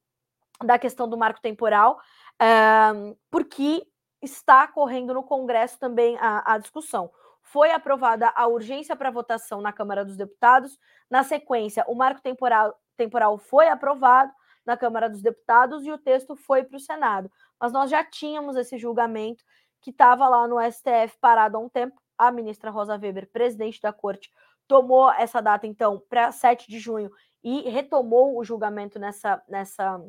da 0.63 0.79
questão 0.79 1.09
do 1.09 1.17
marco 1.17 1.41
temporal, 1.41 1.99
uh, 2.41 3.17
porque 3.31 3.87
está 4.23 4.67
correndo 4.67 5.15
no 5.15 5.23
Congresso 5.23 5.79
também 5.79 6.17
a, 6.19 6.55
a 6.55 6.59
discussão. 6.59 7.11
Foi 7.43 7.71
aprovada 7.71 8.33
a 8.35 8.47
urgência 8.47 8.97
para 8.97 9.11
votação 9.11 9.61
na 9.61 9.73
Câmara 9.73 10.05
dos 10.05 10.17
Deputados. 10.17 10.79
Na 11.11 11.23
sequência, 11.23 11.85
o 11.87 11.95
marco 11.95 12.23
temporal, 12.23 12.75
temporal 12.97 13.37
foi 13.37 13.69
aprovado 13.69 14.33
na 14.65 14.77
Câmara 14.77 15.11
dos 15.11 15.21
Deputados 15.21 15.85
e 15.85 15.91
o 15.91 15.99
texto 15.99 16.35
foi 16.35 16.65
para 16.65 16.77
o 16.77 16.81
Senado. 16.81 17.31
Mas 17.61 17.73
nós 17.73 17.91
já 17.91 18.03
tínhamos 18.03 18.57
esse 18.57 18.79
julgamento 18.79 19.45
que 19.81 19.91
estava 19.91 20.27
lá 20.27 20.49
no 20.49 20.57
STF 20.61 21.19
parado 21.21 21.59
há 21.59 21.61
um 21.61 21.69
tempo. 21.69 22.01
A 22.17 22.31
ministra 22.31 22.71
Rosa 22.71 22.97
Weber, 22.97 23.31
presidente 23.31 23.81
da 23.83 23.93
corte, 23.93 24.31
tomou 24.67 25.13
essa 25.13 25.43
data, 25.43 25.67
então, 25.67 26.03
para 26.09 26.33
7 26.33 26.71
de 26.71 26.79
junho 26.79 27.11
e 27.43 27.69
retomou 27.69 28.39
o 28.39 28.45
julgamento 28.45 28.99
nessa, 28.99 29.43
nessa 29.47 30.01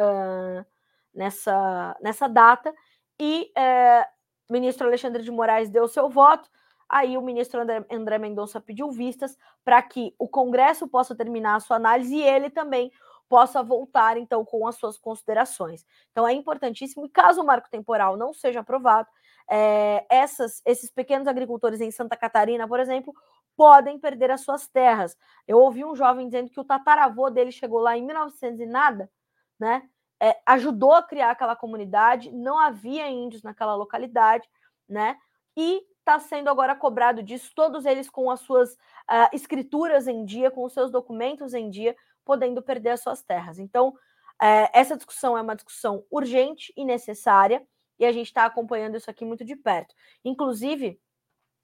uh, 0.00 0.64
nessa, 1.14 1.96
nessa 2.00 2.28
data, 2.28 2.74
e 3.18 3.52
uh, 3.56 4.04
o 4.48 4.52
ministro 4.52 4.86
Alexandre 4.86 5.22
de 5.22 5.30
Moraes 5.30 5.68
deu 5.68 5.86
seu 5.88 6.08
voto. 6.08 6.48
Aí 6.88 7.18
o 7.18 7.22
ministro 7.22 7.60
André, 7.60 7.84
André 7.90 8.18
Mendonça 8.18 8.60
pediu 8.60 8.90
vistas 8.90 9.36
para 9.62 9.82
que 9.82 10.14
o 10.18 10.26
Congresso 10.26 10.88
possa 10.88 11.14
terminar 11.14 11.56
a 11.56 11.60
sua 11.60 11.76
análise 11.76 12.16
e 12.16 12.22
ele 12.22 12.48
também 12.48 12.90
possa 13.28 13.62
voltar, 13.62 14.16
então, 14.16 14.44
com 14.44 14.66
as 14.66 14.76
suas 14.76 14.98
considerações. 14.98 15.84
Então, 16.10 16.26
é 16.26 16.32
importantíssimo, 16.32 17.04
e 17.04 17.10
caso 17.10 17.42
o 17.42 17.44
marco 17.44 17.68
temporal 17.68 18.16
não 18.16 18.32
seja 18.32 18.60
aprovado, 18.60 19.06
é, 19.50 20.06
essas, 20.08 20.62
esses 20.64 20.90
pequenos 20.90 21.28
agricultores 21.28 21.80
em 21.80 21.90
Santa 21.90 22.16
Catarina, 22.16 22.66
por 22.66 22.80
exemplo, 22.80 23.14
podem 23.56 23.98
perder 23.98 24.30
as 24.30 24.42
suas 24.42 24.68
terras. 24.68 25.16
Eu 25.46 25.58
ouvi 25.58 25.84
um 25.84 25.94
jovem 25.94 26.26
dizendo 26.26 26.50
que 26.50 26.60
o 26.60 26.64
tataravô 26.64 27.28
dele 27.28 27.52
chegou 27.52 27.80
lá 27.80 27.96
em 27.96 28.04
1900 28.04 28.60
e 28.60 28.66
nada, 28.66 29.10
né? 29.58 29.88
É, 30.20 30.36
ajudou 30.46 30.92
a 30.92 31.02
criar 31.02 31.30
aquela 31.30 31.54
comunidade, 31.54 32.30
não 32.32 32.58
havia 32.58 33.08
índios 33.08 33.42
naquela 33.42 33.74
localidade, 33.74 34.48
né? 34.88 35.16
E 35.56 35.82
está 35.98 36.18
sendo 36.18 36.48
agora 36.48 36.74
cobrado 36.74 37.22
disso, 37.22 37.52
todos 37.54 37.84
eles 37.84 38.08
com 38.08 38.30
as 38.30 38.40
suas 38.40 38.72
uh, 38.72 39.28
escrituras 39.32 40.08
em 40.08 40.24
dia, 40.24 40.50
com 40.50 40.64
os 40.64 40.72
seus 40.72 40.90
documentos 40.90 41.52
em 41.52 41.68
dia, 41.68 41.94
podendo 42.24 42.62
perder 42.62 42.90
as 42.90 43.02
suas 43.02 43.22
terras. 43.22 43.58
Então, 43.58 43.88
uh, 43.88 44.68
essa 44.72 44.96
discussão 44.96 45.36
é 45.36 45.42
uma 45.42 45.54
discussão 45.54 46.04
urgente 46.10 46.72
e 46.76 46.84
necessária, 46.84 47.66
e 47.98 48.06
a 48.06 48.12
gente 48.12 48.28
está 48.28 48.44
acompanhando 48.44 48.96
isso 48.96 49.10
aqui 49.10 49.24
muito 49.24 49.44
de 49.44 49.54
perto. 49.54 49.94
Inclusive, 50.24 50.98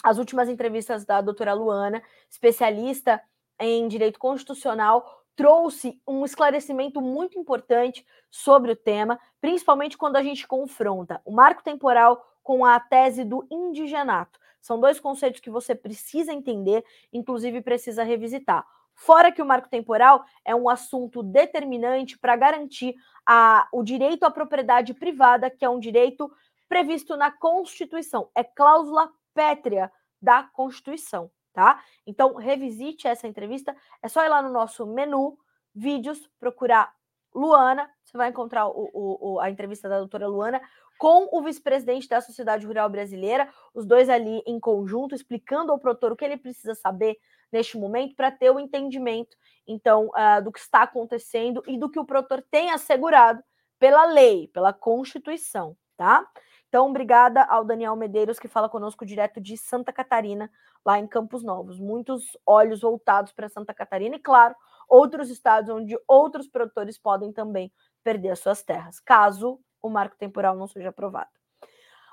as 0.03 0.19
últimas 0.19 0.49
entrevistas 0.49 1.07
da 1.07 1.21
doutora 1.23 1.55
Luana, 1.55 2.03
especialista 2.29 3.23
em 3.59 3.89
direito 3.89 4.19
constitucional, 4.19 5.24
trouxe 5.37 6.01
um 6.07 6.25
esclarecimento 6.25 7.01
muito 7.01 7.39
importante 7.39 8.07
sobre 8.31 8.73
o 8.73 8.77
tema, 8.77 9.19
principalmente 9.41 9.99
quando 9.99 10.17
a 10.17 10.23
gente 10.23 10.47
confronta 10.47 11.21
o 11.25 11.33
marco 11.33 11.63
temporal 11.63 12.25
com 12.43 12.65
a 12.65 12.79
tese 12.79 13.25
do 13.25 13.47
indigenato. 13.51 14.39
São 14.61 14.79
dois 14.81 15.01
conceitos 15.01 15.41
que 15.41 15.51
você 15.51 15.75
precisa 15.75 16.33
entender, 16.33 16.85
inclusive 17.13 17.61
precisa 17.61 18.03
revisitar. 18.03 18.67
Fora 18.95 19.33
que 19.33 19.43
o 19.43 19.47
marco 19.47 19.69
temporal 19.69 20.25
é 20.45 20.55
um 20.55 20.69
assunto 20.69 21.23
determinante 21.23 22.17
para 22.17 22.37
garantir 22.37 22.95
a, 23.27 23.69
o 23.73 23.83
direito 23.83 24.25
à 24.25 24.31
propriedade 24.31 24.95
privada, 24.95 25.51
que 25.51 25.65
é 25.65 25.69
um 25.69 25.81
direito 25.81 26.31
previsto 26.69 27.17
na 27.17 27.31
Constituição, 27.31 28.31
é 28.35 28.45
cláusula 28.45 29.11
pétrea 29.35 29.91
da 30.23 30.45
Constituição 30.45 31.31
tá? 31.55 31.83
Então, 32.07 32.35
revisite 32.35 33.09
essa 33.09 33.27
entrevista. 33.27 33.75
É 34.03 34.09
só 34.09 34.23
ir 34.25 34.29
lá 34.29 34.43
no 34.43 34.51
nosso 34.51 34.85
menu, 34.85 35.39
vídeos, 35.75 36.29
procurar 36.39 36.93
Luana. 37.35 37.89
Você 38.05 38.19
vai 38.19 38.29
encontrar 38.29 38.67
o, 38.67 38.91
o, 38.93 39.41
a 39.41 39.49
entrevista 39.49 39.89
da 39.89 39.99
doutora 39.99 40.27
Luana 40.27 40.61
com 40.99 41.29
o 41.33 41.43
vice-presidente 41.43 42.09
da 42.09 42.21
Sociedade 42.21 42.67
Rural 42.67 42.89
Brasileira, 42.89 43.49
os 43.73 43.85
dois 43.87 44.09
ali 44.09 44.43
em 44.47 44.61
conjunto, 44.61 45.15
explicando 45.15 45.73
ao 45.73 45.79
produtor 45.79 46.13
o 46.13 46.17
que 46.17 46.25
ele 46.25 46.37
precisa 46.37 46.75
saber 46.75 47.17
neste 47.53 47.77
momento 47.77 48.15
para 48.15 48.31
ter 48.31 48.51
o 48.51 48.61
entendimento, 48.61 49.37
então, 49.67 50.09
uh, 50.09 50.43
do 50.43 50.53
que 50.53 50.59
está 50.59 50.83
acontecendo 50.83 51.63
e 51.67 51.79
do 51.79 51.91
que 51.91 51.99
o 51.99 52.05
produtor 52.05 52.45
tem 52.51 52.71
assegurado 52.71 53.43
pela 53.79 54.05
lei, 54.07 54.49
pela 54.49 54.73
Constituição, 54.73 55.77
tá? 55.97 56.27
Então, 56.75 56.91
obrigada 56.91 57.45
ao 57.45 57.65
Daniel 57.65 57.95
Medeiros, 57.95 58.37
que 58.37 58.49
fala 58.49 58.69
conosco 58.69 59.07
direto 59.07 59.41
de 59.41 59.57
Santa 59.57 59.93
Catarina, 59.93 60.51
lá 60.85 60.99
em 60.99 61.07
Campos 61.07 61.45
Novos. 61.45 61.79
Muitos 61.79 62.37
olhos 62.45 62.81
voltados 62.81 63.33
para 63.33 63.49
Santa 63.49 63.73
Catarina 63.73 64.17
e, 64.17 64.19
claro, 64.19 64.57
outros 64.89 65.31
estados 65.31 65.71
onde 65.71 65.97
outros 66.09 66.49
produtores 66.49 66.99
podem 66.99 67.33
também 67.33 67.73
perder 68.03 68.31
as 68.31 68.41
suas 68.41 68.65
terras, 68.65 68.99
caso 68.99 69.61
o 69.81 69.89
marco 69.89 70.17
temporal 70.17 70.57
não 70.57 70.67
seja 70.67 70.89
aprovado. 70.89 71.31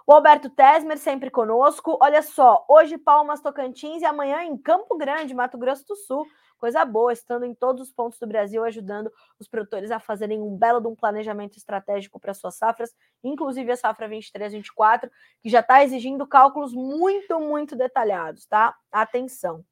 O 0.05 0.13
Alberto 0.13 0.47
Tesmer 0.47 0.99
sempre 0.99 1.31
conosco. 1.31 1.97
Olha 1.99 2.21
só, 2.21 2.63
hoje 2.69 2.99
Palmas 2.99 3.41
Tocantins 3.41 4.03
e 4.03 4.05
amanhã 4.05 4.43
em 4.43 4.55
Campo 4.55 4.95
Grande, 4.95 5.33
Mato 5.33 5.57
Grosso 5.57 5.87
do 5.87 5.95
Sul 5.95 6.23
coisa 6.61 6.85
boa, 6.85 7.11
estando 7.11 7.43
em 7.43 7.55
todos 7.55 7.81
os 7.81 7.91
pontos 7.91 8.19
do 8.19 8.27
Brasil, 8.27 8.63
ajudando 8.63 9.11
os 9.39 9.47
produtores 9.47 9.89
a 9.89 9.99
fazerem 9.99 10.39
um 10.39 10.55
belo 10.55 10.79
de 10.79 10.87
um 10.87 10.95
planejamento 10.95 11.57
estratégico 11.57 12.19
para 12.19 12.35
suas 12.35 12.55
safras, 12.55 12.95
inclusive 13.23 13.71
a 13.71 13.75
safra 13.75 14.07
23-24, 14.07 15.09
que 15.41 15.49
já 15.49 15.61
está 15.61 15.83
exigindo 15.83 16.27
cálculos 16.27 16.71
muito, 16.71 17.39
muito 17.39 17.75
detalhados, 17.75 18.45
tá? 18.45 18.75
Atenção. 18.91 19.65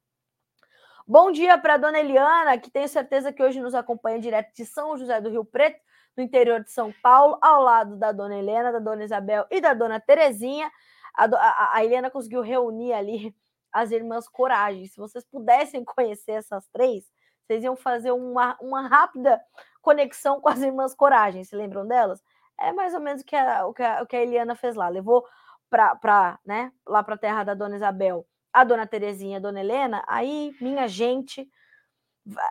Bom 1.07 1.31
dia 1.31 1.59
para 1.59 1.77
dona 1.77 1.99
Eliana, 1.99 2.57
que 2.57 2.71
tenho 2.71 2.89
certeza 2.89 3.31
que 3.31 3.43
hoje 3.43 3.61
nos 3.61 3.75
acompanha 3.75 4.19
direto 4.19 4.51
de 4.55 4.65
São 4.65 4.97
José 4.97 5.21
do 5.21 5.29
Rio 5.29 5.45
Preto, 5.45 5.79
no 6.17 6.23
interior 6.23 6.63
de 6.63 6.71
São 6.71 6.91
Paulo, 7.03 7.37
ao 7.39 7.61
lado 7.61 7.97
da 7.97 8.11
dona 8.11 8.35
Helena, 8.35 8.71
da 8.71 8.79
dona 8.79 9.03
Isabel 9.03 9.45
e 9.51 9.61
da 9.61 9.75
dona 9.75 9.99
Terezinha. 9.99 10.71
A, 11.15 11.25
a, 11.25 11.77
a 11.77 11.85
Helena 11.85 12.09
conseguiu 12.09 12.41
reunir 12.41 12.93
ali 12.93 13.35
as 13.71 13.91
irmãs 13.91 14.27
Coragem. 14.27 14.85
Se 14.87 14.97
vocês 14.97 15.25
pudessem 15.25 15.83
conhecer 15.83 16.33
essas 16.33 16.67
três, 16.67 17.05
vocês 17.45 17.63
iam 17.63 17.75
fazer 17.75 18.11
uma, 18.11 18.57
uma 18.61 18.87
rápida 18.87 19.41
conexão 19.81 20.39
com 20.41 20.49
as 20.49 20.61
irmãs 20.61 20.93
Coragem. 20.93 21.43
Se 21.43 21.55
lembram 21.55 21.87
delas? 21.87 22.23
É 22.59 22.71
mais 22.73 22.93
ou 22.93 22.99
menos 22.99 23.21
o 23.21 23.25
que 23.25 23.35
a, 23.35 23.65
o 23.65 23.73
que 23.73 23.83
a, 23.83 24.03
o 24.03 24.07
que 24.07 24.15
a 24.15 24.21
Eliana 24.21 24.55
fez 24.55 24.75
lá. 24.75 24.89
Levou 24.89 25.25
para 25.69 26.39
né, 26.45 26.71
lá 26.85 27.03
para 27.03 27.15
a 27.15 27.17
terra 27.17 27.43
da 27.43 27.53
dona 27.53 27.75
Isabel 27.75 28.25
a 28.51 28.63
dona 28.63 28.87
Terezinha 28.87 29.37
a 29.37 29.39
dona 29.39 29.59
Helena. 29.59 30.03
Aí, 30.07 30.55
minha 30.59 30.87
gente, 30.87 31.47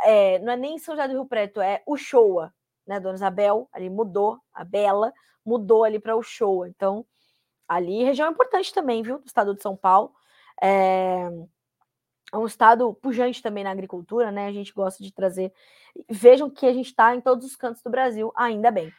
é, 0.02 0.38
não 0.38 0.52
é 0.52 0.56
nem 0.56 0.78
São 0.78 0.94
José 0.94 1.08
do 1.08 1.14
Rio 1.14 1.26
Preto, 1.26 1.60
é 1.60 1.82
Uchoa, 1.86 2.52
né? 2.86 3.00
Dona 3.00 3.16
Isabel 3.16 3.68
ali 3.72 3.90
mudou, 3.90 4.38
a 4.52 4.64
Bela 4.64 5.12
mudou 5.44 5.84
ali 5.84 5.98
para 5.98 6.16
Uchoa. 6.16 6.68
Então, 6.68 7.04
ali 7.68 8.04
região 8.04 8.30
importante 8.30 8.72
também, 8.72 9.02
viu? 9.02 9.18
Do 9.18 9.26
estado 9.26 9.54
de 9.54 9.62
São 9.62 9.76
Paulo. 9.76 10.14
É, 10.62 11.28
é 12.32 12.36
um 12.36 12.46
estado 12.46 12.92
pujante 12.94 13.42
também 13.42 13.64
na 13.64 13.70
agricultura, 13.70 14.30
né? 14.30 14.46
A 14.46 14.52
gente 14.52 14.72
gosta 14.72 15.02
de 15.02 15.12
trazer. 15.12 15.52
Vejam 16.10 16.50
que 16.50 16.66
a 16.66 16.72
gente 16.72 16.86
está 16.86 17.14
em 17.14 17.20
todos 17.20 17.44
os 17.44 17.56
cantos 17.56 17.82
do 17.82 17.90
Brasil, 17.90 18.32
ainda 18.36 18.70
bem. 18.70 18.92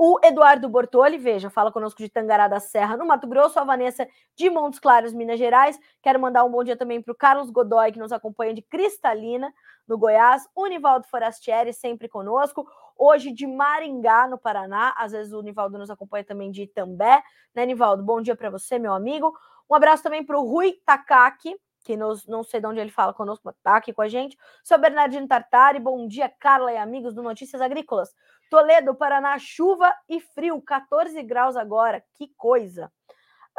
O 0.00 0.20
Eduardo 0.22 0.68
Bortoli, 0.68 1.18
veja, 1.18 1.50
fala 1.50 1.72
conosco 1.72 2.00
de 2.00 2.08
Tangará 2.08 2.46
da 2.46 2.60
Serra, 2.60 2.96
no 2.96 3.04
Mato 3.04 3.26
Grosso. 3.26 3.58
A 3.58 3.64
Vanessa 3.64 4.06
de 4.36 4.48
Montes 4.48 4.78
Claros, 4.78 5.12
Minas 5.12 5.40
Gerais. 5.40 5.76
Quero 6.00 6.20
mandar 6.20 6.44
um 6.44 6.50
bom 6.52 6.62
dia 6.62 6.76
também 6.76 7.02
para 7.02 7.10
o 7.10 7.16
Carlos 7.16 7.50
Godoy, 7.50 7.90
que 7.90 7.98
nos 7.98 8.12
acompanha 8.12 8.54
de 8.54 8.62
Cristalina, 8.62 9.52
no 9.88 9.98
Goiás. 9.98 10.48
O 10.54 10.68
Nivaldo 10.68 11.08
Forastieri, 11.08 11.72
sempre 11.72 12.08
conosco. 12.08 12.64
Hoje 12.96 13.32
de 13.32 13.44
Maringá, 13.44 14.28
no 14.28 14.38
Paraná. 14.38 14.94
Às 14.96 15.10
vezes 15.10 15.32
o 15.32 15.42
Nivaldo 15.42 15.76
nos 15.76 15.90
acompanha 15.90 16.22
também 16.22 16.52
de 16.52 16.62
Itambé. 16.62 17.20
Né, 17.52 17.66
Nivaldo? 17.66 18.04
Bom 18.04 18.22
dia 18.22 18.36
para 18.36 18.50
você, 18.50 18.78
meu 18.78 18.92
amigo. 18.92 19.36
Um 19.68 19.74
abraço 19.74 20.02
também 20.02 20.24
para 20.24 20.38
o 20.38 20.46
Rui 20.48 20.80
Takaki, 20.84 21.54
que 21.84 21.96
nos, 21.96 22.26
não 22.26 22.42
sei 22.42 22.60
de 22.60 22.66
onde 22.66 22.80
ele 22.80 22.90
fala 22.90 23.14
conosco, 23.14 23.42
mas 23.44 23.56
tá 23.62 23.76
aqui 23.76 23.92
com 23.92 24.02
a 24.02 24.08
gente. 24.08 24.36
Sou 24.62 24.78
Bernardino 24.78 25.26
Tartari. 25.26 25.78
Bom 25.78 26.06
dia, 26.06 26.28
Carla 26.28 26.72
e 26.72 26.76
amigos 26.76 27.14
do 27.14 27.22
Notícias 27.22 27.60
Agrícolas. 27.60 28.14
Toledo, 28.50 28.94
Paraná, 28.94 29.38
chuva 29.38 29.94
e 30.08 30.20
frio, 30.20 30.60
14 30.60 31.22
graus 31.22 31.56
agora, 31.56 32.04
que 32.14 32.28
coisa. 32.36 32.92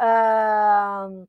Uh... 0.00 1.28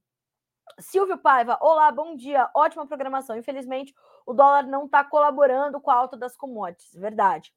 Silvio 0.80 1.18
Paiva, 1.18 1.58
olá, 1.62 1.92
bom 1.92 2.16
dia, 2.16 2.50
ótima 2.56 2.88
programação. 2.88 3.38
Infelizmente, 3.38 3.94
o 4.26 4.34
dólar 4.34 4.64
não 4.64 4.86
está 4.86 5.04
colaborando 5.04 5.80
com 5.80 5.92
a 5.92 5.96
alta 5.96 6.18
das 6.18 6.36
commodities, 6.36 6.94
verdade. 6.94 7.54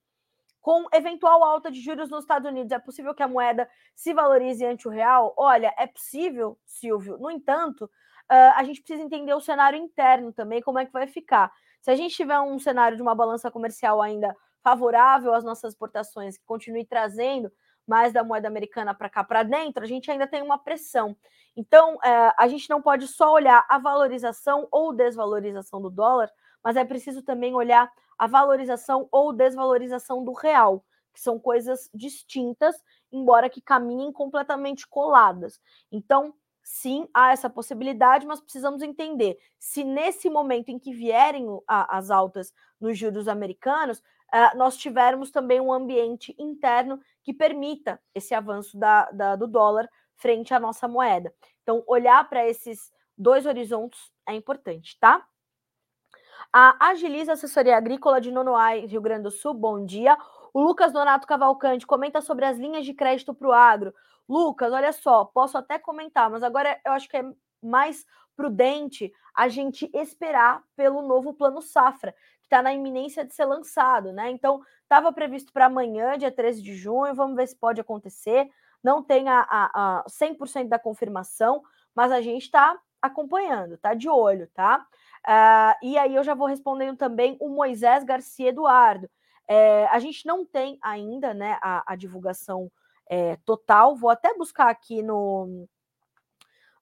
Com 0.65 0.87
eventual 0.95 1.45
alta 1.45 1.71
de 1.71 1.79
juros 1.79 2.09
nos 2.09 2.25
Estados 2.25 2.51
Unidos, 2.51 2.73
é 2.73 2.79
possível 2.79 3.15
que 3.15 3.23
a 3.23 3.29
moeda 3.29 3.69
se 3.95 4.15
valorize 4.15 4.65
ante 4.65 4.89
o 4.89 4.91
real? 4.91 5.35
Olha, 5.37 5.75
é 5.77 5.87
possível, 5.87 6.59
Silvio. 6.65 7.19
No 7.19 7.31
entanto, 7.31 7.85
uh, 7.85 8.55
a 8.57 8.65
gente 8.65 8.81
precisa 8.81 9.03
entender 9.03 9.35
o 9.35 9.43
cenário 9.43 9.79
interno 9.79 10.33
também, 10.33 10.63
como 10.63 10.79
é 10.79 10.87
que 10.87 10.91
vai 10.91 11.07
ficar. 11.07 11.53
Se 11.83 11.91
a 11.91 11.95
gente 11.95 12.17
tiver 12.17 12.41
um 12.41 12.59
cenário 12.59 12.97
de 12.97 13.03
uma 13.03 13.15
balança 13.15 13.51
comercial 13.51 14.01
ainda 14.01 14.35
favorável 14.63 15.35
às 15.35 15.45
nossas 15.45 15.75
exportações, 15.75 16.39
que 16.39 16.47
continue 16.47 16.87
trazendo 16.87 17.53
mais 17.87 18.15
da 18.15 18.25
moeda 18.25 18.49
americana 18.49 18.95
para 18.95 19.11
cá 19.11 19.23
para 19.23 19.43
dentro, 19.43 19.85
a 19.85 19.87
gente 19.87 20.11
ainda 20.11 20.27
tem 20.27 20.41
uma 20.41 20.57
pressão. 20.57 21.15
Então, 21.55 21.99
é, 22.03 22.33
a 22.39 22.49
gente 22.49 22.71
não 22.71 22.81
pode 22.81 23.07
só 23.07 23.35
olhar 23.35 23.67
a 23.69 23.77
valorização 23.77 24.67
ou 24.73 24.95
desvalorização 24.95 25.83
do 25.83 25.91
dólar, 25.91 26.31
mas 26.63 26.75
é 26.75 26.87
preciso 26.87 27.23
também 27.23 27.55
olhar 27.55 27.93
a 28.19 28.27
valorização 28.27 29.09
ou 29.11 29.33
desvalorização 29.33 30.25
do 30.25 30.33
real, 30.33 30.85
que 31.13 31.21
são 31.21 31.39
coisas 31.39 31.89
distintas, 31.95 32.77
embora 33.13 33.49
que 33.49 33.61
caminhem 33.61 34.13
completamente 34.13 34.87
coladas. 34.87 35.61
Então, 35.91 36.35
sim, 36.63 37.09
há 37.15 37.33
essa 37.33 37.49
possibilidade, 37.49 38.27
mas 38.27 38.41
precisamos 38.41 38.83
entender 38.83 39.39
se 39.59 39.85
nesse 39.85 40.29
momento 40.29 40.71
em 40.71 40.79
que 40.79 40.93
vierem 40.93 41.47
as 41.69 42.11
altas 42.11 42.53
nos 42.81 42.99
juros 42.99 43.29
americanos, 43.29 43.99
uh, 43.99 44.57
nós 44.57 44.77
tivermos 44.77 45.31
também 45.31 45.61
um 45.61 45.73
ambiente 45.73 46.35
interno 46.39 47.01
que 47.23 47.33
permita 47.33 48.01
esse 48.15 48.35
avanço 48.35 48.77
da, 48.79 49.11
da, 49.11 49.37
do 49.37 49.47
dólar 49.47 49.89
frente 50.17 50.55
à 50.55 50.59
nossa 50.59 50.89
moeda. 50.89 51.33
Então, 51.63 51.85
olhar 51.87 52.29
para 52.29 52.49
esses 52.49 52.91
dois 53.17 53.47
horizontes 53.47 54.11
é 54.27 54.35
importante, 54.35 54.99
tá? 54.99 55.25
A 56.53 56.89
Agiliza 56.91 57.33
Assessoria 57.33 57.77
Agrícola 57.77 58.21
de 58.21 58.31
Nonoai, 58.31 58.87
Rio 58.87 59.01
Grande 59.01 59.25
do 59.25 59.31
Sul, 59.31 59.55
bom 59.55 59.85
dia. 59.85 60.17
O 60.53 60.61
Lucas 60.61 60.93
Donato 60.93 61.27
Cavalcante 61.27 61.87
comenta 61.87 62.21
sobre 62.21 62.45
as 62.45 62.59
linhas 62.59 62.85
de 62.85 62.95
crédito 62.95 63.35
para 63.35 63.49
o 63.49 63.53
agro. 63.53 63.95
Lucas, 64.29 64.73
olha 64.73 64.93
só, 64.93 65.25
posso 65.25 65.59
até 65.59 65.79
comentar, 65.79 66.31
mas 66.31 66.43
agora 66.43 66.79
eu 66.85 66.93
acho 66.93 67.09
que 67.09 67.17
é 67.17 67.25
mais 67.63 68.07
prudente 68.37 69.13
a 69.35 69.49
gente 69.49 69.91
esperar 69.93 70.63
pelo 70.77 71.03
novo 71.03 71.35
plano 71.35 71.61
safra, 71.61 72.15
está 72.43 72.63
na 72.63 72.73
iminência 72.73 73.25
de 73.25 73.35
ser 73.35 73.45
lançado, 73.45 74.13
né? 74.13 74.31
Então, 74.31 74.63
estava 74.83 75.13
previsto 75.13 75.53
para 75.53 75.67
amanhã, 75.67 76.17
dia 76.17 76.31
13 76.31 76.63
de 76.63 76.75
junho, 76.75 77.15
vamos 77.15 77.37
ver 77.37 77.49
se 77.49 77.57
pode 77.57 77.81
acontecer. 77.81 78.49
Não 78.83 79.03
tem 79.03 79.29
a, 79.29 79.41
a, 79.41 80.01
a 80.01 80.05
100% 80.09 80.69
da 80.69 80.79
confirmação, 80.79 81.63
mas 81.95 82.13
a 82.13 82.21
gente 82.21 82.43
está 82.43 82.79
acompanhando, 83.07 83.77
tá 83.79 83.95
de 83.95 84.09
olho, 84.09 84.49
tá? 84.55 84.87
Uh, 85.27 85.87
e 85.87 85.99
aí 85.99 86.15
eu 86.15 86.25
já 86.25 86.35
vou 86.35 86.47
respondendo 86.47 86.97
também 86.97 87.37
o 87.41 87.49
Moisés 87.49 88.05
Garcia 88.05 88.49
Eduardo. 88.49 89.09
É, 89.47 89.87
a 89.87 89.99
gente 89.99 90.27
não 90.27 90.45
tem 90.45 90.79
ainda 90.83 91.35
né, 91.35 91.59
a, 91.63 91.93
a 91.93 91.97
divulgação 91.97 92.71
é, 93.07 93.37
total, 93.45 93.95
vou 93.95 94.09
até 94.09 94.35
buscar 94.35 94.71
aqui 94.71 95.03
no, 95.03 95.69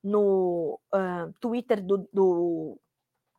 no 0.03 0.79
uh, 0.95 1.33
Twitter 1.41 1.83
do, 1.85 2.09
do 2.13 2.79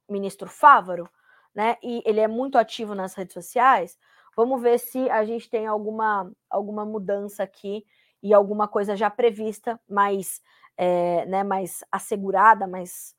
ministro 0.09 0.49
Fávaro, 0.49 1.09
né? 1.55 1.77
E 1.81 2.01
ele 2.05 2.19
é 2.19 2.27
muito 2.27 2.57
ativo 2.57 2.93
nas 2.93 3.13
redes 3.13 3.34
sociais. 3.34 3.97
Vamos 4.36 4.61
ver 4.61 4.79
se 4.79 5.09
a 5.09 5.23
gente 5.23 5.49
tem 5.49 5.67
alguma, 5.67 6.31
alguma 6.49 6.84
mudança 6.86 7.43
aqui 7.43 7.86
e 8.21 8.34
alguma 8.34 8.67
coisa 8.67 8.95
já 8.95 9.09
prevista, 9.09 9.79
mais, 9.88 10.41
é, 10.78 11.26
né, 11.26 11.43
mais 11.43 11.84
assegurada, 11.91 12.67
mais, 12.67 13.15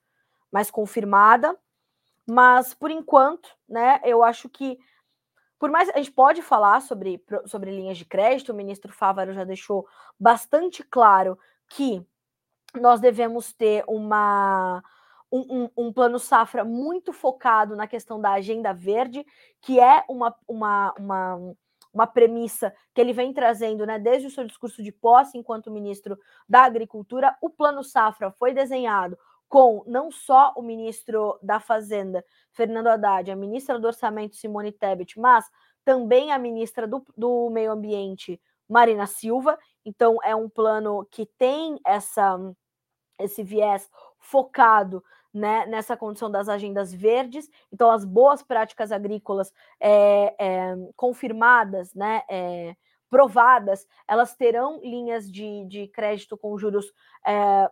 mais 0.51 0.71
confirmada. 0.71 1.57
Mas 2.27 2.75
por 2.75 2.91
enquanto, 2.91 3.49
né, 3.69 4.01
eu 4.05 4.23
acho 4.23 4.49
que 4.49 4.79
por 5.59 5.71
mais 5.71 5.89
a 5.91 5.97
gente 5.99 6.13
pode 6.13 6.43
falar 6.43 6.81
sobre, 6.83 7.25
sobre 7.47 7.71
linhas 7.71 7.97
de 7.97 8.05
crédito, 8.05 8.53
o 8.53 8.55
ministro 8.55 8.93
Fávaro 8.93 9.33
já 9.33 9.45
deixou 9.45 9.87
bastante 10.19 10.83
claro 10.83 11.39
que 11.69 12.05
nós 12.75 13.01
devemos 13.01 13.53
ter 13.53 13.85
uma 13.87 14.83
um, 15.31 15.65
um, 15.65 15.87
um, 15.87 15.93
plano 15.93 16.19
safra 16.19 16.65
muito 16.65 17.13
focado 17.13 17.75
na 17.75 17.87
questão 17.87 18.21
da 18.21 18.33
agenda 18.33 18.73
verde, 18.73 19.27
que 19.61 19.81
é 19.81 20.05
uma, 20.09 20.35
uma, 20.47 20.95
uma, 20.99 21.57
uma 21.95 22.07
premissa 22.07 22.75
que 22.93 23.01
ele 23.01 23.13
vem 23.13 23.33
trazendo 23.33 23.87
né, 23.87 23.99
desde 23.99 24.27
o 24.27 24.31
seu 24.31 24.45
discurso 24.45 24.83
de 24.83 24.91
posse 24.91 25.39
enquanto 25.39 25.71
ministro 25.71 26.19
da 26.49 26.65
Agricultura. 26.65 27.37
O 27.41 27.49
plano 27.49 27.85
safra 27.85 28.33
foi 28.33 28.53
desenhado 28.53 29.17
com 29.49 29.85
não 29.87 30.11
só 30.11 30.53
o 30.57 30.63
ministro 30.63 31.39
da 31.41 31.61
Fazenda, 31.61 32.25
Fernando 32.53 32.89
Haddad, 32.89 33.31
a 33.31 33.37
ministra 33.37 33.79
do 33.79 33.87
Orçamento, 33.87 34.35
Simone 34.35 34.73
Tebet, 34.73 35.19
mas 35.19 35.49
também 35.85 36.33
a 36.33 36.39
ministra 36.39 36.89
do, 36.89 37.07
do 37.17 37.49
Meio 37.51 37.71
Ambiente, 37.71 38.41
Marina 38.69 39.07
Silva. 39.07 39.57
Então, 39.85 40.19
é 40.25 40.35
um 40.35 40.49
plano 40.49 41.07
que 41.11 41.27
tem 41.39 41.79
essa, 41.87 42.37
esse 43.21 43.45
viés 43.45 43.89
focado 44.19 45.05
né, 45.35 45.67
nessa 45.67 45.97
condição 45.97 46.31
das 46.31 46.49
agendas 46.49 46.95
verdes. 46.95 47.51
Então, 47.73 47.91
as 47.91 48.05
boas 48.05 48.43
práticas 48.43 48.93
agrícolas 48.93 49.53
é, 49.81 50.35
é, 50.39 50.77
confirmadas, 50.95 51.93
né, 51.93 52.23
é, 52.31 52.77
provadas, 53.11 53.87
elas 54.09 54.35
terão 54.35 54.81
linhas 54.83 55.31
de, 55.31 55.65
de 55.67 55.89
crédito 55.89 56.37
com 56.37 56.57
juros 56.59 56.93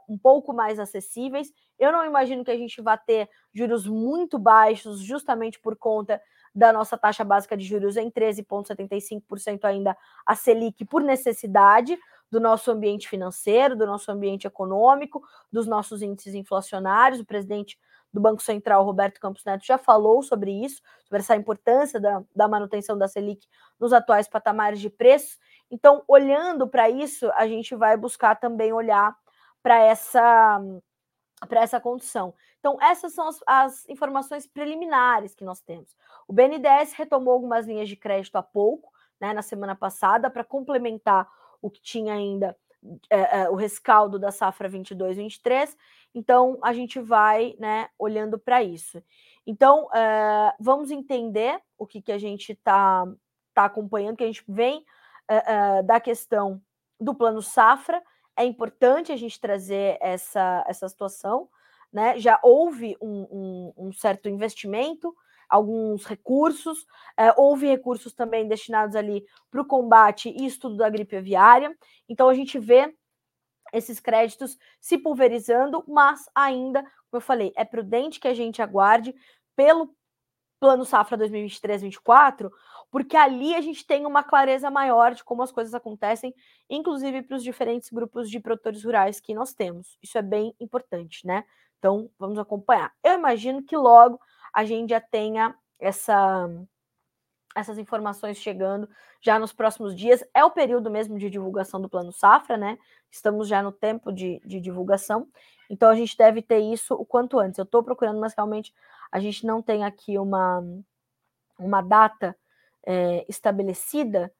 um 0.09 0.17
pouco 0.17 0.53
mais 0.53 0.79
acessíveis. 0.79 1.53
Eu 1.79 1.91
não 1.91 2.07
imagino 2.07 2.45
que 2.45 2.51
a 2.51 2.57
gente 2.57 2.81
vá 2.81 2.97
ter 2.97 3.29
juros 3.53 3.87
muito 3.87 4.39
baixos, 4.39 5.01
justamente 5.01 5.59
por 5.61 5.77
conta 5.77 6.23
da 6.55 6.73
nossa 6.73 6.97
taxa 6.97 7.25
básica 7.25 7.57
de 7.57 7.65
juros 7.65 7.97
em 7.97 8.11
13,75% 8.11 9.65
ainda 9.65 9.97
a 10.25 10.35
Selic 10.35 10.85
por 10.85 11.03
necessidade, 11.03 11.99
do 12.33 12.41
nosso 12.41 12.71
ambiente 12.71 13.07
financeiro, 13.07 13.77
do 13.77 13.85
nosso 13.85 14.11
ambiente 14.11 14.47
econômico, 14.47 15.23
dos 15.53 15.67
nossos 15.67 16.01
índices 16.01 16.35
inflacionários. 16.35 17.21
O 17.21 17.27
presidente 17.27 17.79
do 18.11 18.23
Banco 18.23 18.43
Central, 18.43 18.83
Roberto 18.85 19.21
Campos 19.21 19.45
Neto, 19.45 19.67
já 19.67 19.77
falou 19.77 20.23
sobre 20.23 20.51
isso, 20.51 20.81
sobre 21.05 21.19
essa 21.19 21.37
importância 21.37 22.01
da, 22.01 22.23
da 22.35 22.49
manutenção 22.49 22.97
da 22.97 23.07
Selic 23.07 23.47
nos 23.79 23.93
atuais 23.93 24.29
patamares 24.29 24.81
de 24.81 24.89
preços. 24.89 25.39
Então, 25.71 26.03
olhando 26.09 26.67
para 26.67 26.89
isso, 26.89 27.31
a 27.35 27.47
gente 27.47 27.75
vai 27.75 27.99
buscar 27.99 28.37
também 28.37 28.73
olhar 28.73 29.15
para 29.63 29.79
essa 29.83 30.59
para 31.49 31.61
essa 31.61 31.81
condição. 31.81 32.33
Então, 32.61 32.79
essas 32.81 33.13
são 33.13 33.27
as, 33.27 33.41
as, 33.45 33.89
informações 33.89 34.47
preliminares 34.47 35.35
que 35.35 35.43
nós 35.43 35.61
temos. 35.61 35.97
O 36.29 36.33
BNDES 36.33 36.93
retomou 36.93 37.35
algumas 37.35 37.67
linhas 37.67 37.89
de 37.89 37.97
crédito 37.97 38.37
há 38.37 38.43
pouco, 38.45 38.93
né, 39.21 39.33
na 39.33 39.43
semana 39.43 39.75
passada, 39.75 40.31
para 40.31 40.45
complementar 40.45 41.29
o 41.63 41.71
que 41.71 41.81
tinha 41.81 42.13
ainda 42.13 42.55
é, 43.09 43.43
é, 43.43 43.51
o 43.51 43.55
rescaldo 43.55 44.19
da 44.19 44.33
safra 44.33 44.69
22, 44.69 45.17
23. 45.17 45.77
Então, 46.15 46.59
a 46.61 46.73
gente 46.73 46.99
vai 47.01 47.55
né, 47.59 47.89
olhando 47.99 48.39
para 48.39 48.63
isso. 48.63 49.03
Então, 49.47 49.89
é, 49.95 50.53
vamos 50.59 50.91
entender 50.91 51.59
o 51.79 51.87
que, 51.87 52.03
que 52.03 52.13
a 52.13 52.19
gente 52.19 52.53
está 52.53 53.07
tá 53.55 53.65
acompanhando, 53.67 54.17
que 54.17 54.25
a 54.25 54.27
gente 54.27 54.45
vem 54.49 54.85
da 55.87 55.99
questão 55.99 56.61
do 57.01 57.15
plano 57.15 57.41
safra. 57.41 58.03
É 58.37 58.45
importante 58.45 59.13
a 59.13 59.17
gente 59.17 59.41
trazer 59.41 59.97
essa, 60.01 60.63
essa 60.67 60.87
situação. 60.89 61.49
Né? 61.91 62.19
Já 62.19 62.39
houve 62.43 62.97
um, 63.01 63.23
um, 63.31 63.73
um 63.87 63.93
certo 63.93 64.29
investimento 64.29 65.15
alguns 65.53 66.07
recursos. 66.07 66.87
É, 67.17 67.33
houve 67.37 67.67
recursos 67.67 68.15
também 68.15 68.49
destinados 68.49 68.97
ali 68.97 69.23
para 69.51 69.61
o 69.61 69.67
combate 69.67 70.31
e 70.31 70.47
estudo 70.47 70.79
da 70.79 70.89
gripe 70.89 71.15
aviária. 71.15 71.77
Então 72.09 72.29
a 72.29 72.35
gente 72.35 72.59
vê 72.59 72.95
esses 73.73 74.01
créditos 74.01 74.59
se 74.81 74.97
pulverizando, 74.97 75.85
mas 75.87 76.25
ainda, 76.35 76.83
como 76.83 76.93
eu 77.15 77.21
falei, 77.21 77.53
é 77.55 77.65
prudente 77.65 78.19
que 78.19 78.29
a 78.29 78.35
gente 78.35 78.63
aguarde 78.63 79.15
pelo 79.55 79.95
Plano 80.59 80.85
Safra 80.85 81.19
2023-24, 81.19 82.51
porque 82.91 83.17
ali 83.17 83.55
a 83.55 83.61
gente 83.61 83.87
tem 83.87 84.07
uma 84.07 84.23
clareza 84.23 84.71
maior 84.71 85.13
de 85.15 85.25
como 85.25 85.43
as 85.43 85.53
coisas 85.53 85.75
acontecem, 85.75 86.35
inclusive 86.71 87.23
para 87.23 87.37
os 87.37 87.43
diferentes 87.43 87.91
grupos 87.91 88.31
de 88.31 88.41
produtores 88.41 88.85
rurais 88.85 89.21
que 89.21 89.35
nós 89.35 89.53
temos. 89.53 89.99
Isso 90.03 90.17
é 90.17 90.23
bem 90.23 90.55
importante, 90.61 91.27
né? 91.27 91.45
Então, 91.79 92.09
vamos 92.17 92.39
acompanhar. 92.39 92.93
Eu 93.03 93.15
imagino 93.15 93.65
que 93.65 93.77
logo 93.77 94.21
a 94.53 94.65
gente 94.65 94.91
já 94.91 95.01
tenha 95.01 95.55
essa, 95.79 96.49
essas 97.55 97.79
informações 97.79 98.37
chegando 98.37 98.89
já 99.21 99.39
nos 99.39 99.53
próximos 99.53 99.95
dias. 99.95 100.25
É 100.35 100.45
o 100.45 100.51
período 100.51 100.91
mesmo 100.91 101.19
de 101.19 101.31
divulgação 101.31 101.81
do 101.81 101.89
Plano 101.89 102.13
Safra, 102.13 102.57
né? 102.57 102.79
Estamos 103.11 103.49
já 103.49 103.63
no 103.63 103.73
tempo 103.73 104.13
de, 104.13 104.41
de 104.45 104.61
divulgação. 104.61 105.29
Então, 105.71 105.89
a 105.89 105.95
gente 105.95 106.17
deve 106.17 106.43
ter 106.43 106.59
isso 106.59 106.95
o 106.95 107.05
quanto 107.05 107.39
antes. 107.39 107.59
Eu 107.59 107.65
estou 107.65 107.83
procurando, 107.83 108.21
mas 108.21 108.35
realmente 108.35 108.75
a 109.11 109.21
gente 109.21 109.47
não 109.47 109.63
tem 109.63 109.85
aqui 109.85 110.19
uma, 110.19 110.63
uma 111.59 111.81
data 111.81 112.37
é, 112.85 113.25
estabelecida. 113.29 114.33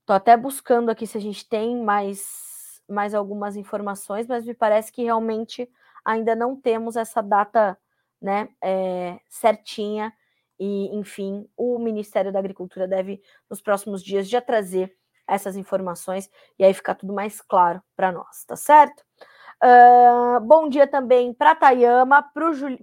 Estou 0.00 0.14
até 0.14 0.36
buscando 0.36 0.90
aqui 0.90 1.06
se 1.06 1.18
a 1.18 1.20
gente 1.20 1.48
tem 1.48 1.82
mais, 1.82 2.80
mais 2.88 3.14
algumas 3.14 3.56
informações, 3.56 4.26
mas 4.26 4.44
me 4.44 4.54
parece 4.54 4.92
que 4.92 5.02
realmente 5.02 5.68
ainda 6.04 6.36
não 6.36 6.54
temos 6.54 6.94
essa 6.96 7.20
data 7.20 7.76
né, 8.20 8.48
é, 8.62 9.18
certinha. 9.28 10.12
E, 10.58 10.96
enfim, 10.96 11.48
o 11.56 11.78
Ministério 11.78 12.32
da 12.32 12.38
Agricultura 12.38 12.88
deve, 12.88 13.20
nos 13.48 13.60
próximos 13.60 14.02
dias, 14.02 14.28
já 14.28 14.40
trazer 14.40 14.94
essas 15.26 15.56
informações 15.56 16.30
e 16.58 16.64
aí 16.64 16.72
ficar 16.72 16.94
tudo 16.94 17.12
mais 17.12 17.40
claro 17.40 17.82
para 17.96 18.12
nós, 18.12 18.44
tá 18.44 18.56
certo? 18.56 19.04
Uh, 19.62 20.38
bom 20.40 20.68
dia 20.68 20.86
também 20.86 21.32
para 21.32 21.54
Tayama, 21.54 22.22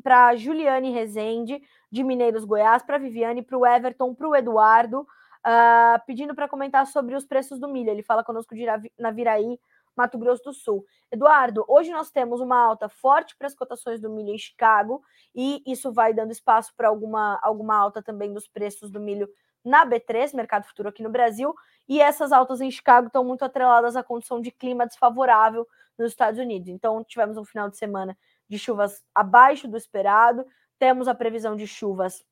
para 0.04 0.36
Juliane 0.36 0.92
Rezende, 0.92 1.62
de 1.92 2.04
Mineiros 2.04 2.44
Goiás, 2.44 2.82
para 2.82 2.98
Viviane, 2.98 3.44
para 3.44 3.58
o 3.58 3.66
Everton, 3.66 4.16
para 4.16 4.28
o 4.28 4.36
Eduardo, 4.36 5.02
uh, 5.02 6.06
pedindo 6.08 6.34
para 6.34 6.50
comentar 6.50 6.88
sobre 6.88 7.16
os 7.16 7.26
preços 7.26 7.60
do 7.60 7.68
milho. 7.68 7.92
Ele 7.92 8.02
fala 8.02 8.24
conosco 8.24 8.56
de 8.56 8.66
Naviraí, 8.98 9.60
Mato 9.96 10.18
Grosso 10.18 10.44
do 10.44 10.54
Sul. 10.54 10.86
Eduardo, 11.12 11.64
hoje 11.68 11.92
nós 11.92 12.10
temos 12.10 12.42
uma 12.42 12.58
alta 12.58 12.90
forte 12.90 13.36
para 13.38 13.48
as 13.48 13.56
cotações 13.56 14.02
do 14.02 14.10
milho 14.10 14.34
em 14.34 14.38
Chicago, 14.38 15.02
e 15.36 15.62
isso 15.66 15.92
vai 15.92 16.14
dando 16.14 16.32
espaço 16.32 16.74
para 16.76 16.88
alguma, 16.88 17.40
alguma 17.42 17.76
alta 17.76 18.02
também 18.02 18.34
dos 18.34 18.48
preços 18.48 18.90
do 18.90 19.00
milho 19.00 19.30
na 19.64 19.86
B3, 19.86 20.36
mercado 20.36 20.66
futuro 20.66 20.90
aqui 20.90 21.02
no 21.02 21.10
Brasil, 21.10 21.54
e 21.88 22.02
essas 22.02 22.32
altas 22.32 22.60
em 22.60 22.70
Chicago 22.70 23.08
estão 23.08 23.24
muito 23.24 23.46
atreladas 23.46 23.96
à 23.96 24.04
condição 24.04 24.42
de 24.42 24.52
clima 24.52 24.86
desfavorável 24.86 25.68
nos 25.98 26.12
Estados 26.12 26.40
Unidos. 26.40 26.68
Então, 26.68 27.04
tivemos 27.04 27.38
um 27.38 27.46
final 27.46 27.70
de 27.70 27.78
semana 27.78 28.18
de 28.50 28.60
chuvas 28.60 29.02
abaixo 29.16 29.68
do 29.68 29.78
esperado, 29.78 30.46
temos 30.78 31.08
a 31.08 31.16
previsão 31.16 31.56
de 31.56 31.66
chuvas 31.66 32.24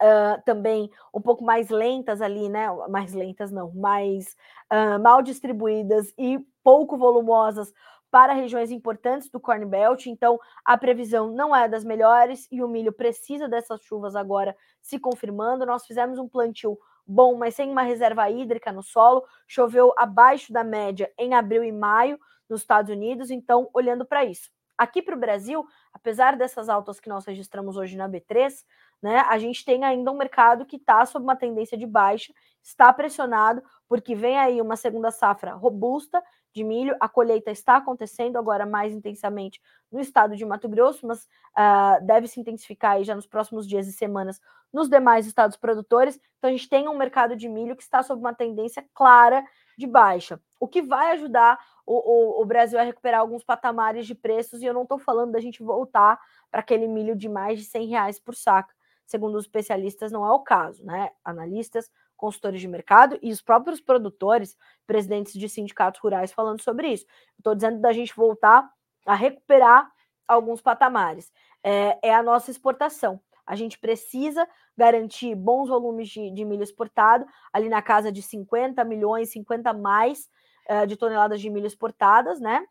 uh, 0.00 0.42
também 0.44 0.90
um 1.14 1.20
pouco 1.20 1.44
mais 1.44 1.68
lentas 1.68 2.20
ali, 2.20 2.48
né? 2.48 2.68
Mais 2.88 3.12
lentas 3.12 3.50
não, 3.50 3.72
mais 3.74 4.36
uh, 4.72 5.02
mal 5.02 5.22
distribuídas 5.22 6.12
e 6.18 6.38
pouco 6.62 6.96
volumosas 6.96 7.72
para 8.10 8.34
regiões 8.34 8.70
importantes 8.70 9.30
do 9.30 9.40
Corn 9.40 9.64
Belt, 9.64 10.04
então 10.04 10.38
a 10.62 10.76
previsão 10.76 11.32
não 11.32 11.56
é 11.56 11.66
das 11.66 11.82
melhores 11.82 12.46
e 12.52 12.62
o 12.62 12.68
milho 12.68 12.92
precisa 12.92 13.48
dessas 13.48 13.82
chuvas 13.82 14.14
agora 14.14 14.54
se 14.82 14.98
confirmando. 14.98 15.64
Nós 15.64 15.86
fizemos 15.86 16.18
um 16.18 16.28
plantio 16.28 16.78
bom, 17.06 17.36
mas 17.36 17.54
sem 17.54 17.70
uma 17.70 17.80
reserva 17.80 18.28
hídrica 18.28 18.70
no 18.70 18.82
solo, 18.82 19.24
choveu 19.46 19.94
abaixo 19.96 20.52
da 20.52 20.62
média 20.62 21.10
em 21.18 21.32
abril 21.32 21.64
e 21.64 21.72
maio 21.72 22.18
nos 22.48 22.60
Estados 22.60 22.90
Unidos, 22.90 23.30
então 23.30 23.70
olhando 23.72 24.04
para 24.04 24.26
isso. 24.26 24.50
Aqui 24.82 25.00
para 25.00 25.14
o 25.14 25.18
Brasil, 25.18 25.64
apesar 25.92 26.36
dessas 26.36 26.68
altas 26.68 26.98
que 26.98 27.08
nós 27.08 27.24
registramos 27.24 27.76
hoje 27.76 27.96
na 27.96 28.08
B3, 28.08 28.52
né, 29.00 29.20
a 29.28 29.38
gente 29.38 29.64
tem 29.64 29.84
ainda 29.84 30.10
um 30.10 30.16
mercado 30.16 30.66
que 30.66 30.74
está 30.74 31.06
sob 31.06 31.22
uma 31.22 31.36
tendência 31.36 31.78
de 31.78 31.86
baixa, 31.86 32.34
está 32.60 32.92
pressionado, 32.92 33.62
porque 33.88 34.16
vem 34.16 34.36
aí 34.36 34.60
uma 34.60 34.74
segunda 34.74 35.12
safra 35.12 35.54
robusta 35.54 36.20
de 36.52 36.64
milho. 36.64 36.96
A 36.98 37.08
colheita 37.08 37.52
está 37.52 37.76
acontecendo 37.76 38.36
agora 38.38 38.66
mais 38.66 38.92
intensamente 38.92 39.60
no 39.90 40.00
estado 40.00 40.34
de 40.34 40.44
Mato 40.44 40.68
Grosso, 40.68 41.06
mas 41.06 41.28
uh, 41.56 42.04
deve 42.04 42.26
se 42.26 42.40
intensificar 42.40 42.96
aí 42.96 43.04
já 43.04 43.14
nos 43.14 43.26
próximos 43.26 43.68
dias 43.68 43.86
e 43.86 43.92
semanas 43.92 44.40
nos 44.72 44.88
demais 44.88 45.28
estados 45.28 45.56
produtores. 45.56 46.18
Então 46.38 46.50
a 46.50 46.52
gente 46.52 46.68
tem 46.68 46.88
um 46.88 46.98
mercado 46.98 47.36
de 47.36 47.48
milho 47.48 47.76
que 47.76 47.84
está 47.84 48.02
sob 48.02 48.20
uma 48.20 48.34
tendência 48.34 48.84
clara 48.92 49.44
de 49.76 49.86
baixa, 49.86 50.40
o 50.60 50.68
que 50.68 50.82
vai 50.82 51.12
ajudar 51.12 51.58
o, 51.86 51.94
o, 51.94 52.42
o 52.42 52.44
Brasil 52.44 52.78
a 52.78 52.82
recuperar 52.82 53.20
alguns 53.20 53.42
patamares 53.42 54.06
de 54.06 54.14
preços. 54.14 54.62
E 54.62 54.66
eu 54.66 54.74
não 54.74 54.82
estou 54.82 54.98
falando 54.98 55.32
da 55.32 55.40
gente 55.40 55.62
voltar 55.62 56.20
para 56.50 56.60
aquele 56.60 56.86
milho 56.86 57.16
de 57.16 57.28
mais 57.28 57.58
de 57.58 57.64
100 57.64 57.86
reais 57.88 58.20
por 58.20 58.34
saco. 58.34 58.72
Segundo 59.04 59.36
os 59.36 59.44
especialistas, 59.44 60.12
não 60.12 60.24
é 60.24 60.30
o 60.30 60.40
caso, 60.40 60.84
né? 60.84 61.10
Analistas 61.24 61.90
consultores 62.22 62.60
de 62.60 62.68
mercado 62.68 63.18
e 63.20 63.32
os 63.32 63.42
próprios 63.42 63.80
produtores, 63.80 64.56
presidentes 64.86 65.32
de 65.32 65.48
sindicatos 65.48 66.00
rurais 66.00 66.32
falando 66.32 66.62
sobre 66.62 66.86
isso. 66.86 67.04
Estou 67.36 67.52
dizendo 67.52 67.80
da 67.80 67.92
gente 67.92 68.14
voltar 68.14 68.70
a 69.04 69.14
recuperar 69.16 69.90
alguns 70.28 70.60
patamares. 70.60 71.32
É, 71.64 71.98
é, 72.00 72.14
a 72.14 72.22
nossa 72.22 72.48
exportação. 72.48 73.20
A 73.52 73.54
gente 73.54 73.78
precisa 73.78 74.48
garantir 74.74 75.34
bons 75.34 75.68
volumes 75.68 76.08
de, 76.08 76.30
de, 76.30 76.42
milho 76.42 76.62
exportado, 76.62 77.26
ali 77.52 77.68
na 77.68 77.82
casa 77.82 78.10
de 78.10 78.22
50 78.22 78.82
milhões, 78.82 79.30
50 79.30 79.74
mais 79.74 80.26
é, 80.66 80.86
de 80.86 80.96
toneladas 80.96 81.38
de 81.38 81.50
milho 81.50 81.66
exportadas, 81.66 82.40
né? 82.40 82.64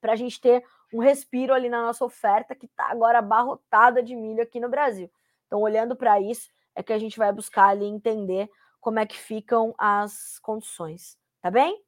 Para 0.00 0.12
a 0.12 0.16
gente 0.16 0.40
ter 0.40 0.64
um 0.92 1.00
respiro 1.00 1.52
ali 1.52 1.68
na 1.68 1.82
nossa 1.82 2.04
oferta, 2.04 2.54
que 2.54 2.66
está 2.66 2.92
agora 2.92 3.18
abarrotada 3.18 4.00
de 4.04 4.14
milho 4.14 4.40
aqui 4.40 4.60
no 4.60 4.68
Brasil. 4.68 5.10
Então, 5.48 5.60
olhando 5.60 5.96
para 5.96 6.20
isso, 6.20 6.48
é 6.76 6.82
que 6.84 6.92
a 6.92 6.98
gente 6.98 7.18
vai 7.18 7.32
buscar 7.32 7.70
ali 7.70 7.84
entender 7.84 8.48
como 8.80 9.00
é 9.00 9.06
que 9.06 9.18
ficam 9.18 9.74
as 9.76 10.38
condições, 10.38 11.18
tá 11.42 11.50
bem? 11.50 11.83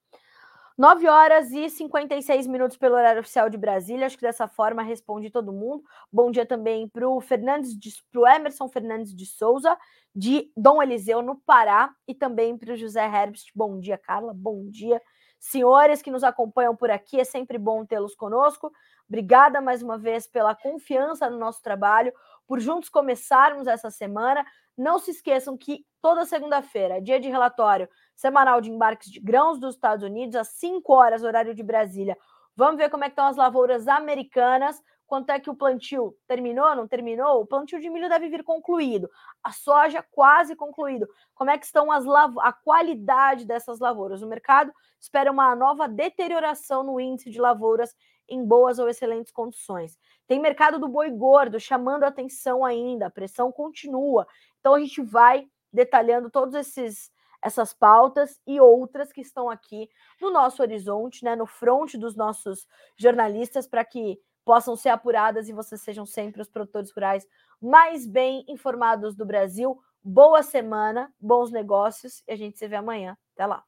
9 0.76 1.08
horas 1.08 1.50
e 1.52 1.70
56 1.70 2.46
minutos 2.46 2.76
pelo 2.76 2.96
horário 2.96 3.20
oficial 3.20 3.48
de 3.48 3.56
Brasília. 3.56 4.04
Acho 4.04 4.16
que 4.16 4.22
dessa 4.22 4.46
forma 4.46 4.82
responde 4.82 5.30
todo 5.30 5.52
mundo. 5.52 5.82
Bom 6.12 6.30
dia 6.30 6.44
também 6.44 6.86
para 6.86 7.08
o 7.08 7.18
Fernandes 7.18 7.74
para 8.12 8.20
o 8.20 8.26
Emerson 8.26 8.68
Fernandes 8.68 9.14
de 9.14 9.24
Souza, 9.24 9.76
de 10.14 10.52
Dom 10.54 10.82
Eliseu, 10.82 11.22
no 11.22 11.36
Pará, 11.36 11.94
e 12.06 12.14
também 12.14 12.58
para 12.58 12.74
o 12.74 12.76
José 12.76 13.04
Herbst. 13.06 13.50
Bom 13.54 13.80
dia, 13.80 13.96
Carla. 13.96 14.34
Bom 14.34 14.68
dia. 14.68 15.00
Senhores 15.38 16.02
que 16.02 16.10
nos 16.10 16.24
acompanham 16.24 16.74
por 16.74 16.90
aqui, 16.90 17.20
é 17.20 17.24
sempre 17.24 17.58
bom 17.58 17.84
tê-los 17.84 18.14
conosco. 18.14 18.72
Obrigada 19.08 19.60
mais 19.60 19.82
uma 19.82 19.98
vez 19.98 20.26
pela 20.26 20.54
confiança 20.54 21.30
no 21.30 21.38
nosso 21.38 21.62
trabalho, 21.62 22.12
por 22.46 22.58
juntos 22.58 22.88
começarmos 22.88 23.66
essa 23.66 23.90
semana. 23.90 24.44
Não 24.76 24.98
se 24.98 25.10
esqueçam 25.10 25.56
que 25.56 25.86
toda 26.02 26.24
segunda-feira, 26.24 27.00
dia 27.00 27.20
de 27.20 27.28
relatório 27.28 27.88
semanal 28.14 28.60
de 28.60 28.70
embarques 28.70 29.10
de 29.10 29.20
grãos 29.20 29.58
dos 29.58 29.74
Estados 29.74 30.04
Unidos, 30.04 30.36
às 30.36 30.48
5 30.48 30.92
horas, 30.92 31.22
horário 31.22 31.54
de 31.54 31.62
Brasília. 31.62 32.16
Vamos 32.56 32.76
ver 32.78 32.88
como 32.88 33.04
é 33.04 33.08
estão 33.08 33.26
as 33.26 33.36
lavouras 33.36 33.86
americanas, 33.86 34.82
quanto 35.06 35.30
é 35.30 35.40
que 35.40 35.48
o 35.48 35.54
plantio 35.54 36.16
terminou, 36.26 36.74
não 36.74 36.86
terminou? 36.86 37.40
O 37.40 37.46
plantio 37.46 37.80
de 37.80 37.88
milho 37.88 38.08
deve 38.08 38.28
vir 38.28 38.42
concluído. 38.42 39.08
A 39.42 39.52
soja 39.52 40.04
quase 40.10 40.56
concluído. 40.56 41.08
Como 41.34 41.50
é 41.50 41.58
que 41.58 41.64
estão 41.64 41.90
as 41.90 42.04
a 42.40 42.52
qualidade 42.52 43.46
dessas 43.46 43.78
lavouras? 43.78 44.22
O 44.22 44.28
mercado 44.28 44.72
espera 45.00 45.30
uma 45.30 45.54
nova 45.54 45.88
deterioração 45.88 46.82
no 46.82 47.00
índice 47.00 47.30
de 47.30 47.40
lavouras 47.40 47.94
em 48.28 48.44
boas 48.44 48.78
ou 48.78 48.88
excelentes 48.88 49.32
condições. 49.32 49.98
Tem 50.26 50.40
mercado 50.40 50.78
do 50.78 50.88
boi 50.88 51.10
gordo 51.10 51.60
chamando 51.60 52.04
a 52.04 52.08
atenção 52.08 52.64
ainda, 52.64 53.06
a 53.06 53.10
pressão 53.10 53.52
continua. 53.52 54.26
Então 54.58 54.74
a 54.74 54.80
gente 54.80 55.00
vai 55.00 55.46
detalhando 55.72 56.30
todos 56.30 56.54
esses 56.54 57.14
essas 57.42 57.72
pautas 57.72 58.40
e 58.46 58.60
outras 58.60 59.12
que 59.12 59.20
estão 59.20 59.48
aqui 59.48 59.88
no 60.20 60.30
nosso 60.30 60.62
horizonte, 60.62 61.24
né, 61.24 61.36
no 61.36 61.46
front 61.46 61.94
dos 61.94 62.16
nossos 62.16 62.66
jornalistas 62.96 63.68
para 63.68 63.84
que 63.84 64.18
possam 64.46 64.76
ser 64.76 64.90
apuradas 64.90 65.48
e 65.48 65.52
vocês 65.52 65.82
sejam 65.82 66.06
sempre 66.06 66.40
os 66.40 66.48
produtores 66.48 66.92
rurais 66.92 67.26
mais 67.60 68.06
bem 68.06 68.44
informados 68.48 69.16
do 69.16 69.26
Brasil. 69.26 69.76
Boa 70.02 70.40
semana, 70.40 71.12
bons 71.20 71.50
negócios 71.50 72.22
e 72.28 72.32
a 72.32 72.36
gente 72.36 72.56
se 72.56 72.68
vê 72.68 72.76
amanhã. 72.76 73.16
Até 73.34 73.44
lá. 73.44 73.64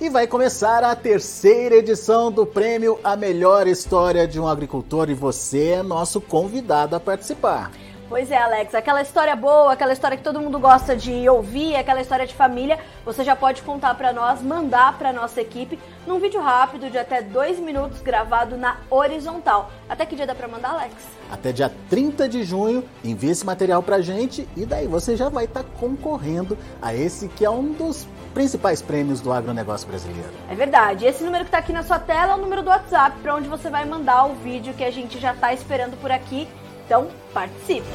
E 0.00 0.08
vai 0.08 0.26
começar 0.26 0.82
a 0.82 0.96
terceira 0.96 1.74
edição 1.76 2.32
do 2.32 2.46
prêmio 2.46 2.98
A 3.04 3.14
Melhor 3.16 3.66
História 3.66 4.26
de 4.26 4.40
um 4.40 4.48
Agricultor 4.48 5.10
e 5.10 5.14
você 5.14 5.72
é 5.72 5.82
nosso 5.82 6.22
convidado 6.22 6.96
a 6.96 7.00
participar. 7.00 7.70
Pois 8.10 8.28
é, 8.28 8.38
Alex, 8.38 8.74
aquela 8.74 9.00
história 9.02 9.36
boa, 9.36 9.72
aquela 9.72 9.92
história 9.92 10.16
que 10.16 10.22
todo 10.24 10.40
mundo 10.40 10.58
gosta 10.58 10.96
de 10.96 11.28
ouvir, 11.28 11.76
aquela 11.76 12.00
história 12.00 12.26
de 12.26 12.34
família, 12.34 12.76
você 13.04 13.22
já 13.22 13.36
pode 13.36 13.62
contar 13.62 13.94
para 13.94 14.12
nós, 14.12 14.42
mandar 14.42 14.98
para 14.98 15.12
nossa 15.12 15.40
equipe 15.40 15.78
num 16.04 16.18
vídeo 16.18 16.40
rápido 16.40 16.90
de 16.90 16.98
até 16.98 17.22
dois 17.22 17.60
minutos 17.60 18.00
gravado 18.00 18.56
na 18.56 18.78
horizontal. 18.90 19.70
Até 19.88 20.04
que 20.04 20.16
dia 20.16 20.26
dá 20.26 20.34
para 20.34 20.48
mandar, 20.48 20.70
Alex? 20.70 20.92
Até 21.30 21.52
dia 21.52 21.70
30 21.88 22.28
de 22.28 22.42
junho, 22.42 22.82
envie 23.04 23.30
esse 23.30 23.46
material 23.46 23.80
pra 23.80 24.00
gente 24.00 24.48
e 24.56 24.66
daí 24.66 24.88
você 24.88 25.14
já 25.14 25.28
vai 25.28 25.44
estar 25.44 25.62
tá 25.62 25.68
concorrendo 25.78 26.58
a 26.82 26.92
esse 26.92 27.28
que 27.28 27.44
é 27.44 27.50
um 27.50 27.70
dos 27.70 28.08
principais 28.34 28.82
prêmios 28.82 29.20
do 29.20 29.32
agronegócio 29.32 29.86
brasileiro. 29.86 30.32
É 30.50 30.54
verdade. 30.56 31.06
Esse 31.06 31.22
número 31.22 31.44
que 31.44 31.48
está 31.48 31.58
aqui 31.58 31.72
na 31.72 31.84
sua 31.84 32.00
tela 32.00 32.32
é 32.32 32.34
o 32.34 32.38
número 32.38 32.62
do 32.64 32.70
WhatsApp 32.70 33.16
para 33.22 33.36
onde 33.36 33.48
você 33.48 33.70
vai 33.70 33.84
mandar 33.84 34.24
o 34.24 34.34
vídeo 34.34 34.74
que 34.74 34.82
a 34.82 34.90
gente 34.90 35.20
já 35.20 35.32
está 35.32 35.54
esperando 35.54 35.96
por 36.00 36.10
aqui. 36.10 36.48
Então, 36.90 37.06
participe! 37.32 37.86